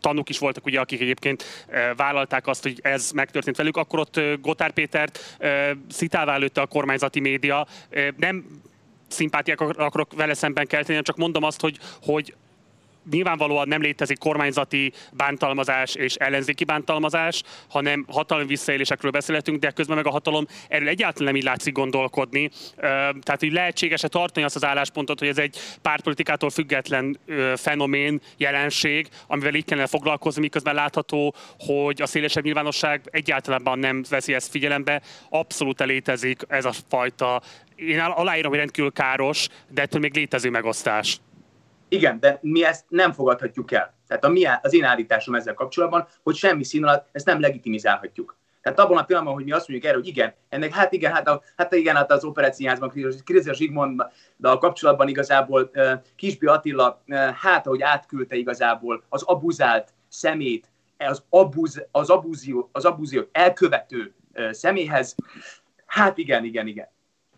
tanúk 0.00 0.28
is 0.28 0.38
voltak, 0.38 0.66
ugye, 0.66 0.80
akik 0.80 1.00
egyébként 1.00 1.66
vállalták 1.96 2.46
azt, 2.46 2.62
hogy 2.62 2.78
ez 2.82 3.10
megtörtént 3.10 3.56
velük, 3.56 3.76
akkor 3.76 3.98
ott 3.98 4.20
Gotár 4.40 4.72
Pétert 4.72 5.38
szitává 5.88 6.36
lőtte 6.36 6.60
a 6.60 6.66
kormányzati 6.66 7.20
média. 7.20 7.66
Nem 8.16 8.44
szimpátiák 9.12 9.60
akarok 9.60 10.14
vele 10.14 10.34
szemben 10.34 10.66
kelteni, 10.66 11.02
csak 11.02 11.16
mondom 11.16 11.42
azt, 11.42 11.60
hogy, 11.60 11.78
hogy 12.02 12.34
nyilvánvalóan 13.10 13.68
nem 13.68 13.80
létezik 13.80 14.18
kormányzati 14.18 14.92
bántalmazás 15.12 15.94
és 15.94 16.14
ellenzéki 16.14 16.64
bántalmazás, 16.64 17.42
hanem 17.68 18.04
hatalmi 18.08 18.46
visszaélésekről 18.46 19.10
beszélhetünk, 19.10 19.58
de 19.58 19.70
közben 19.70 19.96
meg 19.96 20.06
a 20.06 20.10
hatalom 20.10 20.46
erről 20.68 20.88
egyáltalán 20.88 21.32
nem 21.32 21.36
így 21.36 21.46
látszik 21.46 21.72
gondolkodni. 21.74 22.50
Tehát, 22.76 23.40
hogy 23.40 23.52
lehetséges-e 23.52 24.08
tartani 24.08 24.46
azt 24.46 24.56
az 24.56 24.64
álláspontot, 24.64 25.18
hogy 25.18 25.28
ez 25.28 25.38
egy 25.38 25.58
pártpolitikától 25.82 26.50
független 26.50 27.18
fenomén, 27.56 28.20
jelenség, 28.36 29.08
amivel 29.26 29.54
így 29.54 29.64
kellene 29.64 29.86
foglalkozni, 29.86 30.40
miközben 30.40 30.74
látható, 30.74 31.34
hogy 31.58 32.02
a 32.02 32.06
szélesebb 32.06 32.44
nyilvánosság 32.44 33.00
egyáltalán 33.10 33.78
nem 33.78 34.04
veszi 34.08 34.34
ezt 34.34 34.50
figyelembe. 34.50 35.02
Abszolút 35.28 35.80
létezik 35.80 36.42
ez 36.48 36.64
a 36.64 36.72
fajta 36.88 37.42
én 37.86 37.98
aláírom, 37.98 38.50
hogy 38.50 38.58
rendkívül 38.58 38.92
káros, 38.92 39.48
de 39.68 39.82
ettől 39.82 40.00
még 40.00 40.14
létező 40.14 40.50
megosztás. 40.50 41.20
Igen, 41.88 42.20
de 42.20 42.38
mi 42.42 42.64
ezt 42.64 42.84
nem 42.88 43.12
fogadhatjuk 43.12 43.72
el. 43.72 43.94
Tehát 44.08 44.24
a 44.24 44.28
mi, 44.28 44.44
az 44.62 44.74
én 44.74 44.84
állításom 44.84 45.34
ezzel 45.34 45.54
kapcsolatban, 45.54 46.06
hogy 46.22 46.36
semmi 46.36 46.64
szín 46.64 46.84
alatt 46.84 47.08
ezt 47.12 47.26
nem 47.26 47.40
legitimizálhatjuk. 47.40 48.36
Tehát 48.62 48.78
abban 48.78 48.96
a 48.96 49.04
pillanatban, 49.04 49.36
hogy 49.36 49.44
mi 49.44 49.52
azt 49.52 49.68
mondjuk 49.68 49.90
erre, 49.90 49.98
hogy 49.98 50.08
igen, 50.08 50.34
ennek 50.48 50.74
hát 50.74 50.92
igen, 50.92 51.12
hát, 51.12 51.28
a, 51.28 51.42
hát 51.56 51.74
igen, 51.74 51.96
hát 51.96 52.12
az 52.12 52.24
operáciázban, 52.24 52.92
de 54.36 54.48
a 54.48 54.58
kapcsolatban 54.58 55.08
igazából 55.08 55.70
Kisbi 56.16 56.46
Attila, 56.46 57.02
hát 57.40 57.66
ahogy 57.66 57.82
átküldte 57.82 58.36
igazából 58.36 59.02
az 59.08 59.22
abuzált 59.22 59.92
szemét, 60.08 60.70
az, 60.98 61.22
abuz, 61.28 61.86
az, 61.90 62.10
abúzió, 62.10 62.68
az 62.72 62.84
abúziót 62.84 63.28
elkövető 63.32 64.14
személyhez, 64.50 65.14
hát 65.86 66.18
igen, 66.18 66.44
igen, 66.44 66.66
igen 66.66 66.88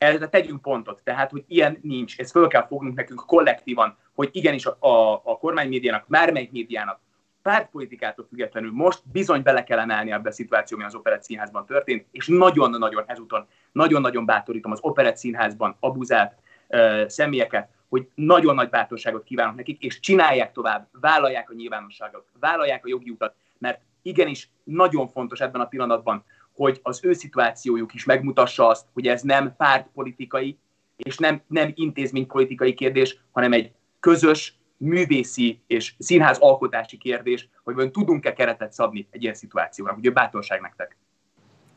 erre 0.05 0.29
tegyünk 0.29 0.63
pontot, 0.63 1.01
tehát, 1.05 1.31
hogy 1.31 1.45
ilyen 1.49 1.79
nincs, 1.83 2.19
ezt 2.19 2.31
föl 2.31 2.49
kell 2.49 2.67
fognunk 2.67 2.97
nekünk 2.97 3.23
kollektívan, 3.27 3.97
hogy 4.15 4.29
igenis 4.33 4.67
a, 4.67 4.77
a, 4.79 5.13
a 5.25 5.39
kormánymédiának, 5.39 6.05
bármelyik 6.09 6.53
médiának 6.53 7.01
pártpolitikától 7.43 8.27
függetlenül 8.29 8.71
most 8.73 9.03
bizony 9.13 9.43
bele 9.43 9.65
kell 9.65 9.79
emelni 9.79 10.13
ebbe 10.13 10.29
a 10.29 10.33
szituáció, 10.33 10.77
ami 10.77 10.87
az 10.87 10.95
Operett 10.95 11.23
Színházban 11.23 11.67
történt, 11.67 12.07
és 12.11 12.27
nagyon-nagyon 12.27 13.05
ezúton, 13.07 13.47
nagyon-nagyon 13.73 14.27
bátorítom 14.27 14.73
az 14.73 14.79
Operett 14.83 15.17
Színházban 15.17 15.77
abuzált 15.81 16.35
uh, 16.69 17.07
személyeket, 17.09 17.69
hogy 17.89 18.09
nagyon 18.15 18.55
nagy 18.55 18.69
bátorságot 18.69 19.25
kívánok 19.25 19.55
nekik, 19.55 19.83
és 19.83 20.01
csinálják 20.01 20.53
tovább, 20.53 20.89
vállalják 21.01 21.51
a 21.51 21.55
nyilvánosságot, 21.55 22.27
vállalják 22.41 22.85
a 22.85 22.89
jogi 22.89 23.11
utat, 23.11 23.35
mert 23.59 23.81
igenis 24.03 24.51
nagyon 24.65 25.09
fontos 25.09 25.41
ebben 25.41 25.61
a 25.61 25.67
pillanatban, 25.67 26.25
hogy 26.55 26.81
az 26.83 27.01
ő 27.03 27.13
szituációjuk 27.13 27.95
is 27.95 28.05
megmutassa 28.05 28.69
azt, 28.69 28.87
hogy 28.93 29.07
ez 29.07 29.23
nem 29.23 29.55
pártpolitikai, 29.57 30.59
és 30.97 31.17
nem, 31.17 31.43
nem 31.47 31.73
intézménypolitikai 31.75 32.75
kérdés, 32.75 33.19
hanem 33.31 33.53
egy 33.53 33.73
közös, 34.01 34.59
művészi 34.77 35.63
és 35.67 35.95
színház 35.99 36.39
alkotási 36.39 36.97
kérdés, 36.97 37.49
hogy 37.65 37.91
tudunk-e 37.91 38.33
keretet 38.33 38.73
szabni 38.73 39.09
egy 39.11 39.23
ilyen 39.23 39.35
szituációra. 39.35 39.95
Ugye 39.99 40.11
bátorság 40.11 40.61
nektek. 40.61 40.97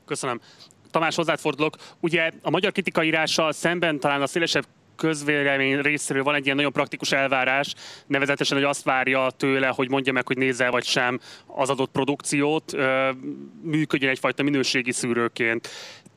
Köszönöm. 0.05 0.41
Tamás, 0.91 1.15
hozzád 1.15 1.39
fordulok. 1.39 1.75
Ugye 1.99 2.31
a 2.41 2.49
magyar 2.49 2.71
kritika 2.71 3.03
írással 3.03 3.51
szemben 3.51 3.99
talán 3.99 4.21
a 4.21 4.27
szélesebb 4.27 4.65
közvélemény 4.97 5.81
részéről 5.81 6.23
van 6.23 6.35
egy 6.35 6.43
ilyen 6.43 6.55
nagyon 6.55 6.71
praktikus 6.71 7.11
elvárás, 7.11 7.73
nevezetesen, 8.07 8.57
hogy 8.57 8.65
azt 8.65 8.83
várja 8.83 9.29
tőle, 9.37 9.67
hogy 9.67 9.89
mondja 9.89 10.13
meg, 10.13 10.27
hogy 10.27 10.37
nézze 10.37 10.69
vagy 10.69 10.85
sem 10.85 11.19
az 11.45 11.69
adott 11.69 11.91
produkciót, 11.91 12.77
működjön 13.61 14.11
egyfajta 14.11 14.43
minőségi 14.43 14.91
szűrőként 14.91 15.69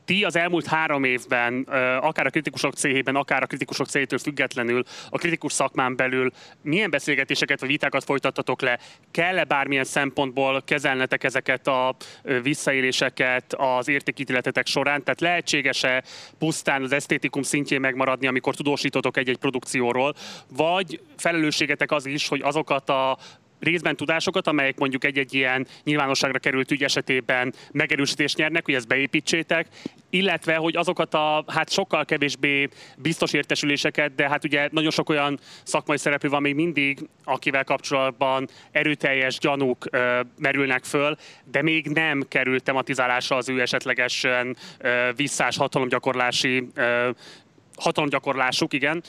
ti 0.05 0.23
az 0.23 0.35
elmúlt 0.35 0.65
három 0.65 1.03
évben, 1.03 1.63
akár 2.01 2.25
a 2.25 2.29
kritikusok 2.29 2.73
céhében, 2.73 3.15
akár 3.15 3.43
a 3.43 3.45
kritikusok 3.45 3.87
céhétől 3.87 4.19
függetlenül, 4.19 4.83
a 5.09 5.17
kritikus 5.17 5.53
szakmán 5.53 5.95
belül 5.95 6.31
milyen 6.61 6.89
beszélgetéseket 6.89 7.59
vagy 7.59 7.69
vitákat 7.69 8.03
folytattatok 8.03 8.61
le? 8.61 8.79
Kell-e 9.11 9.43
bármilyen 9.43 9.83
szempontból 9.83 10.61
kezelnetek 10.65 11.23
ezeket 11.23 11.67
a 11.67 11.95
visszaéléseket 12.41 13.53
az 13.53 13.87
értékítéletetek 13.87 14.67
során? 14.67 15.03
Tehát 15.03 15.21
lehetséges-e 15.21 16.03
pusztán 16.39 16.83
az 16.83 16.91
esztétikum 16.91 17.41
szintjén 17.41 17.79
megmaradni, 17.79 18.27
amikor 18.27 18.55
tudósítotok 18.55 19.17
egy-egy 19.17 19.37
produkcióról, 19.37 20.13
vagy 20.49 21.01
felelősségetek 21.17 21.91
az 21.91 22.05
is, 22.05 22.27
hogy 22.27 22.41
azokat 22.41 22.89
a 22.89 23.17
részben 23.61 23.95
tudásokat, 23.95 24.47
amelyek 24.47 24.77
mondjuk 24.77 25.03
egy-egy 25.03 25.33
ilyen 25.33 25.67
nyilvánosságra 25.83 26.39
került 26.39 26.71
ügy 26.71 26.83
esetében 26.83 27.53
megerősítést 27.71 28.37
nyernek, 28.37 28.65
hogy 28.65 28.73
ezt 28.73 28.87
beépítsétek, 28.87 29.67
illetve, 30.09 30.55
hogy 30.55 30.75
azokat 30.75 31.13
a 31.13 31.43
hát 31.47 31.71
sokkal 31.71 32.05
kevésbé 32.05 32.69
biztos 32.97 33.33
értesüléseket, 33.33 34.15
de 34.15 34.29
hát 34.29 34.43
ugye 34.43 34.67
nagyon 34.71 34.91
sok 34.91 35.09
olyan 35.09 35.39
szakmai 35.63 35.97
szereplő 35.97 36.29
van 36.29 36.41
még 36.41 36.55
mindig, 36.55 36.99
akivel 37.23 37.63
kapcsolatban 37.63 38.47
erőteljes 38.71 39.37
gyanúk 39.37 39.85
ö, 39.91 40.19
merülnek 40.37 40.83
föl, 40.83 41.17
de 41.51 41.61
még 41.61 41.87
nem 41.87 42.23
került 42.27 42.63
tematizálásra 42.63 43.35
az 43.35 43.49
ő 43.49 43.61
esetlegesen 43.61 44.57
ö, 44.77 45.09
visszás 45.15 45.57
hatalomgyakorlási 45.57 46.67
ö, 46.75 47.09
hatalomgyakorlásuk, 47.75 48.73
igen. 48.73 49.03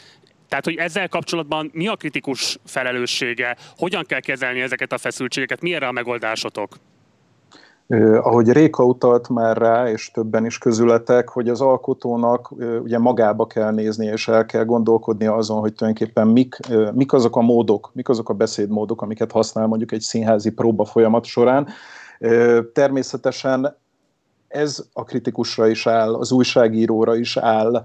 Tehát, 0.52 0.66
hogy 0.66 0.76
ezzel 0.76 1.08
kapcsolatban 1.08 1.70
mi 1.72 1.88
a 1.88 1.96
kritikus 1.96 2.58
felelőssége, 2.64 3.56
hogyan 3.76 4.04
kell 4.06 4.20
kezelni 4.20 4.60
ezeket 4.60 4.92
a 4.92 4.98
feszültségeket, 4.98 5.60
mi 5.60 5.74
erre 5.74 5.86
a 5.86 5.92
megoldásotok? 5.92 6.68
Ahogy 8.22 8.52
Réka 8.52 8.84
utalt 8.84 9.28
már 9.28 9.56
rá, 9.56 9.88
és 9.88 10.10
többen 10.10 10.44
is 10.44 10.58
közületek, 10.58 11.28
hogy 11.28 11.48
az 11.48 11.60
alkotónak 11.60 12.52
ugye 12.82 12.98
magába 12.98 13.46
kell 13.46 13.70
nézni, 13.70 14.06
és 14.06 14.28
el 14.28 14.46
kell 14.46 14.64
gondolkodni 14.64 15.26
azon, 15.26 15.60
hogy 15.60 15.74
tulajdonképpen 15.74 16.28
mik, 16.28 16.56
mik 16.94 17.12
azok 17.12 17.36
a 17.36 17.40
módok, 17.40 17.90
mik 17.94 18.08
azok 18.08 18.28
a 18.28 18.34
beszédmódok, 18.34 19.02
amiket 19.02 19.32
használ 19.32 19.66
mondjuk 19.66 19.92
egy 19.92 20.00
színházi 20.00 20.50
próba 20.50 20.84
folyamat 20.84 21.24
során. 21.24 21.68
Természetesen 22.72 23.76
ez 24.52 24.84
a 24.92 25.04
kritikusra 25.04 25.66
is 25.68 25.86
áll, 25.86 26.14
az 26.14 26.32
újságíróra 26.32 27.16
is 27.16 27.36
áll, 27.36 27.82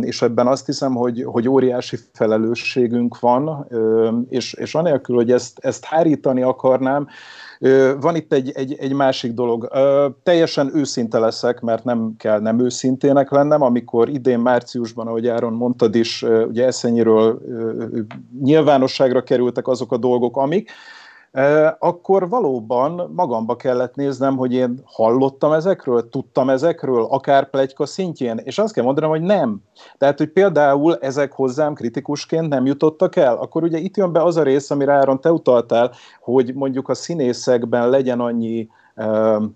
és 0.00 0.22
ebben 0.22 0.46
azt 0.46 0.66
hiszem, 0.66 0.94
hogy, 0.94 1.24
hogy 1.24 1.48
óriási 1.48 1.96
felelősségünk 2.12 3.18
van, 3.18 3.66
és, 4.28 4.52
és 4.52 4.74
anélkül, 4.74 5.16
hogy 5.16 5.32
ezt, 5.32 5.58
ezt 5.58 5.84
hárítani 5.84 6.42
akarnám, 6.42 7.08
van 8.00 8.16
itt 8.16 8.32
egy, 8.32 8.50
egy, 8.54 8.76
egy 8.78 8.92
másik 8.92 9.32
dolog. 9.32 9.68
Teljesen 10.22 10.70
őszinte 10.74 11.18
leszek, 11.18 11.60
mert 11.60 11.84
nem 11.84 12.14
kell 12.18 12.40
nem 12.40 12.60
őszintének 12.60 13.30
lennem, 13.30 13.62
amikor 13.62 14.08
idén 14.08 14.38
márciusban, 14.38 15.06
ahogy 15.06 15.28
Áron 15.28 15.52
mondtad 15.52 15.94
is, 15.94 16.22
ugye 16.48 16.66
Eszenyiről 16.66 17.40
nyilvánosságra 18.42 19.22
kerültek 19.22 19.68
azok 19.68 19.92
a 19.92 19.96
dolgok, 19.96 20.36
amik, 20.36 20.70
akkor 21.78 22.28
valóban 22.28 23.10
magamba 23.14 23.56
kellett 23.56 23.94
néznem, 23.94 24.36
hogy 24.36 24.52
én 24.52 24.80
hallottam 24.84 25.52
ezekről, 25.52 26.08
tudtam 26.08 26.50
ezekről, 26.50 27.04
akár 27.04 27.50
plegyka 27.50 27.86
szintjén, 27.86 28.40
és 28.44 28.58
azt 28.58 28.72
kell 28.72 28.84
mondanom, 28.84 29.10
hogy 29.10 29.22
nem. 29.22 29.62
Tehát, 29.98 30.18
hogy 30.18 30.28
például 30.28 30.96
ezek 30.96 31.32
hozzám 31.32 31.74
kritikusként 31.74 32.48
nem 32.48 32.66
jutottak 32.66 33.16
el, 33.16 33.36
akkor 33.36 33.62
ugye 33.62 33.78
itt 33.78 33.96
jön 33.96 34.12
be 34.12 34.22
az 34.22 34.36
a 34.36 34.42
rész, 34.42 34.70
amire 34.70 34.92
Áron 34.92 35.20
te 35.20 35.32
utaltál, 35.32 35.92
hogy 36.20 36.54
mondjuk 36.54 36.88
a 36.88 36.94
színészekben 36.94 37.90
legyen 37.90 38.20
annyi 38.20 38.68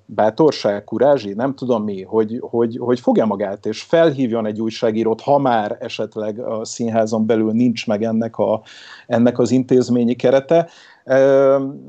bátorság, 0.04 0.84
kurázsi, 0.84 1.32
nem 1.32 1.54
tudom 1.54 1.84
mi, 1.84 2.02
hogy, 2.02 2.38
hogy, 2.40 2.78
hogy 2.80 3.00
fogja 3.00 3.24
magát, 3.26 3.66
és 3.66 3.82
felhívjon 3.82 4.46
egy 4.46 4.60
újságírót, 4.60 5.20
ha 5.20 5.38
már 5.38 5.76
esetleg 5.80 6.38
a 6.38 6.64
színházon 6.64 7.26
belül 7.26 7.52
nincs 7.52 7.86
meg 7.86 8.02
ennek, 8.02 8.36
a, 8.36 8.62
ennek 9.06 9.38
az 9.38 9.50
intézményi 9.50 10.14
kerete, 10.14 10.68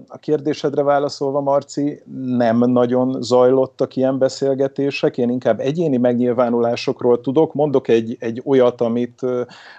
a 0.07 0.18
kérdésedre 0.20 0.84
válaszolva, 0.84 1.41
Marci, 1.41 2.01
nem 2.26 2.57
nagyon 2.57 3.22
zajlottak 3.22 3.95
ilyen 3.95 4.18
beszélgetések, 4.18 5.18
én 5.18 5.30
inkább 5.30 5.59
egyéni 5.59 5.97
megnyilvánulásokról 5.97 7.22
tudok. 7.22 7.53
Mondok 7.53 7.88
egy, 7.88 8.18
egy 8.20 8.41
olyat, 8.45 8.82
amit, 8.82 9.22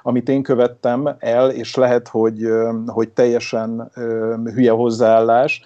amit 0.02 0.28
én 0.28 0.42
követtem 0.42 1.16
el, 1.18 1.50
és 1.50 1.74
lehet, 1.74 2.08
hogy, 2.08 2.48
hogy 2.86 3.08
teljesen 3.08 3.90
hülye 4.54 4.70
hozzáállás, 4.70 5.62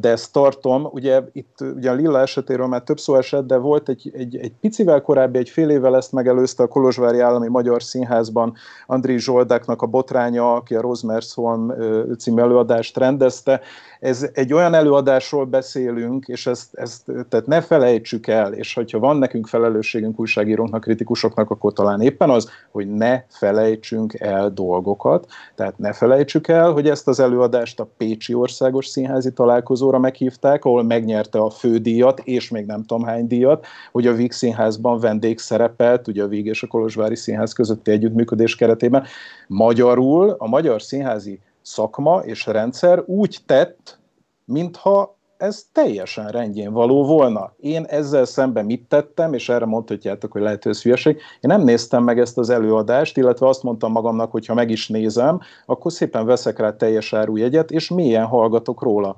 de 0.00 0.08
ezt 0.08 0.32
tartom, 0.32 0.88
ugye 0.92 1.22
itt 1.32 1.58
ugye 1.74 1.90
a 1.90 1.94
Lilla 1.94 2.20
esetéről 2.20 2.66
már 2.66 2.82
több 2.82 2.98
szó 2.98 3.14
esett, 3.14 3.46
de 3.46 3.56
volt 3.56 3.88
egy, 3.88 4.10
egy, 4.14 4.36
egy 4.36 4.52
picivel 4.60 5.00
korábbi, 5.00 5.38
egy 5.38 5.48
fél 5.48 5.70
évvel 5.70 5.96
ezt 5.96 6.12
megelőzte 6.12 6.62
a 6.62 6.66
Kolozsvári 6.66 7.20
Állami 7.20 7.48
Magyar 7.48 7.82
Színházban. 7.82 8.54
André 8.86 9.16
Zsoldáknak 9.16 9.82
a 9.82 9.86
botránya, 9.86 10.54
aki 10.54 10.74
a 10.74 10.80
Rosemersholm 10.80 11.74
című 12.18 12.40
előadást 12.40 12.96
rendezte, 12.96 13.60
ez 14.00 14.28
egy 14.32 14.52
olyan 14.52 14.74
előadásról 14.74 15.44
beszélünk, 15.44 16.26
és 16.28 16.46
ezt, 16.46 16.74
ezt 16.74 17.04
tehát 17.28 17.46
ne 17.46 17.60
felejtsük 17.60 18.26
el, 18.26 18.52
és 18.52 18.74
hogyha 18.74 18.98
van 18.98 19.16
nekünk 19.16 19.46
felelősségünk 19.46 20.20
újságíróknak, 20.20 20.80
kritikusoknak, 20.80 21.50
akkor 21.50 21.72
talán 21.72 22.00
éppen 22.00 22.30
az, 22.30 22.50
hogy 22.70 22.88
ne 22.88 23.22
felejtsünk 23.28 24.14
el 24.14 24.50
dolgokat, 24.50 25.26
tehát 25.54 25.78
ne 25.78 25.92
felejtsük 25.92 26.48
el, 26.48 26.72
hogy 26.72 26.88
ezt 26.88 27.08
az 27.08 27.20
előadást 27.20 27.80
a 27.80 27.88
Pécsi 27.96 28.34
Országos 28.34 28.86
Színházi 28.86 29.32
találkozóra 29.46 29.98
meghívták, 29.98 30.64
ahol 30.64 30.82
megnyerte 30.82 31.38
a 31.38 31.50
fődíjat, 31.50 32.20
és 32.24 32.50
még 32.50 32.66
nem 32.66 32.84
tudom 32.84 33.04
hány 33.04 33.26
díjat, 33.26 33.66
hogy 33.92 34.06
a 34.06 34.12
Víg 34.12 34.32
Színházban 34.32 34.98
vendég 34.98 35.38
szerepelt, 35.38 36.08
ugye 36.08 36.22
a 36.22 36.28
Víg 36.28 36.46
és 36.46 36.62
a 36.62 36.66
Kolozsvári 36.66 37.16
Színház 37.16 37.52
közötti 37.52 37.90
együttműködés 37.90 38.56
keretében. 38.56 39.04
Magyarul 39.46 40.34
a 40.38 40.48
Magyar 40.48 40.82
Színházi 40.82 41.40
szakma 41.62 42.18
és 42.18 42.46
rendszer 42.46 43.02
úgy 43.06 43.38
tett, 43.46 43.98
mintha 44.44 45.15
ez 45.38 45.64
teljesen 45.72 46.28
rendjén 46.28 46.72
való 46.72 47.04
volna. 47.04 47.52
Én 47.60 47.84
ezzel 47.84 48.24
szemben 48.24 48.64
mit 48.64 48.88
tettem, 48.88 49.32
és 49.32 49.48
erre 49.48 49.64
mondhatjátok, 49.64 50.32
hogy 50.32 50.42
lehet, 50.42 50.62
hogy 50.62 50.72
ez. 50.72 51.06
Én 51.06 51.16
nem 51.40 51.62
néztem 51.62 52.04
meg 52.04 52.18
ezt 52.18 52.38
az 52.38 52.50
előadást, 52.50 53.16
illetve 53.16 53.48
azt 53.48 53.62
mondtam 53.62 53.92
magamnak, 53.92 54.30
hogy 54.30 54.46
ha 54.46 54.54
meg 54.54 54.70
is 54.70 54.88
nézem, 54.88 55.40
akkor 55.66 55.92
szépen 55.92 56.26
veszek 56.26 56.58
rá 56.58 56.76
teljes 56.76 57.12
áru 57.12 57.36
jegyet, 57.36 57.70
és 57.70 57.90
mélyen 57.90 58.26
hallgatok 58.26 58.82
róla 58.82 59.16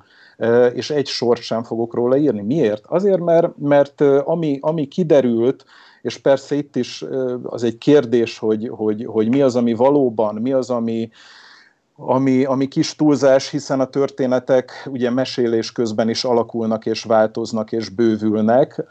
és 0.75 0.91
egy 0.91 1.07
sort 1.07 1.41
sem 1.41 1.63
fogok 1.63 1.95
róla 1.95 2.17
írni. 2.17 2.43
Miért? 2.43 2.85
Azért, 2.87 3.21
mert, 3.21 3.57
mert 3.59 4.01
ami, 4.25 4.59
ami 4.61 4.89
kiderült, 4.89 5.65
és 6.03 6.19
persze 6.19 6.55
itt 6.55 6.77
is 6.77 7.05
az 7.43 7.63
egy 7.63 7.79
kérdés, 7.79 8.39
hogy, 8.39 8.69
hogy, 8.69 9.05
hogy 9.07 9.29
mi 9.29 9.43
az, 9.43 9.57
ami 9.57 9.75
valóban, 9.75 10.35
mi 10.35 10.53
az, 10.53 10.71
ami, 10.71 11.11
ami, 12.01 12.45
ami 12.45 12.69
kis 12.69 12.97
túlzás, 12.97 13.51
hiszen 13.51 13.81
a 13.81 13.87
történetek 13.87 14.89
ugye 14.91 15.11
mesélés 15.11 15.73
közben 15.73 16.09
is 16.09 16.25
alakulnak 16.25 16.87
és 16.87 17.03
változnak 17.05 17.73
és 17.73 17.89
bővülnek. 17.89 18.85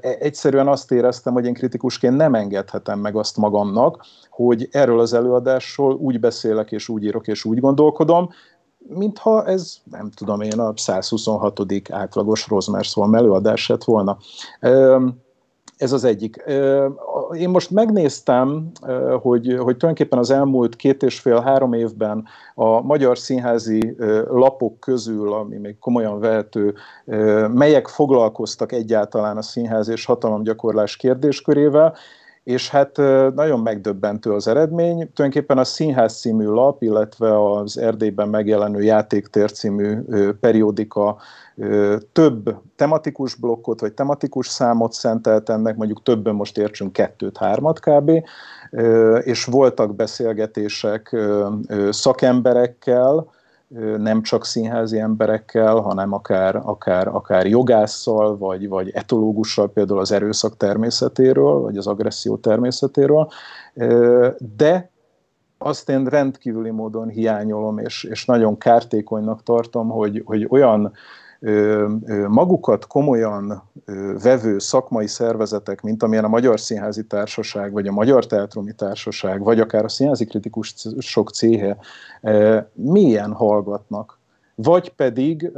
Egyszerűen 0.00 0.68
azt 0.68 0.92
éreztem, 0.92 1.32
hogy 1.32 1.46
én 1.46 1.54
kritikusként 1.54 2.16
nem 2.16 2.34
engedhetem 2.34 2.98
meg 2.98 3.16
azt 3.16 3.36
magamnak, 3.36 4.04
hogy 4.30 4.68
erről 4.70 5.00
az 5.00 5.12
előadásról 5.12 5.94
úgy 5.94 6.20
beszélek 6.20 6.72
és 6.72 6.88
úgy 6.88 7.04
írok 7.04 7.26
és 7.26 7.44
úgy 7.44 7.60
gondolkodom, 7.60 8.28
mintha 8.78 9.46
ez, 9.46 9.76
nem 9.90 10.10
tudom 10.10 10.40
én, 10.40 10.60
a 10.60 10.72
126. 10.76 11.60
átlagos 11.90 12.48
Rosemary 12.48 12.88
előadás 13.12 13.68
lett 13.68 13.84
volna. 13.84 14.16
Ez 15.76 15.92
az 15.92 16.04
egyik. 16.04 16.44
Én 17.32 17.48
most 17.48 17.70
megnéztem, 17.70 18.70
hogy, 19.20 19.46
hogy 19.46 19.76
tulajdonképpen 19.76 20.18
az 20.18 20.30
elmúlt 20.30 20.76
két 20.76 21.02
és 21.02 21.20
fél-három 21.20 21.72
évben 21.72 22.24
a 22.54 22.80
magyar 22.80 23.18
színházi 23.18 23.96
lapok 24.28 24.80
közül, 24.80 25.32
ami 25.32 25.56
még 25.56 25.78
komolyan 25.78 26.20
vehető, 26.20 26.74
melyek 27.54 27.88
foglalkoztak 27.88 28.72
egyáltalán 28.72 29.36
a 29.36 29.42
színház 29.42 29.88
és 29.88 30.04
hatalomgyakorlás 30.04 30.96
kérdéskörével, 30.96 31.94
és 32.44 32.70
hát 32.70 32.96
nagyon 33.34 33.60
megdöbbentő 33.60 34.32
az 34.32 34.48
eredmény. 34.48 34.94
Tulajdonképpen 34.94 35.58
a 35.58 35.64
Színház 35.64 36.18
című 36.18 36.46
lap, 36.46 36.82
illetve 36.82 37.50
az 37.52 37.78
Erdélyben 37.78 38.28
megjelenő 38.28 38.82
Játéktér 38.82 39.52
című 39.52 39.98
periódika 40.40 41.16
több 42.12 42.56
tematikus 42.76 43.34
blokkot, 43.34 43.80
vagy 43.80 43.92
tematikus 43.92 44.46
számot 44.46 44.92
szentelt 44.92 45.48
ennek, 45.48 45.76
mondjuk 45.76 46.02
többen 46.02 46.34
most 46.34 46.58
értsünk 46.58 46.92
kettőt, 46.92 47.36
hármat 47.36 47.80
kb., 47.80 48.10
és 49.20 49.44
voltak 49.44 49.94
beszélgetések 49.94 51.16
szakemberekkel, 51.90 53.26
nem 53.96 54.22
csak 54.22 54.44
színházi 54.44 54.98
emberekkel, 54.98 55.74
hanem 55.74 56.12
akár, 56.12 56.60
akár, 56.62 57.08
akár 57.08 57.46
jogásszal, 57.46 58.38
vagy, 58.38 58.68
vagy 58.68 58.90
etológussal, 58.90 59.70
például 59.70 60.00
az 60.00 60.12
erőszak 60.12 60.56
természetéről, 60.56 61.60
vagy 61.60 61.76
az 61.76 61.86
agresszió 61.86 62.36
természetéről, 62.36 63.28
de 64.56 64.90
azt 65.58 65.88
én 65.88 66.04
rendkívüli 66.04 66.70
módon 66.70 67.08
hiányolom, 67.08 67.78
és, 67.78 68.04
és 68.04 68.24
nagyon 68.24 68.58
kártékonynak 68.58 69.42
tartom, 69.42 69.88
hogy, 69.88 70.22
hogy 70.24 70.46
olyan 70.50 70.92
magukat 72.28 72.86
komolyan 72.86 73.62
vevő 74.22 74.58
szakmai 74.58 75.06
szervezetek, 75.06 75.82
mint 75.82 76.02
amilyen 76.02 76.24
a 76.24 76.28
Magyar 76.28 76.60
Színházi 76.60 77.06
Társaság, 77.06 77.72
vagy 77.72 77.86
a 77.86 77.92
Magyar 77.92 78.26
Teátrumi 78.26 78.72
Társaság, 78.72 79.42
vagy 79.42 79.60
akár 79.60 79.84
a 79.84 79.88
Színházi 79.88 80.24
Kritikus 80.24 80.74
sok 80.98 81.30
céhe, 81.30 81.76
milyen 82.72 83.32
hallgatnak. 83.32 84.18
Vagy 84.54 84.88
pedig 84.88 85.50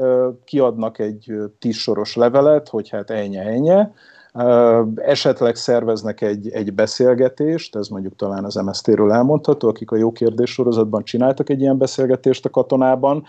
kiadnak 0.44 0.98
egy 0.98 1.32
tízsoros 1.58 2.16
levelet, 2.16 2.68
hogy 2.68 2.88
hát 2.88 3.10
ennyi, 3.10 3.36
ennyi, 3.36 3.82
esetleg 4.94 5.56
szerveznek 5.56 6.20
egy, 6.20 6.50
egy 6.50 6.72
beszélgetést, 6.72 7.76
ez 7.76 7.88
mondjuk 7.88 8.16
talán 8.16 8.44
az 8.44 8.54
MSZT-ről 8.54 9.12
elmondható, 9.12 9.68
akik 9.68 9.90
a 9.90 9.96
Jó 9.96 10.12
Kérdés 10.12 10.50
sorozatban 10.50 11.04
csináltak 11.04 11.50
egy 11.50 11.60
ilyen 11.60 11.78
beszélgetést 11.78 12.44
a 12.44 12.50
katonában, 12.50 13.24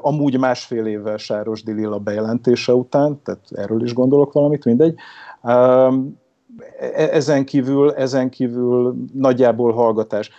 amúgy 0.00 0.38
másfél 0.38 0.86
évvel 0.86 1.16
Sáros 1.16 1.62
Dilila 1.62 1.98
bejelentése 1.98 2.74
után, 2.74 3.20
tehát 3.22 3.40
erről 3.50 3.82
is 3.82 3.94
gondolok 3.94 4.32
valamit, 4.32 4.64
mindegy. 4.64 4.94
E, 5.42 5.90
ezen 7.10 7.44
kívül, 7.44 7.92
ezen 7.92 8.30
kívül 8.30 8.94
nagyjából 9.12 9.72
hallgatás. 9.72 10.30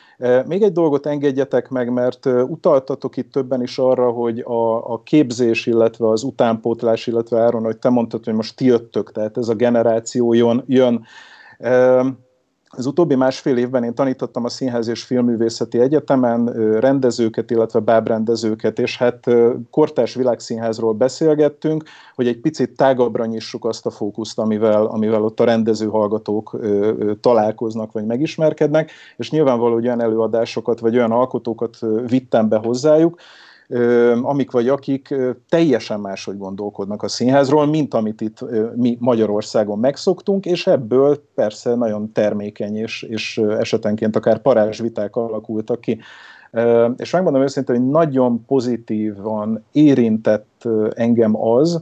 Még 0.46 0.62
egy 0.62 0.72
dolgot 0.72 1.06
engedjetek 1.06 1.70
meg, 1.70 1.94
mert 1.94 2.26
utaltatok 2.26 3.18
itt 3.18 3.32
többen 3.32 3.62
is 3.62 3.78
arra, 3.78 4.12
hogy 4.12 4.40
a, 4.40 4.92
a 4.94 5.02
képzés, 5.04 5.66
illetve 5.66 6.08
az 6.10 6.24
utánpótlás, 6.24 7.08
illetve 7.08 7.42
Áron, 7.42 7.64
hogy 7.64 7.78
te 7.78 7.90
mondtad, 7.90 8.26
hogy 8.26 8.34
most 8.34 8.56
ti 8.56 8.66
jöttök, 8.66 9.12
tehát 9.12 9.38
ez 9.38 9.48
a 9.48 9.54
generáció 9.54 10.34
jön. 10.34 10.64
jön. 10.68 11.06
Az 12.76 12.86
utóbbi 12.86 13.16
másfél 13.16 13.58
évben 13.58 13.84
én 13.84 13.94
tanítottam 13.94 14.44
a 14.44 14.50
Színház 14.50 14.88
és 14.88 15.04
Filmművészeti 15.04 15.80
Egyetemen 15.80 16.46
rendezőket, 16.80 17.52
illetve 17.52 17.80
bábrendezőket, 17.80 18.80
és 18.80 18.98
hát 18.98 19.30
kortás 19.70 20.14
világszínházról 20.14 20.94
beszélgettünk, 20.94 21.84
hogy 22.16 22.28
egy 22.28 22.40
picit 22.40 22.76
tágabbra 22.76 23.26
nyissuk 23.26 23.66
azt 23.66 23.86
a 23.86 23.90
fókuszt, 23.90 24.40
amivel, 24.40 24.86
amivel 24.86 25.24
ott 25.24 25.40
a 25.40 25.44
rendező 25.44 25.88
hallgatók 25.88 26.58
találkoznak, 27.22 27.92
vagy 27.92 28.06
megismerkednek, 28.06 28.92
és 29.18 29.32
nyilvánvaló, 29.32 29.76
olyan 29.76 30.02
előadásokat, 30.02 30.80
vagy 30.80 30.96
olyan 30.96 31.12
alkotókat 31.12 31.78
vittem 32.08 32.50
be 32.50 32.58
hozzájuk, 32.58 33.20
amik 34.22 34.52
vagy 34.52 34.68
akik 34.70 35.16
teljesen 35.50 36.00
máshogy 36.00 36.38
gondolkodnak 36.38 37.04
a 37.04 37.08
színházról, 37.08 37.66
mint 37.66 37.94
amit 37.94 38.22
itt 38.22 38.40
mi 38.76 38.98
Magyarországon 39.00 39.80
megszoktunk, 39.80 40.46
és 40.46 40.68
ebből 40.68 41.24
persze 41.36 41.76
nagyon 41.76 42.12
termékeny 42.12 42.76
és, 42.76 43.04
és 43.04 43.38
esetenként 43.38 44.16
akár 44.16 44.42
parázsviták 44.42 45.16
alakultak 45.16 45.82
ki. 45.82 46.00
És 46.98 47.12
megmondom 47.12 47.42
őszintén, 47.42 47.76
hogy 47.76 47.90
nagyon 47.90 48.46
pozitívan 48.46 49.64
érintett 49.72 50.68
engem 50.94 51.42
az, 51.42 51.82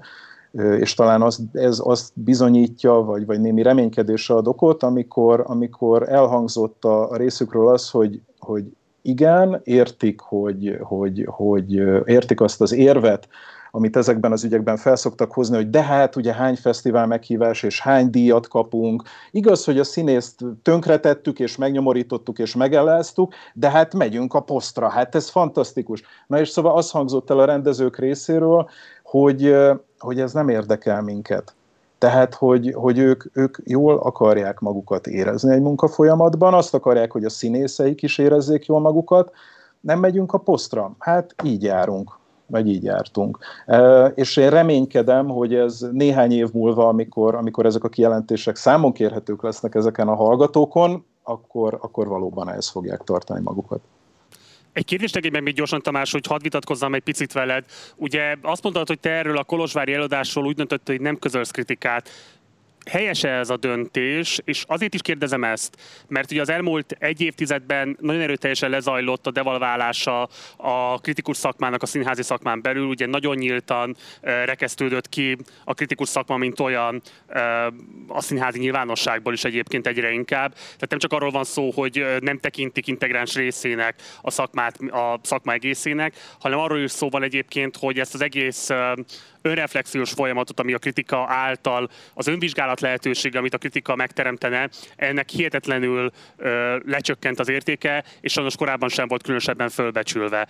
és 0.79 0.93
talán 0.93 1.21
az, 1.21 1.43
ez 1.53 1.79
azt 1.83 2.11
bizonyítja, 2.13 2.93
vagy, 2.93 3.25
vagy 3.25 3.41
némi 3.41 3.61
reménykedésre 3.61 4.35
ad 4.35 4.47
okot, 4.47 4.83
amikor, 4.83 5.43
amikor 5.47 6.09
elhangzott 6.09 6.85
a, 6.85 7.15
részükről 7.15 7.67
az, 7.67 7.89
hogy, 7.89 8.21
hogy 8.39 8.63
igen, 9.01 9.61
értik, 9.63 10.19
hogy, 10.19 10.77
hogy, 10.81 11.25
hogy 11.27 11.71
értik 12.05 12.41
azt 12.41 12.61
az 12.61 12.71
érvet, 12.71 13.27
amit 13.71 13.97
ezekben 13.97 14.31
az 14.31 14.43
ügyekben 14.43 14.77
felszoktak 14.77 15.31
hozni, 15.31 15.55
hogy 15.55 15.69
de 15.69 15.83
hát 15.83 16.15
ugye 16.15 16.33
hány 16.33 16.55
fesztivál 16.55 17.07
meghívás 17.07 17.63
és 17.63 17.81
hány 17.81 18.09
díjat 18.09 18.47
kapunk. 18.47 19.03
Igaz, 19.31 19.63
hogy 19.63 19.79
a 19.79 19.83
színészt 19.83 20.45
tönkretettük 20.61 21.39
és 21.39 21.57
megnyomorítottuk 21.57 22.39
és 22.39 22.55
megeláztuk, 22.55 23.33
de 23.53 23.69
hát 23.69 23.93
megyünk 23.93 24.33
a 24.33 24.39
posztra, 24.39 24.89
hát 24.89 25.15
ez 25.15 25.29
fantasztikus. 25.29 26.01
Na 26.27 26.39
és 26.39 26.49
szóval 26.49 26.77
az 26.77 26.91
hangzott 26.91 27.29
el 27.29 27.39
a 27.39 27.45
rendezők 27.45 27.97
részéről, 27.97 28.69
hogy, 29.03 29.55
hogy 29.99 30.19
ez 30.19 30.33
nem 30.33 30.49
érdekel 30.49 31.01
minket. 31.01 31.55
Tehát, 32.01 32.35
hogy, 32.35 32.73
hogy 32.73 32.97
ők, 32.97 33.23
ők 33.33 33.57
jól 33.63 33.97
akarják 33.97 34.59
magukat 34.59 35.07
érezni 35.07 35.53
egy 35.53 35.61
munkafolyamatban, 35.61 36.53
azt 36.53 36.73
akarják, 36.73 37.11
hogy 37.11 37.25
a 37.25 37.29
színészeik 37.29 38.01
is 38.01 38.17
érezzék 38.17 38.65
jól 38.65 38.79
magukat, 38.79 39.31
nem 39.79 39.99
megyünk 39.99 40.33
a 40.33 40.37
posztra. 40.37 40.95
Hát 40.99 41.35
így 41.43 41.63
járunk, 41.63 42.17
vagy 42.45 42.67
így 42.67 42.83
jártunk. 42.83 43.37
És 44.15 44.37
én 44.37 44.49
reménykedem, 44.49 45.27
hogy 45.27 45.53
ez 45.53 45.85
néhány 45.91 46.31
év 46.31 46.49
múlva, 46.53 46.87
amikor, 46.87 47.35
amikor 47.35 47.65
ezek 47.65 47.83
a 47.83 47.89
kijelentések 47.89 48.55
számon 48.55 48.91
kérhetők 48.91 49.43
lesznek 49.43 49.75
ezeken 49.75 50.07
a 50.07 50.15
hallgatókon, 50.15 51.05
akkor, 51.23 51.77
akkor 51.81 52.07
valóban 52.07 52.49
ehhez 52.49 52.69
fogják 52.69 53.01
tartani 53.03 53.41
magukat. 53.43 53.81
Egy 54.73 54.85
kérdést 54.85 55.13
tegye 55.13 55.29
meg 55.29 55.43
még 55.43 55.53
gyorsan, 55.53 55.81
Tamás, 55.81 56.11
hogy 56.11 56.25
hadd 56.27 56.41
vitatkozzam 56.41 56.93
egy 56.93 57.03
picit 57.03 57.31
veled. 57.31 57.65
Ugye 57.95 58.35
azt 58.41 58.63
mondtad, 58.63 58.87
hogy 58.87 58.99
te 58.99 59.09
erről 59.09 59.37
a 59.37 59.43
Kolozsvári 59.43 59.93
előadásról 59.93 60.45
úgy 60.45 60.55
döntöttél, 60.55 60.95
hogy 60.95 61.03
nem 61.03 61.19
közölsz 61.19 61.51
kritikát 61.51 62.09
helyese 62.89 63.29
ez 63.29 63.49
a 63.49 63.57
döntés, 63.57 64.39
és 64.43 64.63
azért 64.67 64.93
is 64.93 65.01
kérdezem 65.01 65.43
ezt, 65.43 65.77
mert 66.07 66.31
ugye 66.31 66.41
az 66.41 66.49
elmúlt 66.49 66.95
egy 66.99 67.21
évtizedben 67.21 67.97
nagyon 67.99 68.21
erőteljesen 68.21 68.69
lezajlott 68.69 69.27
a 69.27 69.31
devalválása 69.31 70.29
a 70.57 70.99
kritikus 70.99 71.37
szakmának 71.37 71.81
a 71.81 71.85
színházi 71.85 72.23
szakmán 72.23 72.61
belül, 72.61 72.85
ugye 72.85 73.05
nagyon 73.05 73.35
nyíltan 73.35 73.95
rekesztődött 74.21 75.09
ki 75.09 75.37
a 75.63 75.73
kritikus 75.73 76.09
szakma, 76.09 76.37
mint 76.37 76.59
olyan 76.59 77.01
a 78.07 78.21
színházi 78.21 78.59
nyilvánosságból 78.59 79.33
is 79.33 79.43
egyébként 79.43 79.87
egyre 79.87 80.11
inkább. 80.11 80.53
Tehát 80.53 80.89
nem 80.89 80.99
csak 80.99 81.13
arról 81.13 81.31
van 81.31 81.43
szó, 81.43 81.71
hogy 81.71 82.05
nem 82.19 82.37
tekintik 82.37 82.87
integráns 82.87 83.35
részének 83.35 84.01
a 84.21 84.31
szakmát, 84.31 84.77
a 84.77 85.19
szakma 85.21 85.53
egészének, 85.53 86.15
hanem 86.39 86.59
arról 86.59 86.79
is 86.79 86.91
szó 86.91 87.09
van 87.09 87.23
egyébként, 87.23 87.77
hogy 87.77 87.99
ezt 87.99 88.13
az 88.13 88.21
egész 88.21 88.69
önreflexiós 89.41 90.11
folyamatot, 90.11 90.59
ami 90.59 90.73
a 90.73 90.77
kritika 90.77 91.25
által, 91.27 91.89
az 92.13 92.27
önvizsgálat 92.27 92.79
lehetősége, 92.79 93.37
amit 93.37 93.53
a 93.53 93.57
kritika 93.57 93.95
megteremtene, 93.95 94.69
ennek 94.95 95.29
hihetetlenül 95.29 96.11
ö, 96.37 96.77
lecsökkent 96.85 97.39
az 97.39 97.49
értéke, 97.49 98.03
és 98.21 98.31
sajnos 98.31 98.55
korábban 98.55 98.89
sem 98.89 99.07
volt 99.07 99.23
különösebben 99.23 99.69
fölbecsülve. 99.69 100.47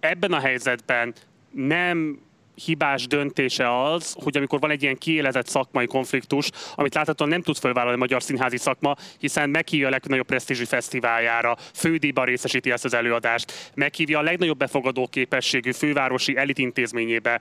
Ebben 0.00 0.32
a 0.32 0.40
helyzetben 0.40 1.14
nem 1.50 2.18
hibás 2.54 3.06
döntése 3.06 3.82
az, 3.82 4.16
hogy 4.22 4.36
amikor 4.36 4.60
van 4.60 4.70
egy 4.70 4.82
ilyen 4.82 4.98
kiélezett 4.98 5.46
szakmai 5.46 5.86
konfliktus, 5.86 6.50
amit 6.74 6.94
láthatóan 6.94 7.30
nem 7.30 7.42
tud 7.42 7.56
fölvállalni 7.56 7.96
a 7.96 8.00
magyar 8.00 8.22
színházi 8.22 8.56
szakma, 8.56 8.96
hiszen 9.18 9.50
meghívja 9.50 9.86
a 9.86 9.90
legnagyobb 9.90 10.26
presztízsi 10.26 10.64
fesztiváljára, 10.64 11.56
fődíjban 11.74 12.24
részesíti 12.24 12.70
ezt 12.70 12.84
az 12.84 12.94
előadást, 12.94 13.70
meghívja 13.74 14.18
a 14.18 14.22
legnagyobb 14.22 14.58
befogadó 14.58 15.06
képességű 15.06 15.72
fővárosi 15.72 16.36
elitintézményébe, 16.36 17.40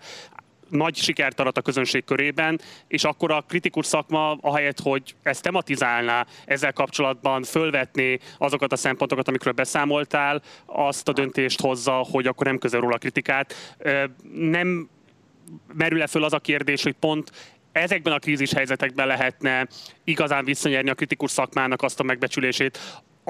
nagy 0.71 0.95
sikert 0.95 1.39
arat 1.39 1.57
a 1.57 1.61
közönség 1.61 2.03
körében, 2.03 2.59
és 2.87 3.03
akkor 3.03 3.31
a 3.31 3.43
kritikus 3.47 3.85
szakma, 3.85 4.37
ahelyett, 4.41 4.79
hogy 4.79 5.15
ezt 5.23 5.41
tematizálná, 5.41 6.25
ezzel 6.45 6.73
kapcsolatban 6.73 7.43
fölvetné 7.43 8.19
azokat 8.37 8.71
a 8.71 8.75
szempontokat, 8.75 9.27
amikről 9.27 9.53
beszámoltál, 9.53 10.41
azt 10.65 11.07
a 11.07 11.13
döntést 11.13 11.61
hozza, 11.61 11.91
hogy 11.91 12.27
akkor 12.27 12.45
nem 12.45 12.57
közel 12.57 12.79
róla 12.79 12.95
a 12.95 12.97
kritikát. 12.97 13.75
Nem 14.33 14.89
merül-e 15.73 16.07
föl 16.07 16.23
az 16.23 16.33
a 16.33 16.39
kérdés, 16.39 16.83
hogy 16.83 16.95
pont 16.99 17.31
ezekben 17.71 18.13
a 18.13 18.19
krízis 18.19 18.53
helyzetekben 18.53 19.07
lehetne 19.07 19.67
igazán 20.03 20.45
visszanyerni 20.45 20.89
a 20.89 20.93
kritikus 20.93 21.31
szakmának 21.31 21.81
azt 21.81 21.99
a 21.99 22.03
megbecsülését, 22.03 22.79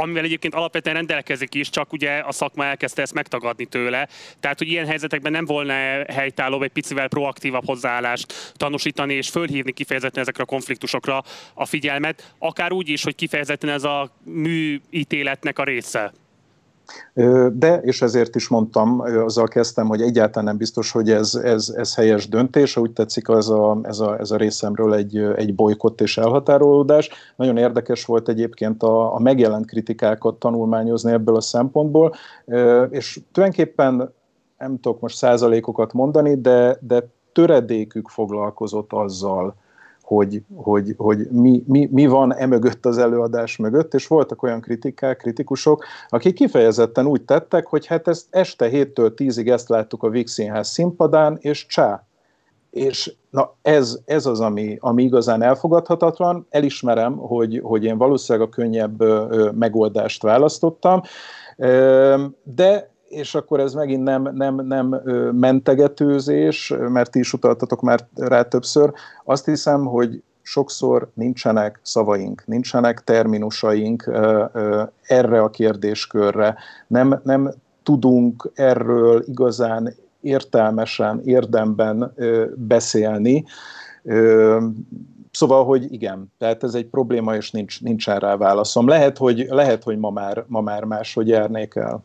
amivel 0.02 0.24
egyébként 0.24 0.56
alapvetően 0.56 0.96
rendelkezik 0.96 1.56
is, 1.56 1.70
csak 1.70 1.94
ugye 1.94 2.12
a 2.12 2.32
szakma 2.32 2.66
elkezdte 2.66 3.02
ezt 3.02 3.14
megtagadni 3.14 3.66
tőle. 3.66 4.08
Tehát, 4.40 4.58
hogy 4.58 4.68
ilyen 4.68 4.86
helyzetekben 4.86 5.32
nem 5.32 5.46
volna 5.46 5.74
helytálló 6.14 6.62
egy 6.62 6.72
picivel 6.72 7.08
proaktívabb 7.08 7.66
hozzáállást 7.66 8.54
tanúsítani 8.54 9.14
és 9.14 9.30
fölhívni 9.30 9.72
kifejezetten 9.72 10.22
ezekre 10.22 10.44
a 10.44 10.46
konfliktusokra 10.46 11.24
a 11.54 11.66
figyelmet, 11.66 12.34
akár 12.38 12.72
úgy 12.72 12.90
is, 12.90 13.04
hogy 13.04 13.16
kifejezetten 13.16 13.70
ez 13.70 13.84
a 13.84 14.16
műítéletnek 14.24 15.60
a 15.60 15.64
része. 15.64 16.14
De, 17.54 17.82
és 17.82 18.02
ezért 18.02 18.36
is 18.36 18.48
mondtam, 18.48 19.00
azzal 19.00 19.48
kezdtem, 19.48 19.88
hogy 19.88 20.02
egyáltalán 20.02 20.46
nem 20.46 20.58
biztos, 20.58 20.92
hogy 20.92 21.12
ez, 21.12 21.36
ez, 21.36 21.74
ez 21.78 21.96
helyes 21.96 22.30
döntés, 22.30 22.78
úgy 22.78 22.92
tetszik 22.92 23.28
ez 23.28 23.48
a, 23.48 23.80
ez 23.84 24.00
a, 24.00 24.20
ez 24.20 24.32
a 24.32 24.38
részemről 24.38 24.94
egy, 24.94 25.18
egy 25.18 25.56
bolykott 25.56 26.02
és 26.02 26.18
elhatárolódás. 26.18 27.10
Nagyon 27.36 27.58
érdekes 27.58 28.06
volt 28.06 28.30
egyébként 28.30 28.84
a, 28.84 29.16
a 29.16 29.20
megjelent 29.20 29.66
kritikákat 29.66 30.36
tanulmányozni 30.36 31.12
ebből 31.12 31.36
a 31.36 31.42
szempontból, 31.42 32.14
és 32.90 33.20
tulajdonképpen 33.32 34.14
nem 34.58 34.80
tudok 34.80 35.00
most 35.00 35.16
százalékokat 35.16 35.94
mondani, 35.94 36.42
de, 36.42 36.78
de 36.82 37.08
töredékük 37.32 38.10
foglalkozott 38.10 38.94
azzal, 38.94 39.56
hogy, 40.02 40.44
hogy, 40.56 40.94
hogy 40.98 41.28
mi, 41.32 41.64
mi, 41.68 41.90
mi 41.92 42.06
van 42.06 42.36
emögött 42.36 42.86
az 42.86 42.98
előadás 42.98 43.58
mögött, 43.58 43.94
és 43.94 44.08
voltak 44.08 44.44
olyan 44.44 44.62
kritikák, 44.62 45.18
kritikusok, 45.18 45.86
akik 46.10 46.34
kifejezetten 46.34 47.06
úgy 47.06 47.22
tettek, 47.22 47.68
hogy 47.68 47.86
hát 47.86 48.08
ezt 48.08 48.26
este 48.30 48.70
7-től 48.72 49.12
10-ig 49.16 49.52
ezt 49.52 49.70
láttuk 49.70 50.04
a 50.04 50.10
Víg 50.10 50.28
Színház 50.28 50.68
színpadán, 50.68 51.38
és 51.42 51.66
csá. 51.66 52.06
És 52.70 53.14
na 53.30 53.56
ez, 53.62 54.00
ez 54.06 54.26
az, 54.26 54.40
ami, 54.40 54.78
ami 54.80 55.04
igazán 55.04 55.42
elfogadhatatlan. 55.42 56.48
Elismerem, 56.50 57.18
hogy, 57.18 57.60
hogy 57.64 57.84
én 57.84 57.98
valószínűleg 57.98 58.48
a 58.48 58.52
könnyebb 58.52 59.04
megoldást 59.56 60.22
választottam, 60.22 61.02
de 62.44 62.92
és 63.12 63.36
akkor 63.36 63.60
ez 63.60 63.74
megint 63.74 64.04
nem, 64.04 64.30
nem, 64.34 64.56
nem 64.56 64.88
mentegetőzés, 65.32 66.74
mert 66.90 67.12
ti 67.12 67.20
is 67.20 67.34
utaltatok 67.34 67.82
már 67.82 68.08
rá 68.16 68.42
többször. 68.42 68.92
Azt 69.26 69.46
hiszem, 69.46 69.86
hogy 69.86 70.24
sokszor 70.42 71.10
nincsenek 71.14 71.80
szavaink, 71.84 72.44
nincsenek 72.46 73.04
terminusaink 73.04 74.12
erre 75.02 75.42
a 75.42 75.50
kérdéskörre. 75.50 76.56
Nem, 76.88 77.22
nem 77.24 77.54
tudunk 77.84 78.52
erről 78.54 79.24
igazán 79.28 79.94
értelmesen, 80.22 81.22
érdemben 81.26 82.14
beszélni. 82.56 83.44
Szóval, 85.32 85.66
hogy 85.66 85.94
igen, 85.94 86.34
tehát 86.38 86.64
ez 86.64 86.74
egy 86.74 86.86
probléma, 86.86 87.36
és 87.36 87.52
nincs, 87.52 87.82
nincsen 87.82 88.20
rá 88.20 88.36
válaszom. 88.36 88.88
Lehet, 88.88 89.18
hogy, 89.18 89.46
lehet, 89.50 89.84
hogy 89.84 89.98
ma 89.98 90.10
már, 90.10 90.44
ma 90.48 90.62
már 90.62 90.84
máshogy 90.84 91.28
járnék 91.28 91.76
el. 91.76 92.04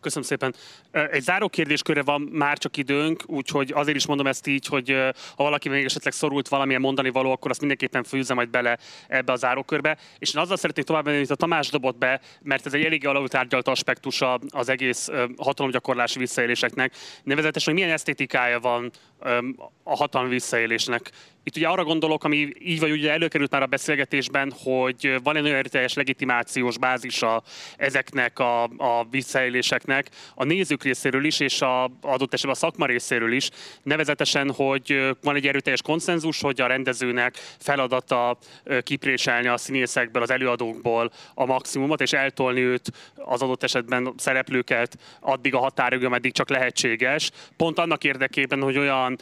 Köszönöm 0.00 0.28
szépen. 0.28 0.54
Egy 0.90 1.22
záró 1.22 1.48
kérdéskörre 1.48 2.02
van 2.02 2.20
már 2.20 2.58
csak 2.58 2.76
időnk, 2.76 3.22
úgyhogy 3.26 3.72
azért 3.74 3.96
is 3.96 4.06
mondom 4.06 4.26
ezt 4.26 4.46
így, 4.46 4.66
hogy 4.66 4.90
ha 5.36 5.44
valaki 5.44 5.68
még 5.68 5.84
esetleg 5.84 6.12
szorult 6.12 6.48
valamilyen 6.48 6.80
mondani 6.80 7.10
való, 7.10 7.30
akkor 7.30 7.50
azt 7.50 7.60
mindenképpen 7.60 8.04
fűzze 8.04 8.34
majd 8.34 8.50
bele 8.50 8.78
ebbe 9.08 9.32
a 9.32 9.36
zárókörbe. 9.36 9.98
És 10.18 10.34
én 10.34 10.40
azzal 10.40 10.56
szeretnék 10.56 10.84
tovább 10.84 11.04
menni, 11.04 11.18
hogy 11.18 11.26
a 11.30 11.34
Tamás 11.34 11.68
dobott 11.68 11.98
be, 11.98 12.20
mert 12.42 12.66
ez 12.66 12.74
egy 12.74 12.84
eléggé 12.84 13.06
alultárgyalt 13.06 13.68
aspektusa 13.68 14.40
az 14.48 14.68
egész 14.68 15.08
hatalomgyakorlási 15.36 16.18
visszaéléseknek. 16.18 16.94
Nevezetesen, 17.22 17.72
hogy 17.72 17.82
milyen 17.82 17.96
esztétikája 17.96 18.60
van 18.60 18.90
a 19.82 19.96
hatalmi 19.96 20.28
visszaélésnek. 20.28 21.10
Itt 21.44 21.56
ugye 21.56 21.68
arra 21.68 21.84
gondolok, 21.84 22.24
ami 22.24 22.52
így 22.58 22.80
vagy 22.80 22.90
ugye 22.90 23.10
előkerült 23.10 23.50
már 23.50 23.62
a 23.62 23.66
beszélgetésben, 23.66 24.52
hogy 24.62 25.16
van 25.22 25.36
egy 25.36 25.42
nagyon 25.42 25.56
erőteljes 25.56 25.94
legitimációs 25.94 26.78
bázisa 26.78 27.42
ezeknek 27.76 28.38
a, 28.38 28.62
a 28.62 29.06
visszaéléseknek 29.10 30.10
a 30.34 30.44
nézők 30.44 30.82
részéről 30.82 31.24
is, 31.24 31.40
és 31.40 31.60
a, 31.60 31.84
adott 32.00 32.32
esetben 32.32 32.54
a 32.54 32.58
szakma 32.58 32.86
részéről 32.86 33.32
is. 33.32 33.50
Nevezetesen, 33.82 34.52
hogy 34.52 35.14
van 35.22 35.36
egy 35.36 35.46
erőteljes 35.46 35.82
konszenzus, 35.82 36.40
hogy 36.40 36.60
a 36.60 36.66
rendezőnek 36.66 37.34
feladata 37.58 38.38
kipréselni 38.82 39.46
a 39.46 39.56
színészekből, 39.56 40.22
az 40.22 40.30
előadókból 40.30 41.10
a 41.34 41.44
maximumot, 41.44 42.00
és 42.00 42.12
eltolni 42.12 42.60
őt 42.60 42.92
az 43.14 43.42
adott 43.42 43.62
esetben 43.62 44.12
szereplőket 44.16 44.98
addig 45.20 45.54
a 45.54 45.58
határig, 45.58 46.04
ameddig 46.04 46.32
csak 46.32 46.48
lehetséges. 46.48 47.30
Pont 47.56 47.78
annak 47.78 48.04
érdekében, 48.04 48.62
hogy 48.62 48.78
olyan 48.78 49.18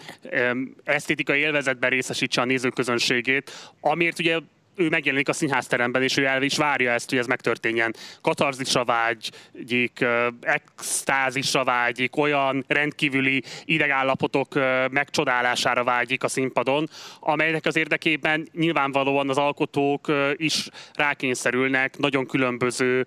esztétikai 0.85 1.41
élvezetben 1.41 1.91
részesítse 2.07 2.41
a 2.41 2.45
nézőközönségét, 2.45 3.73
amiért 3.81 4.19
ugye 4.19 4.39
ő 4.77 4.89
megjelenik 4.89 5.29
a 5.29 5.33
színházteremben, 5.33 6.03
és 6.03 6.17
ő 6.17 6.25
el 6.25 6.43
is 6.43 6.57
várja 6.57 6.93
ezt, 6.93 7.11
hogy 7.11 7.19
ez 7.19 7.27
megtörténjen. 7.27 7.95
Katarzisra 8.21 8.85
vágyik, 8.85 10.05
extázisra 10.41 11.65
vágyik, 11.65 12.17
olyan 12.17 12.65
rendkívüli 12.69 13.43
idegállapotok 13.65 14.55
megcsodálására 14.91 15.85
vágyik 15.85 16.25
a 16.25 16.29
színpadon, 16.29 16.89
amelynek 17.21 17.67
az 17.67 17.77
érdekében 17.77 18.49
nyilvánvalóan 18.53 19.31
az 19.31 19.39
alkotók 19.39 20.13
is 20.33 20.69
rákényszerülnek 20.95 21.99
nagyon 21.99 22.27
különböző 22.27 23.07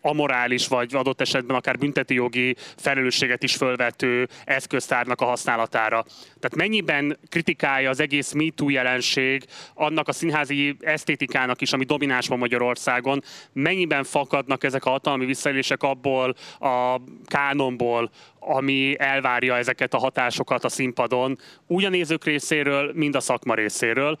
amorális, 0.00 0.68
vagy 0.68 0.94
adott 0.94 1.20
esetben 1.20 1.56
akár 1.56 1.78
bünteti 1.78 2.14
jogi 2.14 2.56
felelősséget 2.76 3.42
is 3.42 3.54
fölvető 3.54 4.28
eszköztárnak 4.44 5.20
a 5.20 5.24
használatára. 5.24 6.04
Tehát 6.40 6.56
mennyiben 6.56 7.18
kritikálja 7.28 7.90
az 7.90 8.00
egész 8.00 8.32
MeToo 8.32 8.68
jelenség 8.68 9.44
annak 9.74 10.08
a 10.08 10.12
színházi 10.12 10.73
esztétikának 10.80 11.60
is, 11.60 11.72
ami 11.72 11.84
domináns 11.84 12.28
van 12.28 12.38
Magyarországon, 12.38 13.22
mennyiben 13.52 14.04
fakadnak 14.04 14.64
ezek 14.64 14.84
a 14.84 14.90
hatalmi 14.90 15.24
visszaélések 15.24 15.82
abból 15.82 16.34
a 16.58 17.00
kánonból, 17.26 18.10
ami 18.38 18.94
elvárja 18.98 19.56
ezeket 19.56 19.94
a 19.94 19.98
hatásokat 19.98 20.64
a 20.64 20.68
színpadon, 20.68 21.38
úgy 21.66 21.84
a 21.84 21.88
nézők 21.88 22.24
részéről, 22.24 22.92
mind 22.94 23.14
a 23.14 23.20
szakma 23.20 23.54
részéről. 23.54 24.18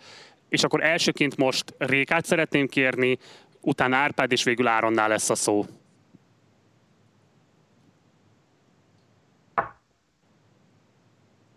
És 0.48 0.62
akkor 0.62 0.84
elsőként 0.84 1.36
most 1.36 1.74
Rékát 1.78 2.24
szeretném 2.24 2.68
kérni, 2.68 3.18
utána 3.60 3.96
Árpád, 3.96 4.32
és 4.32 4.42
végül 4.42 4.66
Áronnál 4.66 5.08
lesz 5.08 5.30
a 5.30 5.34
szó. 5.34 5.64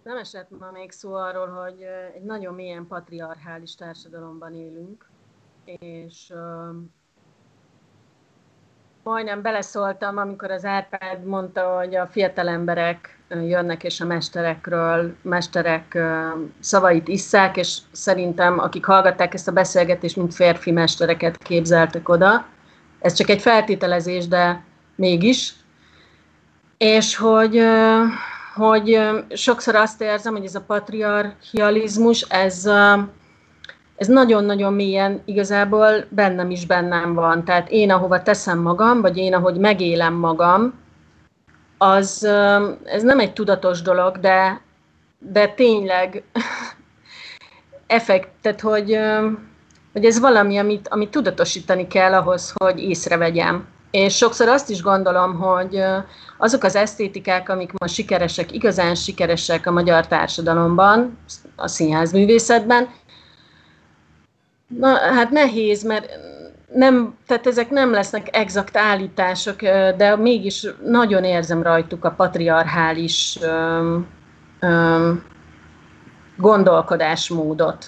Nem 0.08 0.18
esett 0.18 0.50
ma 0.60 0.72
még 0.72 0.92
szó 0.92 1.14
arról, 1.14 1.48
hogy 1.48 1.82
egy 2.16 2.24
nagyon 2.24 2.54
mélyen 2.54 2.88
patriarchális 2.88 3.76
társadalomban 3.76 4.54
élünk, 4.54 5.10
és 5.80 6.34
majdnem 9.04 9.42
beleszóltam, 9.42 10.18
amikor 10.18 10.52
az 10.52 10.66
Árpád 10.66 11.24
mondta, 11.24 11.78
hogy 11.78 11.96
a 11.96 12.08
fiatal 12.08 12.48
emberek 12.48 13.20
jönnek 13.28 13.84
és 13.84 14.02
a 14.02 14.06
mesterekről, 14.06 15.16
mesterek 15.22 15.98
szavait 16.60 17.08
isszák, 17.08 17.58
és 17.58 17.78
szerintem 17.92 18.60
akik 18.60 18.86
hallgatták 18.86 19.34
ezt 19.34 19.48
a 19.48 19.52
beszélgetést, 19.52 20.16
mint 20.16 20.34
férfi 20.34 20.72
mestereket 20.72 21.38
képzeltek 21.38 22.10
oda. 22.10 22.46
Ez 23.00 23.14
csak 23.14 23.30
egy 23.30 23.42
feltételezés, 23.42 24.28
de 24.28 24.64
mégis. 24.96 25.54
És 26.78 27.16
hogy 27.16 27.62
hogy 28.58 29.00
sokszor 29.30 29.76
azt 29.76 30.02
érzem, 30.02 30.34
hogy 30.34 30.46
ez 30.46 30.56
a 30.56 30.62
patriarchializmus, 30.62 32.22
ez, 32.22 32.70
ez 33.96 34.08
nagyon-nagyon 34.08 34.74
mélyen 34.74 35.22
igazából 35.26 36.06
bennem 36.10 36.50
is 36.50 36.66
bennem 36.66 37.14
van. 37.14 37.44
Tehát 37.44 37.70
én, 37.70 37.92
ahova 37.92 38.24
teszem 38.24 38.60
magam, 38.60 39.02
vagy 39.02 39.18
én, 39.18 39.34
ahogy 39.34 39.58
megélem 39.58 40.14
magam, 40.14 40.74
az, 41.78 42.24
ez 42.84 43.04
nem 43.04 43.20
egy 43.20 43.34
tudatos 43.34 43.82
dolog, 43.82 44.20
de, 44.20 44.62
de 45.20 45.48
tényleg 45.48 46.24
effekt, 47.88 48.30
tehát 48.42 48.62
hogy, 48.62 49.00
hogy 49.94 50.06
ez 50.06 50.20
valami, 50.20 50.58
amit, 50.58 50.88
amit 50.88 51.10
tudatosítani 51.10 51.88
kell 51.88 52.14
ahhoz, 52.14 52.54
hogy 52.56 52.80
észrevegyem. 52.80 53.68
És 53.98 54.16
sokszor 54.16 54.48
azt 54.48 54.70
is 54.70 54.82
gondolom, 54.82 55.36
hogy 55.36 55.84
azok 56.38 56.64
az 56.64 56.76
esztétikák, 56.76 57.50
amik 57.50 57.72
ma 57.78 57.88
sikeresek, 57.88 58.52
igazán 58.52 58.96
sikeresek 58.96 59.66
a 59.66 59.72
magyar 59.72 60.08
társadalomban, 60.08 61.18
a 61.56 61.68
színházművészetben, 61.68 62.90
na, 64.68 64.98
hát 64.98 65.30
nehéz, 65.30 65.84
mert 65.84 66.10
nem, 66.74 67.18
tehát 67.28 67.48
ezek 67.48 67.70
nem 67.70 67.92
lesznek 67.92 68.36
exakt 68.36 68.78
állítások, 68.78 69.62
de 69.98 70.16
mégis 70.16 70.68
nagyon 70.86 71.24
érzem 71.24 71.64
rajtuk 71.64 72.06
a 72.06 72.12
patriarchális 72.12 73.38
öm, 73.42 74.08
öm, 74.60 75.24
gondolkodásmódot. 76.36 77.86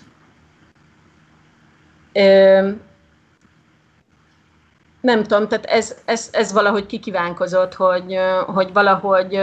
Nem 5.01 5.23
tudom, 5.23 5.47
tehát 5.47 5.65
ez, 5.65 5.95
ez, 6.05 6.29
ez 6.31 6.51
valahogy 6.51 6.85
kikívánkozott, 6.85 7.73
hogy, 7.73 8.17
hogy 8.45 8.73
valahogy 8.73 9.39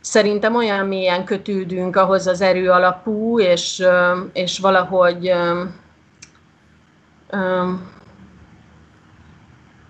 szerintem 0.00 0.56
olyan 0.56 0.86
mélyen 0.86 1.24
kötődünk 1.24 1.96
ahhoz 1.96 2.26
az 2.26 2.40
erő 2.40 2.70
alapú, 2.70 3.40
és, 3.40 3.82
és 4.32 4.58
valahogy 4.58 5.32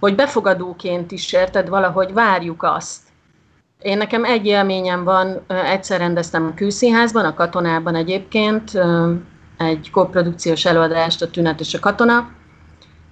hogy 0.00 0.14
befogadóként 0.14 1.10
is 1.10 1.32
érted, 1.32 1.68
valahogy 1.68 2.12
várjuk 2.12 2.62
azt. 2.62 3.00
Én 3.82 3.96
nekem 3.96 4.24
egy 4.24 4.46
élményem 4.46 5.04
van, 5.04 5.40
egyszer 5.46 5.98
rendeztem 5.98 6.46
a 6.46 6.54
külszínházban, 6.54 7.24
a 7.24 7.34
katonában 7.34 7.94
egyébként, 7.94 8.70
egy 9.56 9.90
koprodukciós 9.90 10.64
előadást, 10.64 11.22
a 11.22 11.30
Tünet 11.30 11.60
és 11.60 11.74
a 11.74 11.78
Katona, 11.78 12.30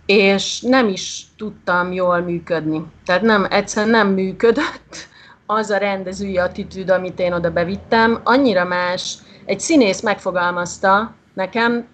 és 0.07 0.61
nem 0.61 0.89
is 0.89 1.27
tudtam 1.37 1.93
jól 1.93 2.21
működni. 2.21 2.87
Tehát 3.05 3.23
nem, 3.23 3.47
egyszer 3.51 3.87
nem 3.87 4.09
működött 4.09 5.09
az 5.47 5.71
a 5.71 5.77
rendezői 5.77 6.39
attitűd, 6.39 6.91
amit 6.91 7.19
én 7.19 7.33
oda 7.33 7.51
bevittem. 7.51 8.21
Annyira 8.25 8.65
más, 8.65 9.19
egy 9.45 9.61
színész 9.61 10.01
megfogalmazta 10.01 11.15
nekem, 11.35 11.87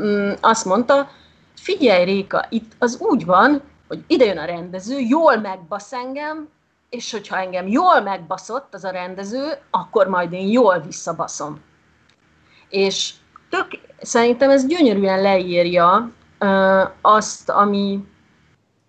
mm, 0.00 0.30
azt 0.40 0.64
mondta, 0.64 1.10
figyelj 1.54 2.04
Réka, 2.04 2.46
itt 2.48 2.72
az 2.78 2.98
úgy 3.00 3.24
van, 3.24 3.62
hogy 3.88 4.04
ide 4.06 4.24
jön 4.24 4.38
a 4.38 4.44
rendező, 4.44 4.98
jól 4.98 5.36
megbasz 5.36 5.92
engem, 5.92 6.48
és 6.90 7.12
hogyha 7.12 7.36
engem 7.36 7.68
jól 7.68 8.00
megbaszott 8.00 8.74
az 8.74 8.84
a 8.84 8.90
rendező, 8.90 9.58
akkor 9.70 10.06
majd 10.06 10.32
én 10.32 10.48
jól 10.48 10.78
visszabaszom. 10.78 11.60
És 12.68 13.12
tök, 13.50 13.66
szerintem 14.00 14.50
ez 14.50 14.66
gyönyörűen 14.66 15.22
leírja 15.22 16.10
azt, 17.00 17.50
ami, 17.50 18.04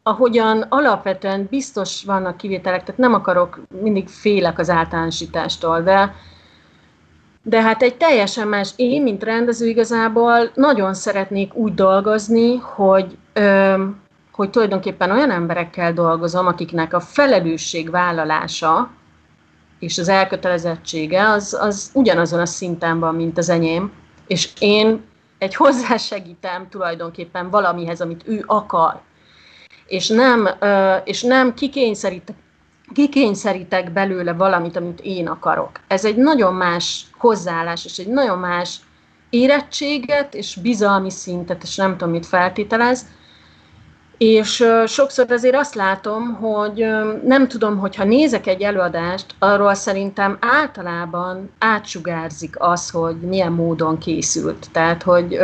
ahogyan 0.04 0.66
alapvetően 0.70 1.47
biztos 1.49 2.04
vannak 2.04 2.38
kivételek, 2.38 2.84
tehát 2.84 2.99
nem 2.99 3.14
akarok, 3.14 3.60
mindig 3.82 4.08
félek 4.08 4.60
az 4.60 4.70
általánosítástól, 4.70 5.82
de, 5.82 6.16
de 7.43 7.62
hát 7.62 7.82
egy 7.82 7.95
teljesen 7.95 8.47
más, 8.47 8.74
én, 8.76 9.02
mint 9.02 9.24
rendező 9.24 9.68
igazából 9.68 10.52
nagyon 10.54 10.93
szeretnék 10.93 11.56
úgy 11.56 11.74
dolgozni, 11.74 12.56
hogy, 12.58 13.18
ö, 13.34 13.84
hogy 14.32 14.49
tulajdonképpen 14.49 15.12
olyan 15.12 15.32
emberekkel 15.32 15.93
dolgozom, 15.93 16.47
akiknek 16.47 16.93
a 16.93 16.99
felelősségvállalása 16.99 18.89
és 19.80 19.97
az 19.97 20.10
elkötelezettsége 20.10 21.30
az, 21.30 21.58
az 21.62 21.91
ugyanazon 21.93 22.39
a 22.39 22.45
szinten 22.45 22.99
van, 22.99 23.16
mint 23.16 23.38
az 23.38 23.49
enyém, 23.49 23.91
és 24.28 24.49
én 24.60 25.02
egy 25.42 25.56
hozzásegítem 25.56 26.70
tulajdonképpen 26.70 27.50
valamihez, 27.50 28.02
amit 28.02 28.28
ő 28.28 28.44
akar, 28.46 29.00
és 29.88 30.08
nem, 30.08 30.50
és 31.04 31.22
nem 31.22 31.54
kikényszerítek, 31.54 32.36
kikényszerítek 32.94 33.92
belőle 33.92 34.34
valamit, 34.34 34.76
amit 34.76 35.00
én 35.00 35.28
akarok. 35.28 35.72
Ez 35.88 36.06
egy 36.06 36.16
nagyon 36.16 36.54
más 36.54 37.06
hozzáállás, 37.18 37.86
és 37.86 37.98
egy 37.98 38.08
nagyon 38.08 38.38
más 38.38 38.80
érettséget 39.30 40.34
és 40.34 40.56
bizalmi 40.56 41.10
szintet, 41.10 41.64
és 41.64 41.76
nem 41.76 41.92
tudom, 41.92 42.14
mit 42.14 42.26
feltételez, 42.26 43.06
és 44.24 44.65
sokszor 44.86 45.32
azért 45.32 45.55
azt 45.55 45.76
látom, 45.76 46.34
hogy 46.34 46.86
nem 47.24 47.47
tudom, 47.47 47.78
hogyha 47.78 48.03
nézek 48.03 48.47
egy 48.47 48.61
előadást, 48.61 49.26
arról 49.39 49.74
szerintem 49.74 50.38
általában 50.39 51.49
átsugárzik 51.59 52.55
az, 52.59 52.89
hogy 52.89 53.15
milyen 53.15 53.51
módon 53.51 53.97
készült. 53.97 54.67
Tehát, 54.72 55.03
hogy, 55.03 55.38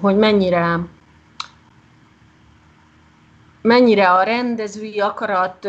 hogy 0.00 0.16
mennyire 0.16 0.78
mennyire 3.62 4.10
a 4.10 4.22
rendezői 4.22 5.00
akarat, 5.00 5.68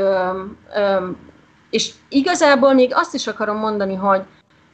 és 1.70 1.93
igazából 2.10 2.74
még 2.74 2.91
azt 2.93 3.14
is 3.14 3.28
akarom 3.28 3.58
mondani, 3.58 3.95
hogy 3.95 4.22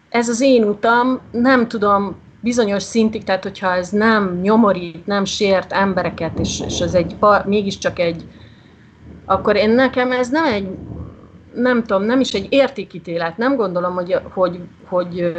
ez 0.09 0.29
az 0.29 0.41
én 0.41 0.63
utam, 0.63 1.21
nem 1.31 1.67
tudom 1.67 2.15
bizonyos 2.43 2.83
szintig, 2.83 3.23
tehát 3.23 3.43
hogyha 3.43 3.73
ez 3.73 3.89
nem 3.89 4.39
nyomorít, 4.41 5.05
nem 5.05 5.25
sért 5.25 5.71
embereket, 5.71 6.39
és, 6.39 6.59
és 6.59 6.79
ez 6.79 6.93
egy, 6.93 7.15
mégiscsak 7.45 7.99
egy, 7.99 8.23
akkor 9.25 9.55
én 9.55 9.69
nekem 9.69 10.11
ez 10.11 10.29
nem 10.29 10.45
egy, 10.45 10.67
nem 11.53 11.83
tudom, 11.83 12.03
nem 12.03 12.19
is 12.19 12.33
egy 12.33 12.47
értékítélet, 12.49 13.37
nem 13.37 13.55
gondolom, 13.55 13.93
hogy, 13.93 14.19
hogy, 14.33 14.59
hogy 14.85 15.33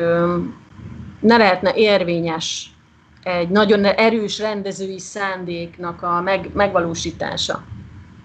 ne 1.21 1.37
lehetne 1.37 1.75
érvényes 1.75 2.75
egy 3.23 3.49
nagyon 3.49 3.85
erős 3.85 4.39
rendezői 4.39 4.99
szándéknak 4.99 6.03
a 6.03 6.21
meg, 6.21 6.51
megvalósítása. 6.53 7.63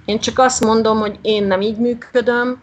Én 0.06 0.20
csak 0.20 0.40
azt 0.40 0.64
mondom, 0.64 0.98
hogy 0.98 1.20
én 1.22 1.44
nem 1.44 1.62
így 1.62 1.78
működöm, 1.78 2.62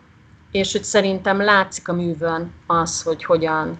és 0.50 0.72
hogy 0.72 0.84
szerintem 0.84 1.40
látszik 1.40 1.88
a 1.88 1.92
művön 1.92 2.52
az, 2.66 3.02
hogy 3.02 3.24
hogyan 3.24 3.78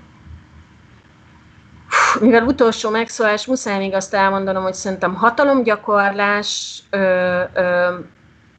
mivel 2.21 2.47
utolsó 2.47 2.91
megszólás, 2.91 3.47
muszáj 3.47 3.79
még 3.79 3.95
azt 3.95 4.15
elmondanom, 4.15 4.63
hogy 4.63 4.75
szerintem 4.75 5.15
hatalomgyakorlás 5.15 6.83
ö, 6.91 7.43
ö, 7.55 7.95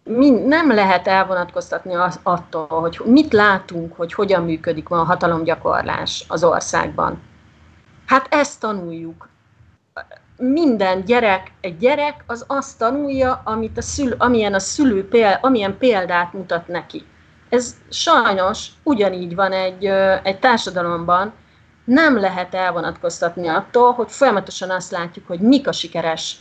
mi, 0.03 0.29
nem 0.29 0.71
lehet 0.71 1.07
elvonatkoztatni 1.07 1.95
az, 1.95 2.19
attól, 2.23 2.67
hogy 2.67 3.01
mit 3.05 3.33
látunk, 3.33 3.95
hogy 3.95 4.13
hogyan 4.13 4.43
működik 4.43 4.87
ma 4.87 4.99
a 4.99 5.03
hatalomgyakorlás 5.03 6.25
az 6.27 6.43
országban. 6.43 7.21
Hát 8.05 8.27
ezt 8.29 8.59
tanuljuk. 8.59 9.29
Minden 10.37 11.05
gyerek, 11.05 11.51
egy 11.61 11.77
gyerek 11.77 12.23
az 12.27 12.43
azt 12.47 12.77
tanulja, 12.77 13.41
amit 13.43 13.77
a 13.77 13.81
szülő, 13.81 14.15
amilyen 14.17 14.53
a 14.53 14.59
szülő 14.59 15.07
péld, 15.07 15.37
amilyen 15.41 15.77
példát 15.77 16.33
mutat 16.33 16.67
neki. 16.67 17.05
Ez 17.49 17.75
sajnos 17.89 18.67
ugyanígy 18.83 19.35
van 19.35 19.51
egy, 19.51 19.85
egy 20.23 20.39
társadalomban, 20.39 21.33
nem 21.87 22.19
lehet 22.19 22.53
elvonatkoztatni 22.53 23.47
attól, 23.47 23.91
hogy 23.91 24.11
folyamatosan 24.11 24.69
azt 24.69 24.91
látjuk, 24.91 25.27
hogy 25.27 25.39
mik 25.39 25.67
a 25.67 25.71
sikeres 25.71 26.35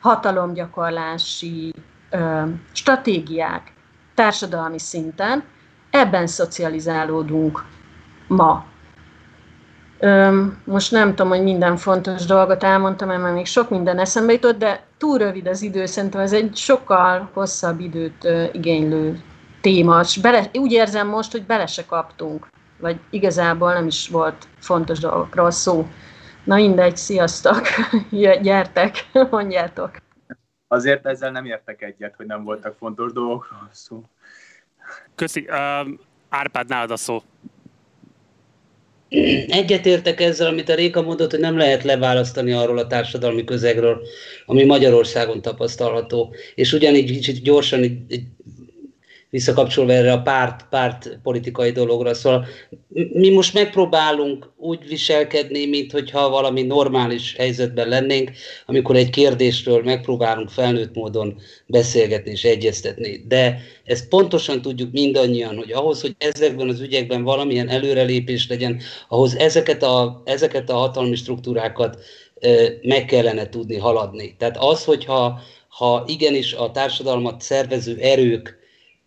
hatalomgyakorlási 0.00 1.74
ö, 2.10 2.42
stratégiák 2.72 3.72
társadalmi 4.14 4.78
szinten, 4.78 5.44
ebben 5.90 6.26
szocializálódunk 6.26 7.64
ma. 8.26 8.64
Ö, 9.98 10.42
most 10.64 10.90
nem 10.90 11.08
tudom, 11.08 11.28
hogy 11.28 11.42
minden 11.42 11.76
fontos 11.76 12.24
dolgot 12.24 12.64
elmondtam, 12.64 13.08
mert 13.08 13.34
még 13.34 13.46
sok 13.46 13.70
minden 13.70 13.98
eszembe 13.98 14.32
jutott, 14.32 14.58
de 14.58 14.82
túl 14.96 15.18
rövid 15.18 15.46
az 15.46 15.62
idő, 15.62 15.86
szerintem 15.86 16.20
ez 16.20 16.32
egy 16.32 16.56
sokkal 16.56 17.30
hosszabb 17.32 17.80
időt 17.80 18.24
ö, 18.24 18.44
igénylő 18.52 19.20
téma. 19.60 20.00
Bele, 20.22 20.50
úgy 20.54 20.72
érzem 20.72 21.08
most, 21.08 21.32
hogy 21.32 21.46
bele 21.46 21.66
se 21.66 21.86
kaptunk 21.86 22.46
vagy 22.78 23.00
igazából 23.10 23.72
nem 23.72 23.86
is 23.86 24.08
volt 24.08 24.48
fontos 24.58 24.98
dolgokról 24.98 25.50
szó. 25.50 25.86
Na 26.44 26.54
mindegy, 26.54 26.96
sziasztok, 26.96 27.62
gyertek, 28.42 29.06
mondjátok. 29.30 29.90
Azért 30.68 31.06
ezzel 31.06 31.30
nem 31.30 31.44
értek 31.44 31.82
egyet, 31.82 32.14
hogy 32.16 32.26
nem 32.26 32.44
voltak 32.44 32.76
fontos 32.78 33.12
dolgokról 33.12 33.68
szó. 33.72 34.02
Köszi. 35.14 35.48
Uh, 35.48 35.88
Árpád, 36.28 36.68
nálad 36.68 36.90
a 36.90 36.96
szó. 36.96 37.22
Egyetértek 39.46 40.20
ezzel, 40.20 40.46
amit 40.46 40.68
a 40.68 40.74
Réka 40.74 41.02
mondott, 41.02 41.30
hogy 41.30 41.40
nem 41.40 41.56
lehet 41.56 41.82
leválasztani 41.82 42.52
arról 42.52 42.78
a 42.78 42.86
társadalmi 42.86 43.44
közegről, 43.44 44.00
ami 44.46 44.64
Magyarországon 44.64 45.42
tapasztalható. 45.42 46.34
És 46.54 46.72
ugyanígy 46.72 47.10
kicsit 47.10 47.42
gyorsan 47.42 47.82
egy 47.82 48.26
visszakapcsolva 49.30 49.92
erre 49.92 50.12
a 50.12 50.22
párt, 50.22 50.66
párt 50.70 51.18
politikai 51.22 51.70
dologra. 51.70 52.14
Szóval 52.14 52.46
mi 53.12 53.30
most 53.30 53.54
megpróbálunk 53.54 54.52
úgy 54.56 54.88
viselkedni, 54.88 55.66
mint 55.66 55.92
hogyha 55.92 56.28
valami 56.28 56.62
normális 56.62 57.34
helyzetben 57.36 57.88
lennénk, 57.88 58.30
amikor 58.66 58.96
egy 58.96 59.10
kérdésről 59.10 59.82
megpróbálunk 59.82 60.48
felnőtt 60.48 60.94
módon 60.94 61.40
beszélgetni 61.66 62.30
és 62.30 62.44
egyeztetni. 62.44 63.24
De 63.28 63.60
ezt 63.84 64.08
pontosan 64.08 64.62
tudjuk 64.62 64.92
mindannyian, 64.92 65.56
hogy 65.56 65.72
ahhoz, 65.72 66.00
hogy 66.00 66.14
ezekben 66.18 66.68
az 66.68 66.80
ügyekben 66.80 67.22
valamilyen 67.22 67.68
előrelépés 67.68 68.48
legyen, 68.48 68.80
ahhoz 69.08 69.36
ezeket 69.36 69.82
a, 69.82 70.22
ezeket 70.24 70.70
a 70.70 70.74
hatalmi 70.74 71.14
struktúrákat 71.14 71.98
meg 72.82 73.04
kellene 73.04 73.48
tudni 73.48 73.76
haladni. 73.76 74.34
Tehát 74.38 74.56
az, 74.58 74.84
hogyha 74.84 75.40
ha 75.68 76.04
igenis 76.06 76.52
a 76.52 76.70
társadalmat 76.70 77.40
szervező 77.40 77.96
erők 77.96 78.57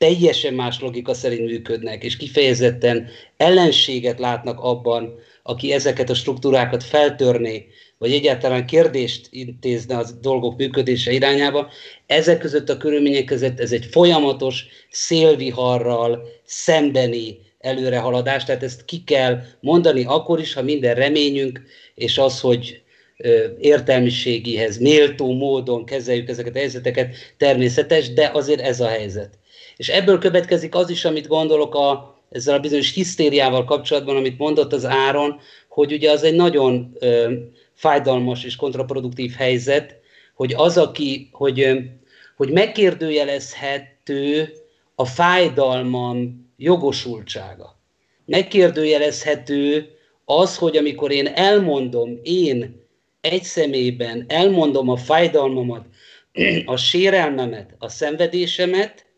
teljesen 0.02 0.54
más 0.54 0.80
logika 0.80 1.14
szerint 1.14 1.46
működnek, 1.46 2.04
és 2.04 2.18
kifejezetten 2.18 3.08
ellenséget 3.38 4.20
látnak 4.20 4.60
abban, 4.60 5.20
aki 5.44 5.72
ezeket 5.74 6.10
a 6.10 6.14
struktúrákat 6.14 6.84
feltörné, 6.84 7.68
vagy 7.98 8.12
egyáltalán 8.12 8.66
kérdést 8.66 9.28
intézne 9.30 9.98
a 9.98 10.06
dolgok 10.22 10.58
működése 10.58 11.12
irányába. 11.12 11.70
Ezek 12.06 12.40
között 12.40 12.70
a 12.70 12.78
körülmények 12.78 13.24
között 13.24 13.60
ez 13.60 13.72
egy 13.72 13.86
folyamatos 13.86 14.66
szélviharral 14.90 16.28
szembeni 16.44 17.38
előrehaladás, 17.60 18.44
tehát 18.44 18.64
ezt 18.64 18.86
ki 18.86 19.04
kell 19.04 19.42
mondani 19.60 20.04
akkor 20.04 20.40
is, 20.40 20.54
ha 20.54 20.62
minden 20.62 20.96
reményünk, 20.96 21.62
és 21.96 22.18
az, 22.18 22.40
hogy 22.40 22.82
értelmiségihez 23.60 24.78
méltó 24.78 25.34
módon 25.34 25.86
kezeljük 25.86 26.30
ezeket 26.30 26.56
a 26.56 26.60
helyzeteket, 26.60 27.16
természetes, 27.38 28.14
de 28.14 28.30
azért 28.34 28.62
ez 28.62 28.80
a 28.80 28.88
helyzet. 28.88 29.40
És 29.82 29.90
ebből 29.90 30.18
következik 30.18 30.76
az 30.76 30.90
is, 30.90 31.06
amit 31.06 31.28
gondolok 31.28 31.76
a, 31.76 32.20
ezzel 32.32 32.56
a 32.56 32.60
bizonyos 32.60 32.94
hisztériával 32.94 33.64
kapcsolatban, 33.64 34.16
amit 34.16 34.38
mondott 34.38 34.74
az 34.74 34.86
Áron, 34.86 35.40
hogy 35.70 35.94
ugye 35.94 36.12
az 36.12 36.24
egy 36.24 36.36
nagyon 36.36 36.96
ö, 37.00 37.34
fájdalmas 37.74 38.44
és 38.44 38.56
kontraproduktív 38.56 39.34
helyzet, 39.34 39.96
hogy 40.34 40.54
az, 40.54 40.78
aki, 40.78 41.30
hogy, 41.32 41.60
ö, 41.60 41.80
hogy 42.36 42.52
megkérdőjelezhető 42.52 44.54
a 44.96 45.06
fájdalmam 45.06 46.50
jogosultsága. 46.58 47.80
Megkérdőjelezhető 48.26 49.90
az, 50.26 50.58
hogy 50.58 50.78
amikor 50.78 51.12
én 51.12 51.28
elmondom, 51.28 52.20
én 52.24 52.86
egy 53.22 53.44
személyben 53.44 54.26
elmondom 54.28 54.90
a 54.90 54.98
fájdalmamat, 54.98 55.86
a 56.66 56.76
sérelmemet, 56.76 57.76
a 57.78 57.90
szenvedésemet, 57.90 59.10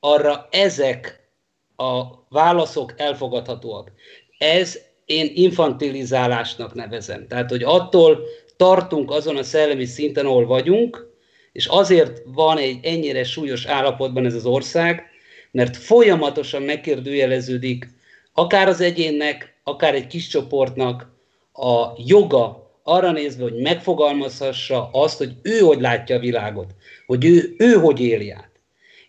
arra 0.00 0.48
ezek 0.50 1.28
a 1.76 2.02
válaszok 2.28 2.94
elfogadhatóak. 2.96 3.92
Ez 4.38 4.78
én 5.04 5.30
infantilizálásnak 5.34 6.74
nevezem. 6.74 7.26
Tehát, 7.26 7.50
hogy 7.50 7.62
attól 7.62 8.20
tartunk 8.56 9.10
azon 9.10 9.36
a 9.36 9.42
szellemi 9.42 9.84
szinten, 9.84 10.26
ahol 10.26 10.46
vagyunk, 10.46 11.08
és 11.52 11.66
azért 11.66 12.22
van 12.24 12.58
egy 12.58 12.78
ennyire 12.82 13.24
súlyos 13.24 13.64
állapotban 13.64 14.26
ez 14.26 14.34
az 14.34 14.46
ország, 14.46 15.02
mert 15.50 15.76
folyamatosan 15.76 16.62
megkérdőjeleződik 16.62 17.88
akár 18.32 18.68
az 18.68 18.80
egyénnek, 18.80 19.54
akár 19.64 19.94
egy 19.94 20.06
kis 20.06 20.28
csoportnak 20.28 21.12
a 21.52 21.86
joga 22.06 22.70
arra 22.82 23.12
nézve, 23.12 23.42
hogy 23.42 23.60
megfogalmazhassa 23.60 24.88
azt, 24.92 25.18
hogy 25.18 25.32
ő 25.42 25.58
hogy 25.58 25.80
látja 25.80 26.16
a 26.16 26.20
világot, 26.20 26.74
hogy 27.06 27.24
ő, 27.24 27.54
ő 27.58 27.72
hogy 27.72 28.00
éli 28.00 28.30
át. 28.30 28.49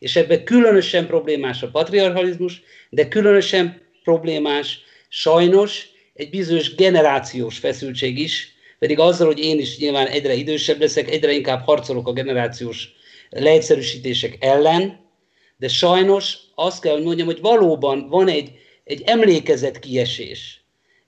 És 0.01 0.15
ebben 0.15 0.43
különösen 0.43 1.07
problémás 1.07 1.63
a 1.63 1.69
patriarchalizmus, 1.69 2.61
de 2.89 3.07
különösen 3.07 3.81
problémás 4.03 4.79
sajnos 5.09 5.87
egy 6.13 6.29
bizonyos 6.29 6.75
generációs 6.75 7.57
feszültség 7.57 8.19
is, 8.19 8.55
pedig 8.79 8.99
azzal, 8.99 9.27
hogy 9.27 9.39
én 9.39 9.59
is 9.59 9.77
nyilván 9.77 10.07
egyre 10.07 10.33
idősebb 10.33 10.79
leszek, 10.79 11.11
egyre 11.11 11.31
inkább 11.31 11.63
harcolok 11.63 12.07
a 12.07 12.13
generációs 12.13 12.89
leegyszerűsítések 13.29 14.37
ellen, 14.39 14.99
de 15.57 15.67
sajnos 15.67 16.37
azt 16.55 16.81
kell, 16.81 16.93
hogy 16.93 17.03
mondjam, 17.03 17.27
hogy 17.27 17.41
valóban 17.41 18.09
van 18.09 18.27
egy, 18.27 18.51
egy 18.83 19.01
emlékezet 19.05 19.79
kiesés, 19.79 20.60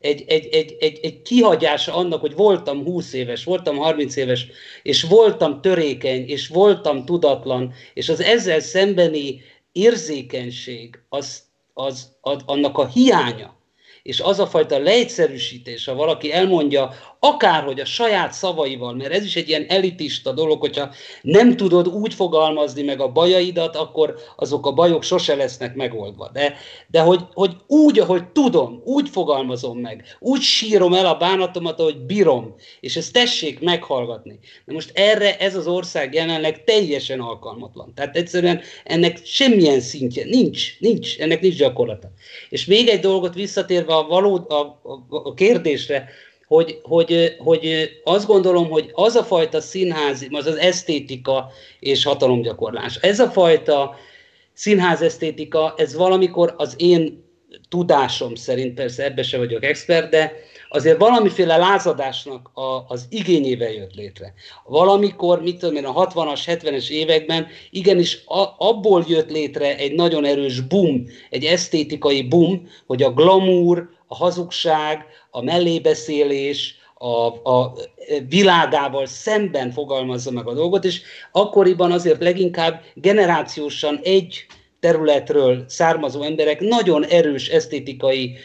egy, 0.04 0.24
egy, 0.28 0.48
egy, 0.52 0.76
egy, 0.80 1.00
egy 1.02 1.22
kihagyása 1.22 1.96
annak, 1.96 2.22
hogy 2.22 2.36
voltam 2.36 2.84
20 2.84 3.14
éves, 3.14 3.44
voltam 3.44 3.78
30 3.78 4.16
éves, 4.16 4.48
és 4.84 5.04
voltam 5.04 5.62
törékeny, 5.62 6.28
és 6.28 6.48
voltam 6.48 7.06
tudatlan, 7.06 7.74
és 7.94 8.10
az 8.10 8.22
ezzel 8.22 8.60
szembeni 8.60 9.42
érzékenység, 9.72 11.00
az, 11.10 11.44
az, 11.74 12.12
az 12.22 12.42
annak 12.46 12.78
a 12.78 12.88
hiánya, 12.88 13.56
és 14.04 14.20
az 14.20 14.40
a 14.40 14.48
fajta 14.48 14.80
leegyszerűsítés, 14.80 15.86
ha 15.86 15.96
valaki 15.96 16.34
elmondja 16.34 16.94
akárhogy 17.20 17.80
a 17.80 17.86
saját 17.86 18.34
szavaival, 18.34 18.94
mert 18.94 19.14
ez 19.14 19.24
is 19.24 19.36
egy 19.36 19.50
ilyen 19.50 19.66
elitista 19.68 20.32
dolog, 20.32 20.60
hogyha 20.60 20.90
nem 21.22 21.56
tudod 21.56 21.88
úgy 21.88 22.14
fogalmazni 22.14 22.82
meg 22.82 23.00
a 23.00 23.12
bajaidat, 23.12 23.76
akkor 23.76 24.16
azok 24.36 24.66
a 24.66 24.72
bajok 24.72 25.04
sose 25.04 25.36
lesznek 25.36 25.76
megoldva. 25.76 26.30
De, 26.34 26.56
de 26.88 27.02
hogy, 27.02 27.20
hogy 27.34 27.56
úgy, 27.68 28.00
ahogy 28.00 28.28
tudom, 28.28 28.82
úgy 28.86 29.10
fogalmazom 29.10 29.80
meg, 29.80 30.18
úgy 30.20 30.42
sírom 30.42 30.94
el 30.94 31.06
a 31.06 31.18
bánatomat, 31.18 31.80
ahogy 31.80 31.98
bírom, 31.98 32.56
és 32.80 32.96
ezt 32.96 33.14
tessék 33.14 33.60
meghallgatni. 33.60 34.40
De 34.66 34.74
most 34.74 34.92
erre 34.94 35.38
ez 35.38 35.56
az 35.56 35.68
ország 35.68 36.14
jelenleg 36.14 36.64
teljesen 36.64 37.20
alkalmatlan. 37.20 37.94
Tehát 37.96 38.16
egyszerűen 38.16 38.62
ennek 38.84 39.26
semmilyen 39.26 39.80
szintje 39.80 40.26
nincs, 40.26 40.80
nincs, 40.80 41.20
ennek 41.20 41.42
nincs 41.42 41.56
gyakorlata. 41.56 42.12
És 42.50 42.66
még 42.66 42.88
egy 42.88 43.00
dolgot 43.00 43.34
visszatérve 43.34 43.93
a, 43.98 44.08
való, 44.08 44.46
a, 44.50 44.80
a, 45.10 45.34
kérdésre, 45.34 46.10
hogy, 46.48 46.80
hogy, 46.84 47.36
hogy 47.40 47.90
azt 48.04 48.28
gondolom, 48.28 48.70
hogy 48.70 48.92
az 48.94 49.16
a 49.16 49.24
fajta 49.24 49.62
színházi, 49.62 50.28
az 50.32 50.46
az 50.46 50.56
esztétika 50.56 51.52
és 51.80 52.04
hatalomgyakorlás, 52.04 52.96
ez 52.96 53.20
a 53.20 53.30
fajta 53.30 53.96
színház 54.54 55.02
esztétika, 55.02 55.74
ez 55.78 55.96
valamikor 55.96 56.54
az 56.58 56.76
én 56.78 57.23
tudásom 57.70 58.36
szerint, 58.36 58.74
persze 58.74 59.04
ebbe 59.04 59.24
se 59.24 59.38
vagyok 59.38 59.64
expert, 59.64 60.10
de 60.10 60.32
azért 60.70 61.00
valamiféle 61.00 61.58
lázadásnak 61.58 62.52
a, 62.54 62.86
az 62.88 63.06
igényével 63.10 63.72
jött 63.72 63.94
létre. 63.94 64.34
Valamikor, 64.66 65.42
mit 65.42 65.60
tudom 65.60 65.76
én, 65.76 65.86
a 65.86 66.08
60-as, 66.08 66.42
70-es 66.46 66.90
években 66.90 67.48
igenis 67.70 68.24
a, 68.26 68.56
abból 68.58 69.06
jött 69.08 69.32
létre 69.32 69.78
egy 69.78 69.94
nagyon 69.94 70.26
erős 70.26 70.60
boom, 70.60 71.06
egy 71.30 71.44
esztétikai 71.44 72.22
boom, 72.22 72.68
hogy 72.86 73.04
a 73.04 73.14
glamour, 73.14 73.90
a 74.08 74.16
hazugság, 74.16 75.06
a 75.32 75.42
mellébeszélés, 75.42 76.76
a, 77.04 77.52
a 77.52 77.74
világával 78.30 79.06
szemben 79.06 79.72
fogalmazza 79.72 80.32
meg 80.32 80.48
a 80.48 80.54
dolgot, 80.54 80.86
és 80.86 81.02
akkoriban 81.32 81.92
azért 81.92 82.22
leginkább 82.22 82.82
generációsan 82.94 84.00
egy 84.04 84.46
területről 84.84 85.64
származó 85.68 86.22
emberek 86.22 86.60
nagyon 86.60 87.06
erős 87.06 87.48
esztétikai 87.48 88.36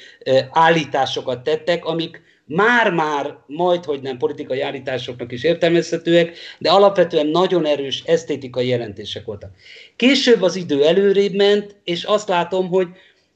állításokat 0.51 1.43
tettek, 1.43 1.85
amik 1.85 2.23
már-már 2.45 3.39
majd, 3.47 3.85
hogy 3.85 4.01
nem 4.01 4.19
politikai 4.19 4.61
állításoknak 4.61 5.33
is 5.33 5.43
értelmezhetőek, 5.45 6.37
de 6.59 6.71
alapvetően 6.71 7.27
nagyon 7.27 7.67
erős 7.67 8.03
esztétikai 8.07 8.69
jelentések 8.69 9.25
voltak. 9.25 9.51
Később 9.97 10.43
az 10.43 10.57
idő 10.57 10.85
előrébb 10.85 11.35
ment, 11.35 11.77
és 11.85 12.05
azt 12.05 12.29
látom, 12.29 12.69
hogy 12.69 12.87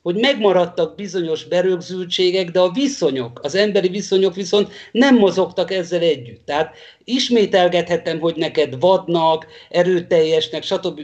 hogy 0.03 0.17
megmaradtak 0.17 0.97
bizonyos 0.97 1.45
berögzültségek, 1.45 2.51
de 2.51 2.61
a 2.61 2.71
viszonyok, 2.71 3.41
az 3.43 3.55
emberi 3.55 3.89
viszonyok 3.89 4.35
viszont 4.35 4.73
nem 4.93 5.17
mozogtak 5.17 5.71
ezzel 5.71 6.01
együtt. 6.01 6.45
Tehát 6.45 6.77
ismételgethetem, 7.05 8.21
hogy 8.21 8.37
neked 8.37 8.81
vadnak, 8.81 9.47
erőteljesnek, 9.71 10.63
stb. 10.63 11.01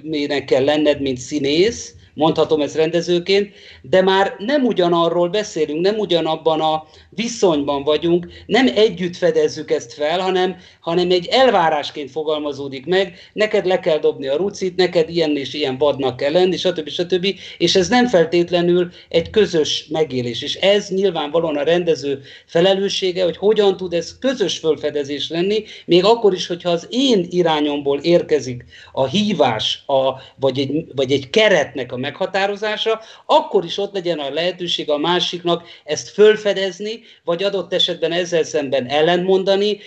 kell 0.47 0.65
lenned, 0.65 1.01
mint 1.01 1.19
színész, 1.19 1.95
mondhatom 2.19 2.61
ezt 2.61 2.77
rendezőként, 2.77 3.53
de 3.83 4.03
már 4.03 4.35
nem 4.39 4.65
ugyanarról 4.65 5.29
beszélünk, 5.29 5.81
nem 5.81 5.99
ugyanabban 5.99 6.61
a 6.61 6.87
viszonyban 7.11 7.83
vagyunk, 7.83 8.29
nem 8.47 8.69
együtt 8.75 9.17
fedezzük 9.17 9.71
ezt 9.71 9.93
fel, 9.93 10.21
hanem, 10.21 10.57
hanem 10.81 11.11
egy 11.11 11.27
elvárásként 11.27 12.11
fogalmazódik 12.11 12.87
meg, 12.87 13.15
neked 13.33 13.67
le 13.67 13.81
kell 13.81 13.99
dobni 13.99 14.29
a 14.29 14.37
rucit, 14.37 14.77
neked 14.77 15.11
ilyen 15.11 15.37
és 15.37 15.55
ilyen 15.55 15.79
vadnak 15.79 16.17
kell 16.17 16.33
lenni, 16.33 16.57
stb. 16.57 16.89
stb. 16.89 17.27
És 17.59 17.75
ez 17.75 17.89
nem 17.89 18.07
feltétlenül 18.07 18.91
egy 19.09 19.31
közös 19.31 19.87
megélés. 19.91 20.43
És 20.43 20.55
ez 20.55 20.89
nyilvánvalóan 20.89 21.57
a 21.57 21.63
rendező 21.63 22.21
felelőssége, 22.47 23.25
hogy 23.25 23.37
hogyan 23.37 23.77
tud 23.77 23.93
ez 23.93 24.19
közös 24.19 24.59
fölfedezés 24.59 25.31
lenni, 25.31 25.65
még 25.89 26.05
akkor 26.05 26.35
is, 26.35 26.47
hogyha 26.47 26.71
az 26.71 26.87
én 26.91 27.27
irányomból 27.31 27.99
érkezik 27.99 28.65
a 28.93 29.07
hívás, 29.07 29.83
a, 29.87 30.13
vagy, 30.37 30.59
egy, 30.59 30.85
vagy 30.95 31.13
egy 31.13 31.31
keretnek 31.31 31.93
a 31.93 31.97
meghatározása, 31.97 33.01
akkor 33.27 33.65
is 33.65 33.79
ott 33.79 33.93
legyen 33.93 34.19
a 34.19 34.31
lehetőség 34.31 34.91
a 34.91 34.99
másiknak 34.99 35.69
ezt 35.85 36.09
fölfedezni, 36.09 37.01
vagy 37.25 37.43
adott 37.43 37.73
esetben 37.73 38.13
ezzel 38.13 38.43
szemben 38.43 38.87
ellentmondani, 38.87 39.79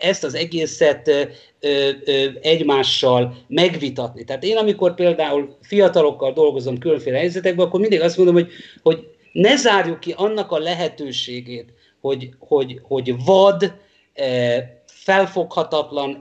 ezt 0.00 0.24
az 0.24 0.34
egészet 0.34 1.10
egymással 2.40 3.36
megvitatni. 3.48 4.24
Tehát 4.24 4.44
én, 4.44 4.56
amikor 4.56 4.94
például 4.94 5.56
fiatalokkal 5.62 6.32
dolgozom 6.32 6.78
különféle 6.78 7.18
helyzetekben, 7.18 7.66
akkor 7.66 7.80
mindig 7.80 8.00
azt 8.00 8.16
mondom, 8.16 8.34
hogy, 8.34 8.48
hogy 8.82 9.06
ne 9.32 9.56
zárjuk 9.56 10.00
ki 10.00 10.14
annak 10.16 10.50
a 10.50 10.58
lehetőségét, 10.58 11.72
hogy, 12.00 12.28
hogy, 12.38 12.80
hogy 12.82 13.24
vad, 13.24 13.72
felfoghatatlan, 15.04 16.18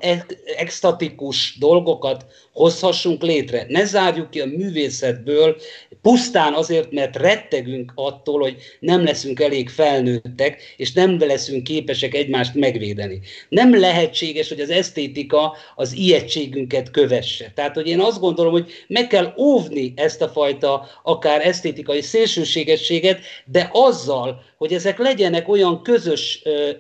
extatikus 0.58 1.56
dolgokat 1.60 2.26
hozhassunk 2.54 3.22
létre. 3.22 3.66
Ne 3.68 3.86
zárjuk 3.86 4.30
ki 4.30 4.42
a 4.42 4.46
művészetből 4.46 5.56
pusztán 6.02 6.54
azért, 6.54 6.92
mert 6.92 7.16
rettegünk 7.16 7.92
attól, 7.96 8.40
hogy 8.40 8.56
nem 8.80 9.04
leszünk 9.04 9.40
elég 9.40 9.70
felnőttek, 9.70 10.62
és 10.78 10.94
nem 10.94 11.20
leszünk 11.20 11.64
képesek 11.64 12.14
egymást 12.14 12.56
megvédeni. 12.56 13.20
Nem 13.50 13.80
lehetséges, 13.80 14.50
hogy 14.50 14.60
az 14.60 14.70
esztétika 14.70 15.56
az 15.76 15.94
ijegységünket 15.94 16.92
kövesse. 16.92 17.52
Tehát, 17.56 17.76
hogy 17.76 17.88
én 17.88 18.00
azt 18.00 18.20
gondolom, 18.20 18.52
hogy 18.52 18.72
meg 18.88 19.08
kell 19.08 19.34
óvni 19.38 19.94
ezt 19.96 20.22
a 20.22 20.30
fajta 20.30 20.88
akár 21.04 21.48
esztétikai 21.48 22.02
szélsőségességet, 22.02 23.20
de 23.46 23.70
azzal, 23.72 24.44
hogy 24.58 24.74
ezek 24.74 24.98
legyenek 24.98 25.48
olyan 25.48 25.82
közös 25.82 26.42
ö, 26.44 26.72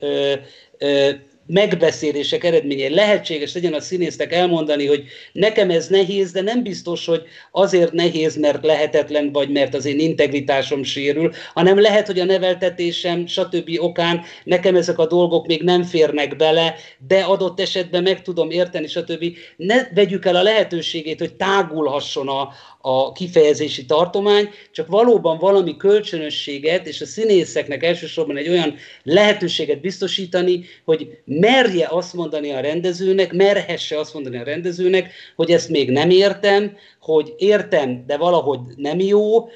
ö, 0.77 1.11
megbeszélések 1.45 2.43
eredménye 2.43 2.89
lehetséges 2.89 3.53
legyen 3.53 3.73
a 3.73 3.79
színésznek 3.79 4.33
elmondani, 4.33 4.87
hogy 4.87 5.03
nekem 5.31 5.69
ez 5.69 5.87
nehéz, 5.87 6.31
de 6.31 6.41
nem 6.41 6.63
biztos, 6.63 7.05
hogy 7.05 7.21
azért 7.51 7.91
nehéz, 7.91 8.35
mert 8.37 8.63
lehetetlen, 8.63 9.31
vagy 9.31 9.49
mert 9.49 9.73
az 9.73 9.85
én 9.85 9.99
integritásom 9.99 10.83
sérül, 10.83 11.31
hanem 11.53 11.79
lehet, 11.79 12.05
hogy 12.07 12.19
a 12.19 12.25
neveltetésem, 12.25 13.27
stb. 13.27 13.69
okán 13.77 14.21
nekem 14.43 14.75
ezek 14.75 14.99
a 14.99 15.07
dolgok 15.07 15.47
még 15.47 15.61
nem 15.61 15.83
férnek 15.83 16.35
bele, 16.35 16.75
de 17.07 17.19
adott 17.19 17.59
esetben 17.59 18.03
meg 18.03 18.21
tudom 18.21 18.49
érteni, 18.49 18.87
stb. 18.87 19.25
Ne 19.57 19.75
vegyük 19.93 20.25
el 20.25 20.35
a 20.35 20.43
lehetőségét, 20.43 21.19
hogy 21.19 21.33
tágulhasson 21.33 22.27
a, 22.27 22.49
a 22.85 23.11
kifejezési 23.11 23.85
tartomány, 23.85 24.49
csak 24.71 24.87
valóban 24.87 25.37
valami 25.37 25.77
kölcsönösséget, 25.77 26.87
és 26.87 27.01
a 27.01 27.05
színészeknek 27.05 27.83
elsősorban 27.83 28.37
egy 28.37 28.49
olyan 28.49 28.75
lehetőséget 29.03 29.81
biztosítani, 29.81 30.65
hogy 30.85 31.17
merje 31.25 31.87
azt 31.89 32.13
mondani 32.13 32.51
a 32.51 32.59
rendezőnek, 32.59 33.33
merhesse 33.33 33.99
azt 33.99 34.13
mondani 34.13 34.37
a 34.37 34.43
rendezőnek, 34.43 35.11
hogy 35.35 35.51
ezt 35.51 35.69
még 35.69 35.89
nem 35.89 36.09
értem, 36.09 36.77
hogy 36.99 37.33
értem, 37.37 38.03
de 38.07 38.17
valahogy 38.17 38.59
nem 38.75 38.99
jó, 38.99 39.47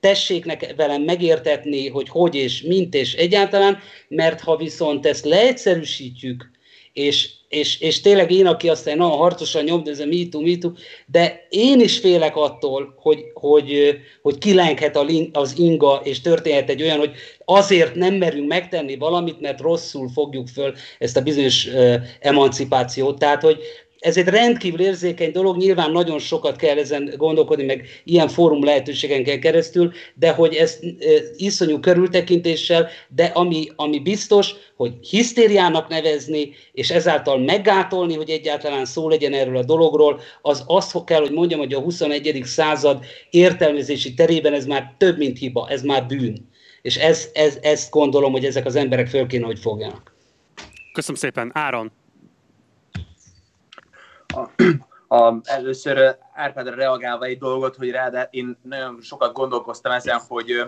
tessék 0.00 0.74
velem 0.76 1.02
megértetni, 1.02 1.88
hogy 1.88 2.08
hogy 2.08 2.34
és 2.34 2.62
mint 2.62 2.94
és 2.94 3.14
egyáltalán, 3.14 3.78
mert 4.08 4.40
ha 4.40 4.56
viszont 4.56 5.06
ezt 5.06 5.24
leegyszerűsítjük, 5.24 6.50
és, 6.92 7.30
és, 7.48 7.80
és 7.80 8.00
tényleg 8.00 8.30
én, 8.30 8.46
aki 8.46 8.68
aztán 8.68 8.96
nagyon 8.96 9.16
harcosan 9.16 9.64
nyomdözöm, 9.64 10.08
MeToo, 10.08 10.40
MeToo, 10.40 10.72
de 11.06 11.46
én 11.48 11.80
is 11.80 11.98
félek 11.98 12.36
attól, 12.36 12.94
hogy, 12.96 13.24
hogy, 13.34 13.98
hogy 14.22 14.38
kilenghet 14.38 14.98
az 15.32 15.58
inga, 15.58 16.00
és 16.04 16.20
történhet 16.20 16.68
egy 16.68 16.82
olyan, 16.82 16.98
hogy 16.98 17.12
azért 17.44 17.94
nem 17.94 18.14
merünk 18.14 18.48
megtenni 18.48 18.96
valamit, 18.96 19.40
mert 19.40 19.60
rosszul 19.60 20.08
fogjuk 20.08 20.48
föl 20.48 20.74
ezt 20.98 21.16
a 21.16 21.22
bizonyos 21.22 21.68
emancipációt. 22.20 23.18
Tehát, 23.18 23.42
hogy, 23.42 23.58
ez 23.98 24.16
egy 24.16 24.26
rendkívül 24.26 24.80
érzékeny 24.80 25.32
dolog, 25.32 25.56
nyilván 25.56 25.90
nagyon 25.90 26.18
sokat 26.18 26.56
kell 26.56 26.78
ezen 26.78 27.14
gondolkodni, 27.16 27.64
meg 27.64 27.86
ilyen 28.04 28.28
fórum 28.28 28.64
lehetőségen 28.64 29.40
keresztül, 29.40 29.92
de 30.14 30.30
hogy 30.30 30.54
ezt 30.54 30.84
e, 30.84 30.88
iszonyú 31.36 31.80
körültekintéssel, 31.80 32.88
de 33.08 33.24
ami, 33.24 33.68
ami 33.76 33.98
biztos, 33.98 34.54
hogy 34.76 34.92
hisztériának 35.00 35.88
nevezni, 35.88 36.50
és 36.72 36.90
ezáltal 36.90 37.38
meggátolni, 37.38 38.14
hogy 38.14 38.30
egyáltalán 38.30 38.84
szó 38.84 39.08
legyen 39.08 39.32
erről 39.32 39.56
a 39.56 39.64
dologról, 39.64 40.20
az 40.42 40.64
azt 40.66 41.04
kell, 41.04 41.20
hogy 41.20 41.32
mondjam, 41.32 41.58
hogy 41.58 41.72
a 41.72 41.80
21. 41.80 42.40
század 42.44 43.04
értelmezési 43.30 44.14
terében 44.14 44.52
ez 44.52 44.66
már 44.66 44.94
több, 44.98 45.18
mint 45.18 45.38
hiba, 45.38 45.68
ez 45.70 45.82
már 45.82 46.06
bűn. 46.06 46.48
És 46.82 46.96
ez, 46.96 47.28
ez, 47.32 47.58
ezt 47.60 47.90
gondolom, 47.90 48.32
hogy 48.32 48.44
ezek 48.44 48.66
az 48.66 48.76
emberek 48.76 49.08
föl 49.08 49.26
kéne, 49.26 49.46
hogy 49.46 49.58
fogjanak. 49.58 50.16
Köszönöm 50.92 51.16
szépen. 51.16 51.50
Áron, 51.54 51.92
a, 55.08 55.34
először 55.42 56.16
Árpádra 56.34 56.74
reagálva 56.74 57.24
egy 57.24 57.38
dolgot, 57.38 57.76
hogy 57.76 57.90
rá, 57.90 58.08
de 58.08 58.28
én 58.30 58.56
nagyon 58.62 58.98
sokat 59.00 59.32
gondolkoztam 59.32 59.92
ezen, 59.92 60.20
hogy 60.28 60.64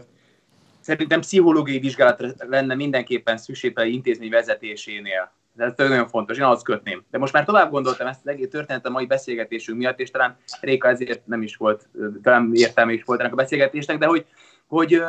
szerintem 0.80 1.20
pszichológiai 1.20 1.78
vizsgálatra 1.78 2.28
lenne 2.38 2.74
mindenképpen 2.74 3.36
szükség 3.36 3.78
a 3.78 3.84
intézmény 3.84 4.30
vezetésénél. 4.30 5.32
Ez 5.56 5.72
nagyon 5.76 6.08
fontos, 6.08 6.38
én 6.38 6.44
azt 6.44 6.64
kötném. 6.64 7.04
De 7.10 7.18
most 7.18 7.32
már 7.32 7.44
tovább 7.44 7.70
gondoltam 7.70 8.06
ezt 8.06 8.20
az 8.24 8.32
egész 8.32 8.48
történet 8.48 8.86
a 8.86 8.90
mai 8.90 9.06
beszélgetésünk 9.06 9.78
miatt, 9.78 10.00
és 10.00 10.10
talán 10.10 10.36
Réka 10.60 10.88
ezért 10.88 11.26
nem 11.26 11.42
is 11.42 11.56
volt, 11.56 11.88
talán 12.22 12.50
értelme 12.54 12.92
is 12.92 13.04
volt 13.04 13.20
ennek 13.20 13.32
a 13.32 13.36
beszélgetésnek, 13.36 13.98
de 13.98 14.06
hogy, 14.06 14.26
hogy 14.66 15.02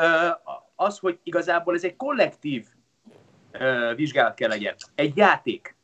az, 0.75 0.99
hogy 0.99 1.19
igazából 1.23 1.75
ez 1.75 1.83
egy 1.83 1.95
kollektív 1.95 2.65
vizsgálat 3.95 4.33
kell 4.33 4.49
legyen. 4.49 4.75
Egy 4.95 5.17
játék 5.17 5.75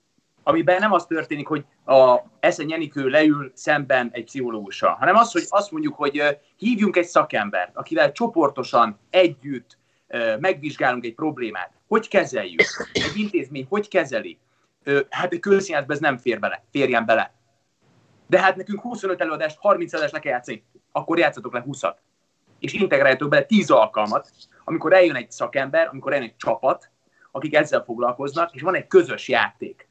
amiben 0.47 0.79
nem 0.79 0.93
az 0.93 1.05
történik, 1.05 1.47
hogy 1.47 1.65
a 1.87 2.23
Esze 2.39 2.63
Jenikő 2.67 3.07
leül 3.07 3.51
szemben 3.53 4.09
egy 4.11 4.23
pszichológussal, 4.23 4.93
hanem 4.93 5.15
az, 5.15 5.31
hogy 5.31 5.45
azt 5.47 5.71
mondjuk, 5.71 5.95
hogy 5.95 6.39
hívjunk 6.57 6.95
egy 6.95 7.05
szakembert, 7.05 7.77
akivel 7.77 8.11
csoportosan, 8.11 8.99
együtt 9.09 9.77
megvizsgálunk 10.39 11.05
egy 11.05 11.13
problémát. 11.13 11.71
Hogy 11.87 12.07
kezeljük? 12.07 12.61
Egy 12.93 13.11
intézmény 13.15 13.65
hogy 13.69 13.87
kezeli? 13.87 14.39
Hát 15.09 15.33
egy 15.33 15.39
közszínházba 15.39 15.93
ez 15.93 15.99
nem 15.99 16.17
fér 16.17 16.39
bele, 16.39 16.63
férjen 16.71 17.05
bele. 17.05 17.33
De 18.27 18.39
hát 18.39 18.55
nekünk 18.55 18.81
25 18.81 19.21
előadást, 19.21 19.57
30 19.59 19.93
előadást 19.93 20.15
le 20.15 20.19
kell 20.19 20.31
játszani, 20.31 20.63
akkor 20.91 21.19
játszatok 21.19 21.53
le 21.53 21.65
20-at. 21.67 21.95
És 22.59 22.73
integráljatok 22.73 23.29
bele 23.29 23.43
10 23.43 23.69
alkalmat, 23.69 24.29
amikor 24.63 24.93
eljön 24.93 25.15
egy 25.15 25.31
szakember, 25.31 25.87
amikor 25.87 26.13
eljön 26.13 26.27
egy 26.27 26.35
csapat, 26.35 26.91
akik 27.31 27.55
ezzel 27.55 27.83
foglalkoznak, 27.83 28.53
és 28.53 28.61
van 28.61 28.75
egy 28.75 28.87
közös 28.87 29.27
játék 29.27 29.86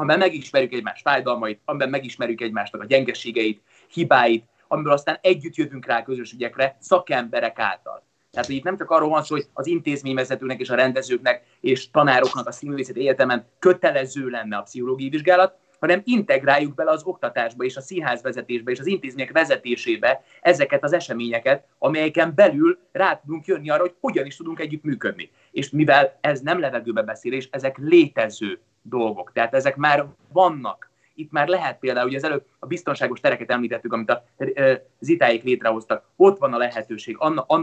amiben 0.00 0.18
megismerjük 0.18 0.72
egymás 0.72 1.00
fájdalmait, 1.00 1.60
amiben 1.64 1.88
megismerjük 1.88 2.40
egymásnak 2.40 2.82
a 2.82 2.86
gyengeségeit, 2.86 3.62
hibáit, 3.92 4.44
amiből 4.68 4.92
aztán 4.92 5.18
együtt 5.20 5.54
jövünk 5.54 5.86
rá 5.86 6.02
közös 6.02 6.32
ügyekre 6.32 6.76
szakemberek 6.80 7.58
által. 7.58 8.02
Tehát, 8.30 8.46
hogy 8.46 8.56
itt 8.56 8.64
nem 8.64 8.76
csak 8.76 8.90
arról 8.90 9.08
van 9.08 9.22
szó, 9.22 9.34
hogy 9.34 9.46
az 9.52 9.66
intézményvezetőnek 9.66 10.60
és 10.60 10.70
a 10.70 10.74
rendezőknek 10.74 11.42
és 11.60 11.90
tanároknak 11.90 12.46
a 12.46 12.52
színművészeti 12.52 13.00
egyetemen 13.00 13.46
kötelező 13.58 14.28
lenne 14.28 14.56
a 14.56 14.62
pszichológiai 14.62 15.08
vizsgálat, 15.08 15.56
hanem 15.80 16.02
integráljuk 16.04 16.74
bele 16.74 16.90
az 16.90 17.02
oktatásba 17.04 17.64
és 17.64 17.76
a 17.76 17.80
színházvezetésbe 17.80 18.70
és 18.70 18.78
az 18.78 18.86
intézmények 18.86 19.32
vezetésébe 19.32 20.24
ezeket 20.40 20.84
az 20.84 20.92
eseményeket, 20.92 21.66
amelyeken 21.78 22.32
belül 22.34 22.78
rá 22.92 23.16
tudunk 23.16 23.46
jönni 23.46 23.70
arra, 23.70 23.80
hogy 23.80 23.94
hogyan 24.00 24.26
is 24.26 24.36
tudunk 24.36 24.60
együtt 24.60 24.82
működni. 24.82 25.30
És 25.50 25.70
mivel 25.70 26.18
ez 26.20 26.40
nem 26.40 26.60
levegőbe 26.60 27.02
beszélés, 27.02 27.48
ezek 27.50 27.76
létező 27.78 28.60
dolgok. 28.88 29.32
Tehát 29.32 29.54
ezek 29.54 29.76
már 29.76 30.06
vannak. 30.32 30.90
Itt 31.14 31.30
már 31.30 31.48
lehet 31.48 31.78
például, 31.78 32.06
hogy 32.06 32.16
az 32.16 32.24
előbb 32.24 32.44
a 32.58 32.66
biztonságos 32.66 33.20
tereket 33.20 33.50
említettük, 33.50 33.92
amit 33.92 34.10
a 34.10 34.24
zitáik 34.98 35.42
létrehoztak. 35.42 36.04
Ott 36.16 36.38
van 36.38 36.52
a 36.52 36.58
lehetőség, 36.58 37.16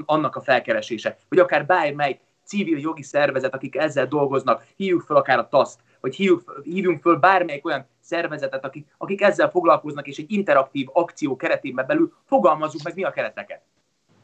annak 0.05 0.35
a 0.35 0.41
felkeresése, 0.41 1.17
hogy 1.29 1.39
akár 1.39 1.65
bármely 1.65 2.19
civil 2.43 2.79
jogi 2.79 3.03
szervezet, 3.03 3.53
akik 3.53 3.75
ezzel 3.75 4.07
dolgoznak, 4.07 4.65
hívjuk 4.75 5.01
fel 5.01 5.15
akár 5.15 5.39
a 5.39 5.47
TASZ, 5.47 5.79
vagy 5.99 6.15
hívjuk, 6.15 6.61
hívjunk 6.63 7.01
föl 7.01 7.15
bármelyik 7.15 7.65
olyan 7.65 7.87
szervezetet, 7.99 8.65
akik, 8.65 8.87
akik 8.97 9.21
ezzel 9.21 9.49
foglalkoznak, 9.49 10.07
és 10.07 10.17
egy 10.17 10.31
interaktív 10.31 10.87
akció 10.93 11.35
keretében 11.35 11.85
belül 11.85 12.13
fogalmazzuk 12.25 12.83
meg 12.83 12.95
mi 12.95 13.03
a 13.03 13.11
kereteket. 13.11 13.61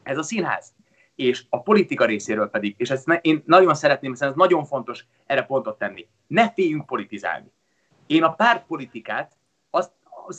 Ez 0.02 0.18
a 0.18 0.22
színház. 0.22 0.72
És 1.22 1.44
a 1.48 1.62
politika 1.62 2.04
részéről 2.04 2.48
pedig, 2.48 2.74
és 2.78 2.90
ezt 2.90 3.18
én 3.20 3.42
nagyon 3.46 3.74
szeretném, 3.74 4.10
hiszen 4.10 4.28
ez 4.28 4.34
nagyon 4.34 4.64
fontos 4.64 5.06
erre 5.26 5.42
pontot 5.42 5.78
tenni. 5.78 6.08
Ne 6.26 6.50
féljünk 6.50 6.86
politizálni. 6.86 7.52
Én 8.06 8.22
a 8.22 8.32
pártpolitikát, 8.32 9.32
azt, 9.70 9.92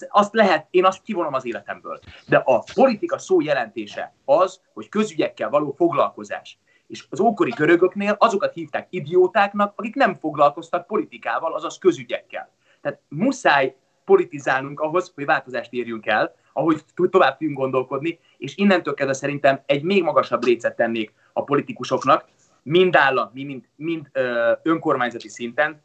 azt 0.10 0.34
lehet, 0.34 0.68
én 0.69 0.85
azt 0.85 1.01
kivonom 1.01 1.34
az 1.34 1.45
életemből. 1.45 1.99
De 2.27 2.38
a 2.38 2.64
politika 2.73 3.18
szó 3.18 3.41
jelentése 3.41 4.14
az, 4.26 4.61
hogy 4.73 4.89
közügyekkel 4.89 5.49
való 5.49 5.72
foglalkozás. 5.72 6.60
És 6.88 7.05
az 7.10 7.19
ókori 7.19 7.51
görögöknél 7.51 8.15
azokat 8.19 8.53
hívták 8.53 8.88
idiótáknak, 8.89 9.73
akik 9.76 9.95
nem 9.95 10.15
foglalkoztak 10.15 10.88
politikával, 10.88 11.53
azaz 11.53 11.77
közügyekkel. 11.77 12.49
Tehát 12.81 12.99
muszáj 13.07 13.76
politizálnunk 14.05 14.80
ahhoz, 14.80 15.11
hogy 15.15 15.26
változást 15.26 15.73
érjünk 15.73 16.05
el, 16.05 16.35
ahogy 16.53 16.81
tovább 17.09 17.38
tudjunk 17.38 17.59
gondolkodni, 17.59 18.19
és 18.38 18.57
innentől 18.57 18.93
kezdve 18.93 19.15
szerintem 19.15 19.61
egy 19.65 19.84
még 19.84 20.03
magasabb 20.03 20.43
lécet 20.43 20.75
tennék 20.75 21.13
a 21.34 21.43
politikusoknak, 21.43 22.25
mind 22.63 22.95
állam, 22.95 23.30
mind, 23.34 23.63
mind 23.75 24.09
ö, 24.11 24.51
önkormányzati 24.63 25.30
szinten, 25.30 25.81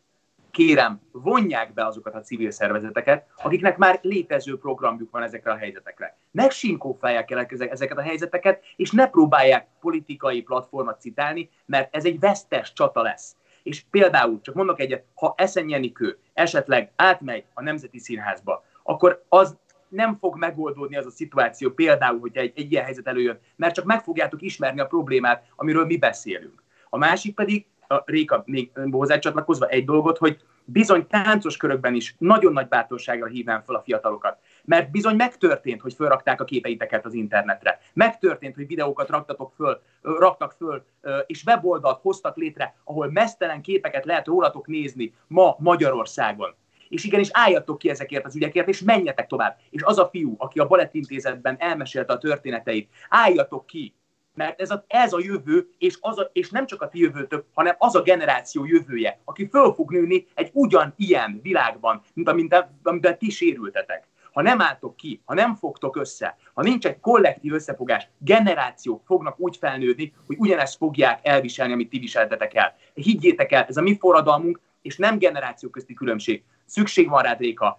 kérem, 0.51 1.01
vonják 1.13 1.73
be 1.73 1.87
azokat 1.87 2.15
a 2.15 2.21
civil 2.21 2.51
szervezeteket, 2.51 3.27
akiknek 3.43 3.77
már 3.77 3.99
létező 4.03 4.59
programjuk 4.59 5.11
van 5.11 5.23
ezekre 5.23 5.53
a 5.53 5.57
helyzetekre. 5.57 6.17
Ne 6.31 6.51
sinkófálják 6.51 7.31
el 7.31 7.47
ezeket 7.71 7.99
a 7.99 8.03
helyzeteket, 8.03 8.65
és 8.77 8.91
ne 8.91 9.07
próbálják 9.07 9.67
politikai 9.81 10.43
platformot 10.43 11.01
citálni, 11.01 11.51
mert 11.67 11.95
ez 11.97 12.05
egy 12.05 12.21
vesztes 12.21 12.73
csata 12.73 13.03
lesz. 13.03 13.37
És 13.63 13.85
például, 13.91 14.41
csak 14.41 14.55
mondok 14.55 14.81
egyet, 14.81 15.05
ha 15.15 15.35
Eszen 15.37 15.93
esetleg 16.33 16.93
átmegy 16.97 17.45
a 17.55 17.63
Nemzeti 17.63 17.99
Színházba, 17.99 18.65
akkor 18.83 19.25
az 19.29 19.57
nem 19.89 20.17
fog 20.17 20.37
megoldódni 20.37 20.97
az 20.97 21.07
a 21.07 21.11
szituáció, 21.11 21.71
például, 21.71 22.21
hogyha 22.21 22.41
egy, 22.41 22.53
egy 22.57 22.73
ilyen 22.73 22.85
helyzet 22.85 23.07
előjön, 23.07 23.39
mert 23.57 23.75
csak 23.75 23.85
meg 23.85 24.03
fogjátok 24.03 24.43
ismerni 24.43 24.81
a 24.81 24.87
problémát, 24.87 25.47
amiről 25.57 25.87
mi 25.87 25.97
beszélünk. 25.97 26.63
A 26.91 26.99
másik 26.99 27.35
pedig, 27.35 27.67
a 27.89 28.03
Réka 28.05 28.43
még 28.47 28.71
hozzácsatlakozva 28.91 29.67
egy 29.67 29.85
dolgot, 29.85 30.19
hogy 30.19 30.43
bizony 30.71 31.07
táncos 31.07 31.57
körökben 31.57 31.95
is 31.95 32.15
nagyon 32.19 32.53
nagy 32.53 32.69
bátorságra 32.69 33.27
hívnám 33.27 33.63
fel 33.63 33.75
a 33.75 33.83
fiatalokat. 33.83 34.39
Mert 34.65 34.91
bizony 34.91 35.17
megtörtént, 35.17 35.81
hogy 35.81 35.95
felrakták 35.95 36.41
a 36.41 36.45
képeiteket 36.45 37.05
az 37.05 37.15
internetre. 37.15 37.81
Megtörtént, 37.93 38.55
hogy 38.55 38.67
videókat 38.67 39.09
raktatok 39.09 39.53
föl, 39.57 39.81
raktak 40.03 40.53
föl, 40.53 40.85
és 41.27 41.45
weboldalt 41.45 42.01
hoztak 42.01 42.37
létre, 42.37 42.75
ahol 42.85 43.11
mesztelen 43.11 43.63
képeket 43.63 44.05
lehet 44.05 44.27
rólatok 44.27 44.67
nézni 44.67 45.15
ma 45.27 45.57
Magyarországon. 45.59 46.55
És 46.89 47.05
igenis 47.05 47.29
álljatok 47.33 47.79
ki 47.79 47.91
ezekért 47.91 48.25
az 48.25 48.37
ügyekért, 48.37 48.69
és 48.69 48.81
menjetek 48.81 49.27
tovább. 49.27 49.57
És 49.71 49.83
az 49.83 49.99
a 49.99 50.09
fiú, 50.09 50.35
aki 50.39 50.59
a 50.59 50.67
balettintézetben 50.67 51.57
elmesélte 51.59 52.13
a 52.13 52.19
történeteit, 52.19 52.89
álljatok 53.09 53.67
ki, 53.67 53.95
mert 54.39 54.61
ez 54.61 54.71
a, 54.71 54.85
ez 54.87 55.13
a 55.13 55.21
jövő, 55.21 55.69
és, 55.79 55.99
az 56.01 56.19
a, 56.19 56.31
és 56.33 56.51
nem 56.51 56.67
csak 56.67 56.83
a 56.83 56.89
ti 56.89 56.99
jövőtök, 56.99 57.45
hanem 57.55 57.75
az 57.79 57.95
a 57.95 58.03
generáció 58.03 58.65
jövője, 58.65 59.21
aki 59.25 59.49
föl 59.49 59.73
fog 59.73 59.91
nőni 59.91 60.27
egy 60.35 60.51
ugyanilyen 60.53 61.41
világban, 61.43 62.03
mint 62.15 62.29
amiben, 62.29 62.81
amiben 62.83 63.19
ti 63.19 63.31
sérültetek. 63.31 64.09
Ha 64.33 64.43
nem 64.43 64.61
álltok 64.61 64.97
ki, 64.97 65.23
ha 65.25 65.35
nem 65.35 65.55
fogtok 65.55 65.97
össze, 65.97 66.37
ha 66.55 66.63
nincs 66.63 66.87
egy 66.87 67.01
kollektív 67.01 67.53
összefogás, 67.53 68.09
generációk 68.19 69.03
fognak 69.07 69.41
úgy 69.41 69.57
felnőni, 69.57 70.15
hogy 70.27 70.37
ugyanezt 70.39 70.77
fogják 70.77 71.21
elviselni, 71.23 71.73
amit 71.73 71.89
ti 71.89 71.99
viseltetek 71.99 72.55
el. 72.55 72.77
Higgyétek 72.95 73.53
el, 73.53 73.65
ez 73.65 73.77
a 73.77 73.83
mi 73.83 73.97
forradalmunk, 73.99 74.61
és 74.83 74.97
nem 74.97 75.19
generáció 75.19 75.71
közti 75.71 75.95
különbség. 75.95 76.45
Szükség 76.69 77.09
van 77.09 77.23
rád, 77.23 77.39
Réka, 77.39 77.79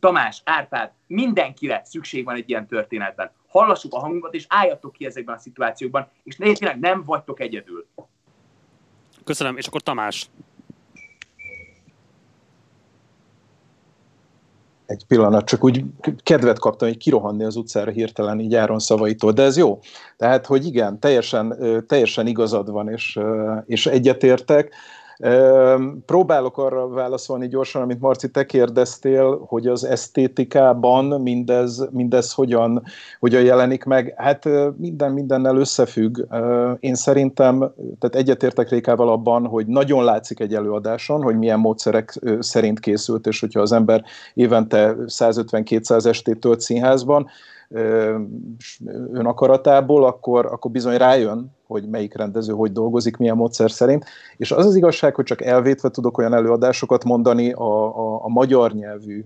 Tamás, 0.00 0.42
Árpád, 0.44 0.90
mindenkire 1.06 1.82
szükség 1.84 2.24
van 2.24 2.34
egy 2.34 2.48
ilyen 2.48 2.66
történetben. 2.66 3.30
hallassuk 3.48 3.94
a 3.94 3.98
hangunkat, 3.98 4.34
és 4.34 4.46
álljatok 4.48 4.92
ki 4.92 5.06
ezekben 5.06 5.34
a 5.34 5.38
szituációkban, 5.38 6.08
és 6.22 6.36
tényleg 6.36 6.78
nem 6.78 7.04
vagytok 7.04 7.40
egyedül. 7.40 7.86
Köszönöm, 9.24 9.56
és 9.56 9.66
akkor 9.66 9.80
Tamás. 9.80 10.30
egy 14.90 15.04
pillanat, 15.06 15.44
csak 15.46 15.64
úgy 15.64 15.84
kedvet 16.22 16.58
kaptam, 16.58 16.88
hogy 16.88 16.96
kirohanni 16.96 17.44
az 17.44 17.56
utcára 17.56 17.90
hirtelen 17.90 18.40
így 18.40 18.54
Áron 18.54 18.78
szavaitól, 18.78 19.32
de 19.32 19.42
ez 19.42 19.56
jó. 19.56 19.78
Tehát, 20.16 20.46
hogy 20.46 20.66
igen, 20.66 20.98
teljesen, 20.98 21.56
teljesen 21.86 22.26
igazad 22.26 22.70
van, 22.70 22.88
és, 22.88 23.18
és 23.66 23.86
egyetértek. 23.86 24.74
Próbálok 26.06 26.58
arra 26.58 26.88
válaszolni 26.88 27.48
gyorsan, 27.48 27.82
amit 27.82 28.00
Marci, 28.00 28.30
te 28.30 28.46
kérdeztél, 28.46 29.44
hogy 29.46 29.66
az 29.66 29.84
esztétikában 29.84 31.20
mindez, 31.20 31.88
mindez 31.90 32.32
hogyan, 32.32 32.82
hogyan 33.18 33.42
jelenik 33.42 33.84
meg. 33.84 34.14
Hát 34.16 34.48
minden 34.76 35.12
mindennel 35.12 35.56
összefügg. 35.56 36.18
Én 36.80 36.94
szerintem, 36.94 37.58
tehát 37.98 38.16
egyetértek 38.16 38.68
Rékával 38.68 39.08
abban, 39.08 39.46
hogy 39.46 39.66
nagyon 39.66 40.04
látszik 40.04 40.40
egy 40.40 40.54
előadáson, 40.54 41.22
hogy 41.22 41.38
milyen 41.38 41.58
módszerek 41.58 42.20
szerint 42.38 42.80
készült, 42.80 43.26
és 43.26 43.40
hogyha 43.40 43.60
az 43.60 43.72
ember 43.72 44.04
évente 44.34 44.94
150-200 45.06 46.06
estét 46.06 46.40
tölt 46.40 46.60
színházban, 46.60 47.28
önakaratából, 49.12 50.04
akkor, 50.04 50.46
akkor 50.46 50.70
bizony 50.70 50.96
rájön, 50.96 51.50
hogy 51.66 51.88
melyik 51.88 52.16
rendező 52.16 52.52
hogy 52.52 52.72
dolgozik, 52.72 53.16
milyen 53.16 53.36
módszer 53.36 53.70
szerint. 53.70 54.04
És 54.36 54.52
az 54.52 54.66
az 54.66 54.74
igazság, 54.76 55.14
hogy 55.14 55.24
csak 55.24 55.42
elvétve 55.42 55.88
tudok 55.88 56.18
olyan 56.18 56.34
előadásokat 56.34 57.04
mondani 57.04 57.52
a, 57.52 57.98
a, 57.98 58.24
a 58.24 58.28
magyar 58.28 58.72
nyelvű 58.72 59.24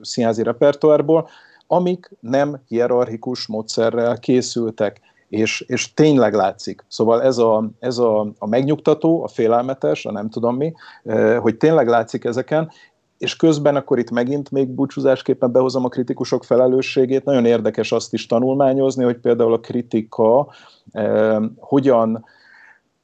színházi 0.00 0.42
repertoárból, 0.42 1.28
amik 1.66 2.10
nem 2.20 2.60
hierarchikus 2.66 3.46
módszerrel 3.46 4.18
készültek, 4.18 5.00
és, 5.28 5.60
és 5.60 5.94
tényleg 5.94 6.34
látszik. 6.34 6.84
Szóval 6.88 7.22
ez, 7.22 7.38
a, 7.38 7.70
ez 7.78 7.98
a, 7.98 8.32
a 8.38 8.46
megnyugtató, 8.46 9.22
a 9.22 9.28
félelmetes, 9.28 10.04
a 10.04 10.12
nem 10.12 10.28
tudom 10.28 10.56
mi, 10.56 10.72
hogy 11.38 11.56
tényleg 11.56 11.88
látszik 11.88 12.24
ezeken, 12.24 12.70
és 13.22 13.36
közben 13.36 13.76
akkor 13.76 13.98
itt 13.98 14.10
megint 14.10 14.50
még 14.50 14.68
búcsúzásképpen 14.68 15.52
behozom 15.52 15.84
a 15.84 15.88
kritikusok 15.88 16.44
felelősségét. 16.44 17.24
Nagyon 17.24 17.44
érdekes 17.44 17.92
azt 17.92 18.12
is 18.12 18.26
tanulmányozni, 18.26 19.04
hogy 19.04 19.16
például 19.16 19.52
a 19.52 19.60
kritika 19.60 20.48
eh, 20.92 21.36
hogyan 21.56 22.24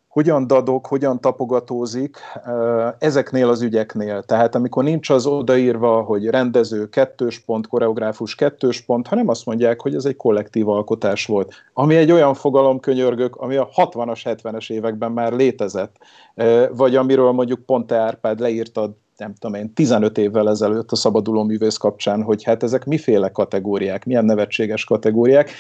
hogyan 0.09 0.47
dadok, 0.47 0.87
hogyan 0.87 1.21
tapogatózik 1.21 2.17
eh, 2.45 2.93
ezeknél 2.99 3.49
az 3.49 3.63
ügyeknél. 3.63 4.23
Tehát 4.23 4.55
amikor 4.55 4.85
nincs 4.85 5.11
az 5.11 5.27
odaírva, 5.27 6.03
hogy 6.03 6.27
rendező 6.27 6.89
kettős 6.89 7.39
pont, 7.39 7.67
koreográfus 7.67 8.35
kettős 8.35 8.81
pont, 8.81 9.07
hanem 9.07 9.29
azt 9.29 9.47
mondják, 9.47 9.81
hogy 9.81 9.95
ez 9.95 10.05
egy 10.05 10.17
kollektív 10.17 10.69
alkotás 10.69 11.27
volt. 11.27 11.55
Ami 11.73 11.97
egy 11.97 12.13
olyan 12.13 12.35
fogalom 12.35 12.81
könyörgök, 12.81 13.37
ami 13.37 13.57
a 13.57 13.69
60-as, 13.77 14.21
70-es 14.25 14.71
években 14.73 15.13
már 15.13 15.33
létezett, 15.33 15.97
eh, 16.35 16.69
vagy 16.73 16.97
amiről 16.97 17.33
mondjuk 17.33 17.67
Ponte 17.67 17.97
Árpád 17.97 18.41
leírta 18.41 18.97
nem 19.19 19.35
tudom 19.35 19.61
én, 19.61 19.73
15 19.73 20.19
évvel 20.19 20.49
ezelőtt 20.49 20.93
a 20.93 20.97
szabaduló 20.97 21.43
művész 21.43 21.77
kapcsán, 21.77 22.23
hogy 22.23 22.43
hát 22.43 22.63
ezek 22.63 22.85
miféle 22.85 23.29
kategóriák, 23.29 24.05
milyen 24.05 24.25
nevetséges 24.25 24.85
kategóriák, 24.85 25.51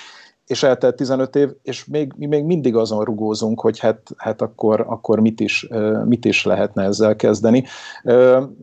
és 0.46 0.62
eltelt 0.62 0.96
15 0.96 1.36
év, 1.36 1.48
és 1.62 1.84
még, 1.84 2.12
mi 2.16 2.26
még 2.26 2.44
mindig 2.44 2.76
azon 2.76 3.04
rugózunk, 3.04 3.60
hogy 3.60 3.78
hát, 3.78 4.10
hát 4.16 4.42
akkor, 4.42 4.84
akkor 4.88 5.20
mit, 5.20 5.40
is, 5.40 5.68
mit 6.04 6.24
is 6.24 6.44
lehetne 6.44 6.82
ezzel 6.82 7.16
kezdeni. 7.16 7.64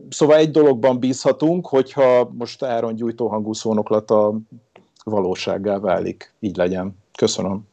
Szóval 0.08 0.36
egy 0.36 0.50
dologban 0.50 0.98
bízhatunk, 0.98 1.66
hogyha 1.66 2.30
most 2.38 2.62
Áron 2.62 2.94
gyújtóhangú 2.94 3.52
szónoklata 3.52 4.38
valósággá 5.04 5.78
válik. 5.78 6.32
Így 6.40 6.56
legyen. 6.56 6.96
Köszönöm 7.18 7.66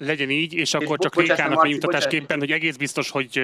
legyen 0.00 0.30
így, 0.30 0.54
és 0.54 0.74
akkor 0.74 0.96
és 0.98 1.04
csak 1.08 1.16
Rékának 1.16 1.62
megnyugtatásképpen, 1.62 2.38
hogy 2.38 2.52
egész 2.52 2.76
biztos, 2.76 3.10
hogy 3.10 3.40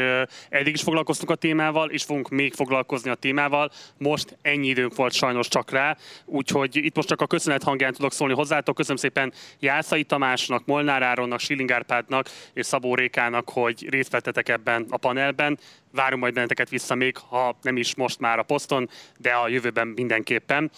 eddig 0.48 0.74
is 0.74 0.82
foglalkoztunk 0.82 1.30
a 1.30 1.34
témával, 1.34 1.90
és 1.90 2.02
fogunk 2.02 2.28
még 2.28 2.54
foglalkozni 2.54 3.10
a 3.10 3.14
témával. 3.14 3.70
Most 3.98 4.36
ennyi 4.42 4.68
időnk 4.68 4.94
volt 4.94 5.12
sajnos 5.12 5.48
csak 5.48 5.70
rá, 5.70 5.96
úgyhogy 6.24 6.76
itt 6.76 6.96
most 6.96 7.08
csak 7.08 7.20
a 7.20 7.26
köszönet 7.26 7.62
hangján 7.62 7.92
tudok 7.92 8.12
szólni 8.12 8.34
hozzátok. 8.34 8.74
Köszönöm 8.74 8.96
szépen 8.96 9.32
Jászai 9.60 10.04
Tamásnak, 10.04 10.66
Molnár 10.66 11.02
Áronnak, 11.02 11.40
Schilling 11.40 11.72
Árpádnak 11.72 12.28
és 12.52 12.66
Szabó 12.66 12.94
Rékának, 12.94 13.50
hogy 13.50 13.88
részt 13.88 14.10
vettetek 14.10 14.48
ebben 14.48 14.86
a 14.88 14.96
panelben. 14.96 15.58
Várunk 15.92 16.22
majd 16.22 16.34
benneteket 16.34 16.68
vissza 16.68 16.94
még, 16.94 17.16
ha 17.16 17.58
nem 17.62 17.76
is 17.76 17.94
most 17.94 18.20
már 18.20 18.38
a 18.38 18.42
poszton, 18.42 18.88
de 19.18 19.30
a 19.30 19.48
jövőben 19.48 19.86
mindenképpen. 19.86 20.70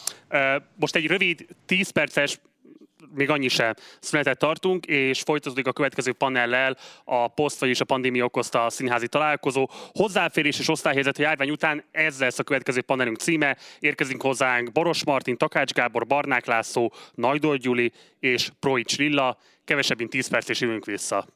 Most 0.75 0.97
egy 0.97 1.07
rövid 1.07 1.47
10 1.67 1.91
perces 1.91 2.39
még 3.15 3.31
annyi 3.31 3.49
se 3.49 3.77
szünetet 4.01 4.39
tartunk, 4.39 4.87
és 4.87 5.20
folytatódik 5.20 5.66
a 5.66 5.73
következő 5.73 6.12
panellel 6.12 6.77
a 7.05 7.29
poszt, 7.29 7.61
vagyis 7.61 7.81
a 7.81 7.85
pandémia 7.85 8.25
okozta 8.25 8.65
a 8.65 8.70
színházi 8.70 9.09
találkozó. 9.09 9.69
Hozzáférés 9.93 10.59
és 10.59 10.69
osztályhelyzet 10.69 11.19
a 11.19 11.23
járvány 11.23 11.51
után 11.51 11.85
ez 11.91 12.20
lesz 12.20 12.39
a 12.39 12.43
következő 12.43 12.81
panelünk 12.81 13.19
címe. 13.19 13.57
Érkezünk 13.79 14.23
hozzánk 14.23 14.73
Boros 14.73 15.05
Martin, 15.05 15.37
Takács 15.37 15.73
Gábor, 15.73 16.07
Barnák 16.07 16.47
László, 16.47 16.93
Najdor 17.15 17.57
Gyuli 17.57 17.93
és 18.20 18.51
Proics 18.61 18.99
Lilla. 18.99 19.39
Kevesebb, 19.65 19.99
mint 19.99 20.11
10 20.11 20.29
perc 20.29 20.49
és 20.49 20.61
jövünk 20.61 20.85
vissza. 20.85 21.29